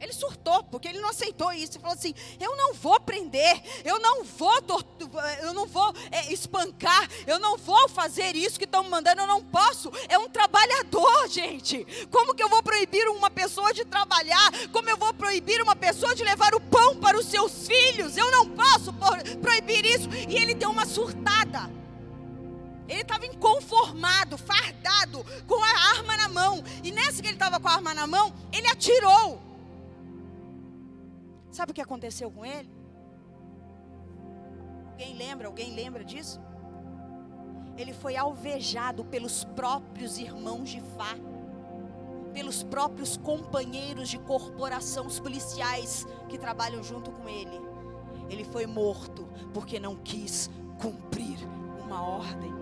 Ele 0.00 0.12
surtou, 0.12 0.62
porque 0.64 0.86
ele 0.86 1.00
não 1.00 1.08
aceitou 1.08 1.52
isso. 1.52 1.72
Ele 1.72 1.80
falou 1.80 1.96
assim: 1.96 2.14
eu 2.38 2.56
não 2.56 2.74
vou 2.74 3.00
prender, 3.00 3.60
eu 3.84 3.98
não 3.98 4.24
vou, 4.24 4.54
eu 5.42 5.52
não 5.52 5.66
vou 5.66 5.92
é, 6.10 6.32
espancar, 6.32 7.08
eu 7.26 7.38
não 7.38 7.56
vou 7.56 7.88
fazer 7.88 8.36
isso 8.36 8.58
que 8.58 8.64
estão 8.64 8.84
me 8.84 8.90
mandando, 8.90 9.22
eu 9.22 9.26
não 9.26 9.42
posso. 9.42 9.90
É 10.08 10.18
um 10.18 10.28
trabalhador, 10.28 11.28
gente. 11.28 11.84
Como 12.10 12.34
que 12.34 12.42
eu 12.42 12.48
vou 12.48 12.62
proibir 12.62 13.08
uma 13.08 13.30
pessoa 13.30 13.72
de 13.74 13.84
trabalhar? 13.84 14.50
Como 14.72 14.88
eu 14.88 14.96
vou 14.96 15.12
proibir 15.12 15.60
uma 15.62 15.74
pessoa 15.74 16.14
de 16.14 16.22
levar 16.22 16.54
o 16.54 16.60
pão 16.60 16.96
para 16.96 17.18
os 17.18 17.26
seus 17.26 17.66
filhos? 17.66 18.16
Eu 18.16 18.30
não 18.30 18.48
posso 18.50 18.92
proibir 19.40 19.84
isso. 19.84 20.08
E 20.28 20.36
ele 20.36 20.54
deu 20.54 20.70
uma 20.70 20.86
surtada. 20.86 21.70
Ele 22.88 23.02
estava 23.02 23.26
inconformado, 23.26 24.38
fardado, 24.38 25.24
com 25.46 25.62
a 25.62 25.90
arma 25.96 26.16
na 26.16 26.28
mão. 26.28 26.64
E 26.82 26.90
nessa 26.90 27.20
que 27.20 27.28
ele 27.28 27.34
estava 27.34 27.60
com 27.60 27.68
a 27.68 27.72
arma 27.72 27.92
na 27.92 28.06
mão, 28.06 28.32
ele 28.50 28.66
atirou. 28.68 29.47
Sabe 31.50 31.72
o 31.72 31.74
que 31.74 31.80
aconteceu 31.80 32.30
com 32.30 32.44
ele? 32.44 32.70
Alguém 34.90 35.16
lembra? 35.16 35.46
Alguém 35.46 35.74
lembra 35.74 36.04
disso? 36.04 36.40
Ele 37.76 37.92
foi 37.92 38.16
alvejado 38.16 39.04
pelos 39.04 39.44
próprios 39.44 40.18
irmãos 40.18 40.68
de 40.68 40.80
Fá, 40.80 41.14
pelos 42.32 42.62
próprios 42.62 43.16
companheiros 43.16 44.08
de 44.08 44.18
corporação, 44.18 45.06
os 45.06 45.20
policiais 45.20 46.04
que 46.28 46.36
trabalham 46.36 46.82
junto 46.82 47.12
com 47.12 47.28
ele. 47.28 47.60
Ele 48.28 48.44
foi 48.44 48.66
morto 48.66 49.28
porque 49.54 49.78
não 49.78 49.96
quis 49.96 50.50
cumprir 50.80 51.38
uma 51.80 52.02
ordem. 52.02 52.52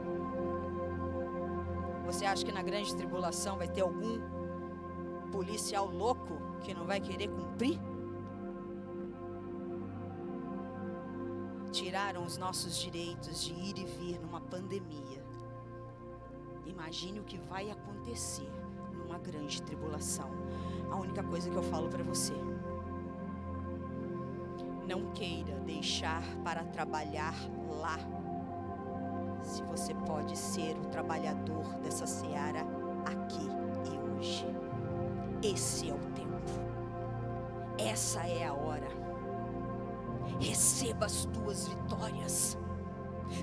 Você 2.04 2.24
acha 2.24 2.44
que 2.44 2.52
na 2.52 2.62
grande 2.62 2.94
tribulação 2.94 3.56
vai 3.56 3.68
ter 3.68 3.80
algum 3.80 4.20
policial 5.32 5.86
louco 5.86 6.36
que 6.60 6.72
não 6.72 6.86
vai 6.86 7.00
querer 7.00 7.28
cumprir? 7.28 7.80
Tiraram 11.72 12.24
os 12.24 12.36
nossos 12.36 12.76
direitos 12.76 13.42
de 13.42 13.52
ir 13.52 13.78
e 13.78 13.84
vir 13.84 14.20
numa 14.20 14.40
pandemia. 14.40 15.24
Imagine 16.66 17.20
o 17.20 17.24
que 17.24 17.38
vai 17.38 17.70
acontecer 17.70 18.50
numa 18.92 19.18
grande 19.18 19.62
tribulação. 19.62 20.30
A 20.90 20.96
única 20.96 21.22
coisa 21.22 21.50
que 21.50 21.56
eu 21.56 21.62
falo 21.62 21.88
para 21.88 22.02
você: 22.02 22.34
não 24.86 25.12
queira 25.12 25.58
deixar 25.60 26.22
para 26.44 26.64
trabalhar 26.64 27.34
lá, 27.80 27.98
se 29.42 29.62
você 29.62 29.94
pode 29.94 30.36
ser 30.36 30.76
o 30.76 30.86
trabalhador 30.86 31.64
dessa 31.82 32.06
seara 32.06 32.60
aqui 33.04 33.46
e 33.92 34.18
hoje. 34.18 34.46
Esse 35.42 35.90
é 35.90 35.94
o 35.94 35.98
tempo, 36.14 36.50
essa 37.78 38.26
é 38.26 38.46
a 38.46 38.54
hora 38.54 39.05
receba 40.40 41.06
as 41.06 41.24
tuas 41.26 41.68
vitórias. 41.68 42.58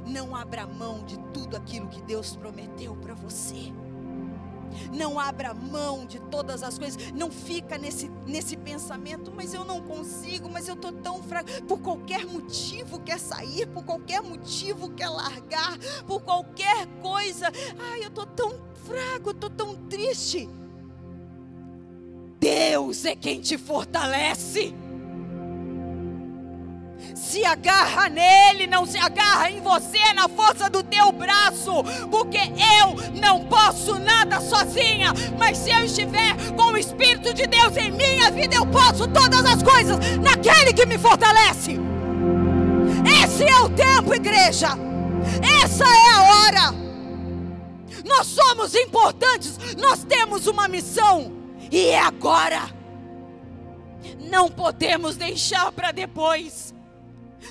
Não 0.06 0.36
abra 0.36 0.66
mão 0.66 1.04
de 1.04 1.18
tudo 1.34 1.56
aquilo 1.56 1.88
que 1.88 2.02
Deus 2.02 2.36
prometeu 2.36 2.96
para 2.96 3.14
você. 3.14 3.74
Não 4.92 5.20
abra 5.20 5.54
mão 5.54 6.06
de 6.06 6.20
todas 6.20 6.64
as 6.64 6.78
coisas. 6.78 7.12
Não 7.12 7.30
fica 7.30 7.78
nesse, 7.78 8.10
nesse 8.26 8.58
pensamento, 8.58 9.32
mas 9.36 9.54
eu 9.54 9.64
não 9.64 9.82
consigo, 9.82 10.50
mas 10.50 10.68
eu 10.68 10.76
estou 10.76 10.92
tão 10.92 11.22
fraco. 11.22 11.50
Por 11.68 11.80
qualquer 11.80 12.26
motivo 12.26 13.00
quer 13.00 13.20
sair, 13.20 13.68
por 13.68 13.84
qualquer 13.84 14.22
motivo 14.22 14.90
quer 14.90 15.10
largar, 15.10 15.78
por 16.08 16.22
qualquer 16.22 16.88
coisa. 17.02 17.52
Ai, 17.92 18.04
eu 18.04 18.08
estou 18.08 18.26
tão 18.26 18.52
fraco, 18.86 19.30
eu 19.30 19.34
estou 19.34 19.50
tão 19.50 19.76
triste. 19.76 20.50
Deus 22.40 23.06
é 23.06 23.16
quem 23.16 23.40
te 23.40 23.58
fortalece 23.58 24.76
se 27.34 27.44
agarra 27.44 28.10
nele, 28.10 28.68
não 28.68 28.86
se 28.86 28.96
agarra 28.96 29.50
em 29.50 29.60
você, 29.60 30.14
na 30.14 30.30
força 30.30 30.70
do 30.70 30.84
teu 30.84 31.12
braço, 31.12 31.84
porque 32.12 32.38
eu 32.38 33.20
não 33.20 33.44
posso 33.46 33.98
nada 33.98 34.40
sozinha, 34.40 35.12
mas 35.40 35.58
se 35.58 35.72
eu 35.72 35.84
estiver 35.84 36.36
com 36.56 36.66
o 36.66 36.78
Espírito 36.78 37.34
de 37.34 37.48
Deus 37.48 37.76
em 37.76 37.90
minha 37.90 38.30
vida, 38.30 38.56
eu 38.56 38.68
posso 38.68 39.08
todas 39.08 39.44
as 39.48 39.64
coisas 39.64 39.98
naquele 40.18 40.74
que 40.74 40.86
me 40.86 41.00
fortalece. 41.00 41.80
Esse 43.24 43.46
é 43.46 43.60
o 43.62 43.70
tempo, 43.70 44.14
igreja, 44.14 44.78
essa 45.64 45.86
é 45.86 46.10
a 46.12 46.22
hora. 46.22 46.76
Nós 48.06 48.28
somos 48.28 48.76
importantes, 48.76 49.58
nós 49.76 50.04
temos 50.04 50.46
uma 50.46 50.68
missão, 50.68 51.34
e 51.72 51.88
é 51.88 52.00
agora. 52.00 52.70
Não 54.20 54.52
podemos 54.52 55.16
deixar 55.16 55.72
para 55.72 55.92
depois. 55.92 56.74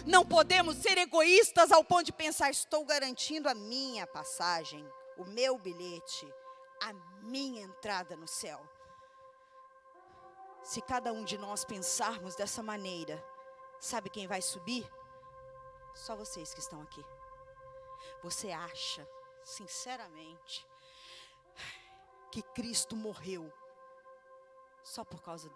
Não 0.07 0.27
podemos 0.27 0.77
ser 0.77 0.99
egoístas 0.99 1.71
ao 1.71 1.85
ponto 1.85 2.05
de 2.05 2.13
pensar: 2.13 2.51
estou 2.51 2.85
garantindo 2.85 3.49
a 3.49 3.55
minha 3.55 4.07
passagem, 4.07 4.87
o 5.17 5.25
meu 5.25 5.59
bilhete, 5.59 6.33
a 6.83 6.93
minha 7.23 7.63
entrada 7.63 8.17
no 8.17 8.27
céu. 8.27 8.61
Se 10.63 10.81
cada 10.81 11.13
um 11.13 11.25
de 11.25 11.39
nós 11.39 11.65
pensarmos 11.65 12.35
dessa 12.35 12.63
maneira, 12.63 13.23
sabe 13.81 14.11
quem 14.11 14.27
vai 14.27 14.41
subir? 14.41 14.89
Só 15.95 16.17
vocês 16.17 16.55
que 16.55 16.61
estão 16.61 16.81
aqui. 16.83 17.05
Você 18.23 18.51
acha, 18.51 19.09
sinceramente, 19.45 20.67
que 22.31 22.43
Cristo 22.43 22.97
morreu 22.97 23.53
só 24.83 25.05
por 25.05 25.23
causa 25.23 25.51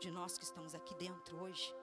de 0.00 0.10
nós 0.10 0.38
que 0.38 0.44
estamos 0.44 0.74
aqui 0.74 0.94
dentro 0.94 1.40
hoje? 1.42 1.74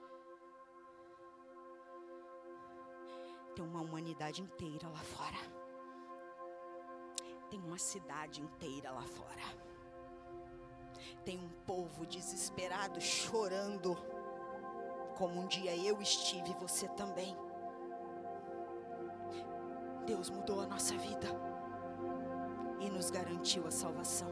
Tem 3.55 3.65
uma 3.65 3.81
humanidade 3.81 4.41
inteira 4.41 4.87
lá 4.87 4.99
fora. 4.99 5.37
Tem 7.49 7.59
uma 7.61 7.77
cidade 7.77 8.41
inteira 8.41 8.91
lá 8.91 9.01
fora. 9.01 9.41
Tem 11.25 11.39
um 11.39 11.49
povo 11.65 12.05
desesperado 12.05 13.01
chorando, 13.01 13.95
como 15.17 15.39
um 15.39 15.47
dia 15.47 15.75
eu 15.75 16.01
estive, 16.01 16.53
você 16.55 16.87
também. 16.89 17.35
Deus 20.05 20.29
mudou 20.29 20.61
a 20.61 20.67
nossa 20.67 20.95
vida 20.97 21.27
e 22.79 22.89
nos 22.89 23.09
garantiu 23.09 23.67
a 23.67 23.71
salvação. 23.71 24.29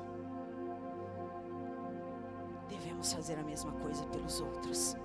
Devemos 2.67 3.13
fazer 3.13 3.37
a 3.37 3.43
mesma 3.43 3.71
coisa 3.73 4.05
pelos 4.07 4.39
outros. 4.41 4.95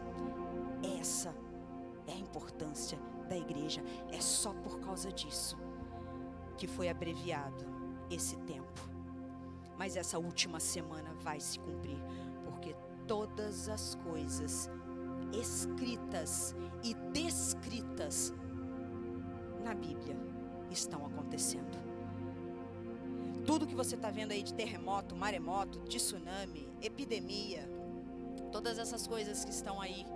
Essa 1.01 1.35
é 2.07 2.13
a 2.13 2.19
importância 2.19 2.99
da 3.33 3.37
igreja. 3.37 3.83
É 4.11 4.20
só 4.20 4.53
por 4.53 4.78
causa 4.80 5.11
disso 5.11 5.57
que 6.59 6.66
foi 6.66 6.89
abreviado 6.91 7.64
esse 8.11 8.37
tempo. 8.37 8.80
Mas 9.78 9.97
essa 9.97 10.18
última 10.18 10.61
semana 10.61 11.14
vai 11.14 11.41
se 11.41 11.59
cumprir, 11.59 11.97
porque 12.45 12.76
todas 13.07 13.68
as 13.68 13.95
coisas 13.97 14.70
escritas 15.33 16.55
e 16.85 16.93
descritas 17.11 18.35
na 19.64 19.74
Bíblia 19.74 20.16
estão 20.70 21.07
acontecendo. 21.07 21.80
Tudo 23.47 23.66
que 23.66 23.74
você 23.74 23.97
está 23.97 24.11
vendo 24.11 24.33
aí 24.33 24.43
de 24.43 24.53
terremoto, 24.55 25.16
maremoto, 25.16 25.80
de 25.80 25.97
tsunami, 25.97 26.68
epidemia, 26.80 27.68
todas 28.53 28.78
essas 28.78 29.07
coisas 29.07 29.45
que 29.45 29.51
estão 29.51 29.80
aí, 29.80 30.07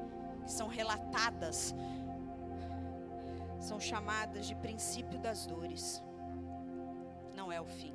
que 0.45 0.53
são 0.53 0.69
relatadas 0.69 1.75
são 3.67 3.81
chamadas 3.81 4.47
de 4.47 4.55
princípio 4.55 5.19
das 5.19 5.45
dores. 5.47 6.03
Não 7.35 7.51
é 7.51 7.61
o 7.61 7.67
fim. 7.67 7.95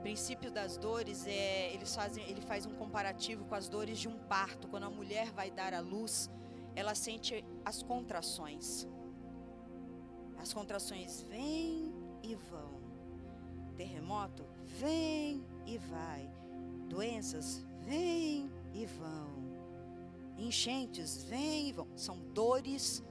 Princípio 0.00 0.50
das 0.50 0.76
dores 0.76 1.26
é, 1.26 1.72
ele 1.72 2.40
faz 2.40 2.66
um 2.66 2.74
comparativo 2.74 3.44
com 3.44 3.54
as 3.54 3.68
dores 3.68 3.98
de 3.98 4.08
um 4.08 4.18
parto. 4.18 4.68
Quando 4.68 4.84
a 4.84 4.90
mulher 4.90 5.30
vai 5.32 5.50
dar 5.50 5.72
à 5.74 5.80
luz, 5.80 6.30
ela 6.74 6.94
sente 6.94 7.44
as 7.64 7.82
contrações. 7.82 8.88
As 10.38 10.52
contrações 10.52 11.22
vêm 11.22 11.92
e 12.22 12.34
vão. 12.34 12.80
Terremoto 13.76 14.46
vem 14.64 15.44
e 15.66 15.78
vai. 15.78 16.30
Doenças 16.88 17.64
vêm 17.80 18.50
e 18.72 18.86
vão. 18.86 19.44
Enchentes 20.36 21.24
vêm 21.24 21.68
e 21.68 21.72
vão. 21.72 21.88
São 21.96 22.18
dores 22.32 23.02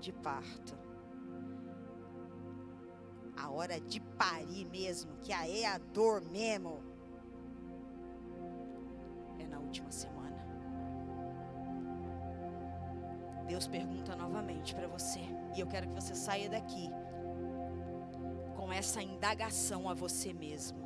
de 0.00 0.12
parto. 0.12 0.76
A 3.36 3.50
hora 3.50 3.80
de 3.80 4.00
parir 4.00 4.64
mesmo, 4.66 5.16
que 5.18 5.32
aí 5.32 5.62
é 5.62 5.68
a 5.68 5.78
dor 5.78 6.20
mesmo, 6.20 6.82
é 9.38 9.46
na 9.46 9.58
última 9.58 9.90
semana. 9.90 10.20
Deus 13.46 13.66
pergunta 13.66 14.14
novamente 14.14 14.74
para 14.74 14.86
você, 14.86 15.20
e 15.56 15.60
eu 15.60 15.66
quero 15.66 15.88
que 15.88 15.94
você 15.94 16.14
saia 16.14 16.48
daqui 16.48 16.88
com 18.56 18.72
essa 18.72 19.02
indagação 19.02 19.88
a 19.88 19.94
você 19.94 20.32
mesmo. 20.32 20.78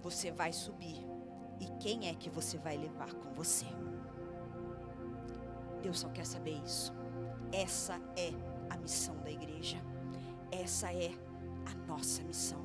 Você 0.00 0.30
vai 0.30 0.52
subir, 0.52 1.04
e 1.60 1.66
quem 1.80 2.08
é 2.08 2.14
que 2.14 2.30
você 2.30 2.56
vai 2.56 2.76
levar 2.76 3.12
com 3.12 3.34
você? 3.34 3.66
Deus 5.82 5.98
só 6.00 6.08
quer 6.08 6.24
saber 6.24 6.60
isso. 6.64 6.97
Essa 7.52 8.00
é 8.16 8.32
a 8.70 8.76
missão 8.76 9.16
da 9.22 9.30
igreja. 9.30 9.78
Essa 10.50 10.92
é 10.92 11.10
a 11.66 11.74
nossa 11.86 12.22
missão. 12.22 12.60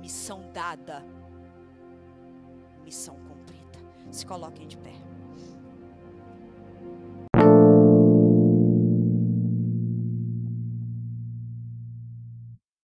Missão 0.00 0.50
dada, 0.52 1.04
missão 2.84 3.16
cumprida. 3.16 3.78
Se 4.10 4.26
coloquem 4.26 4.66
de 4.66 4.76
pé. 4.76 5.11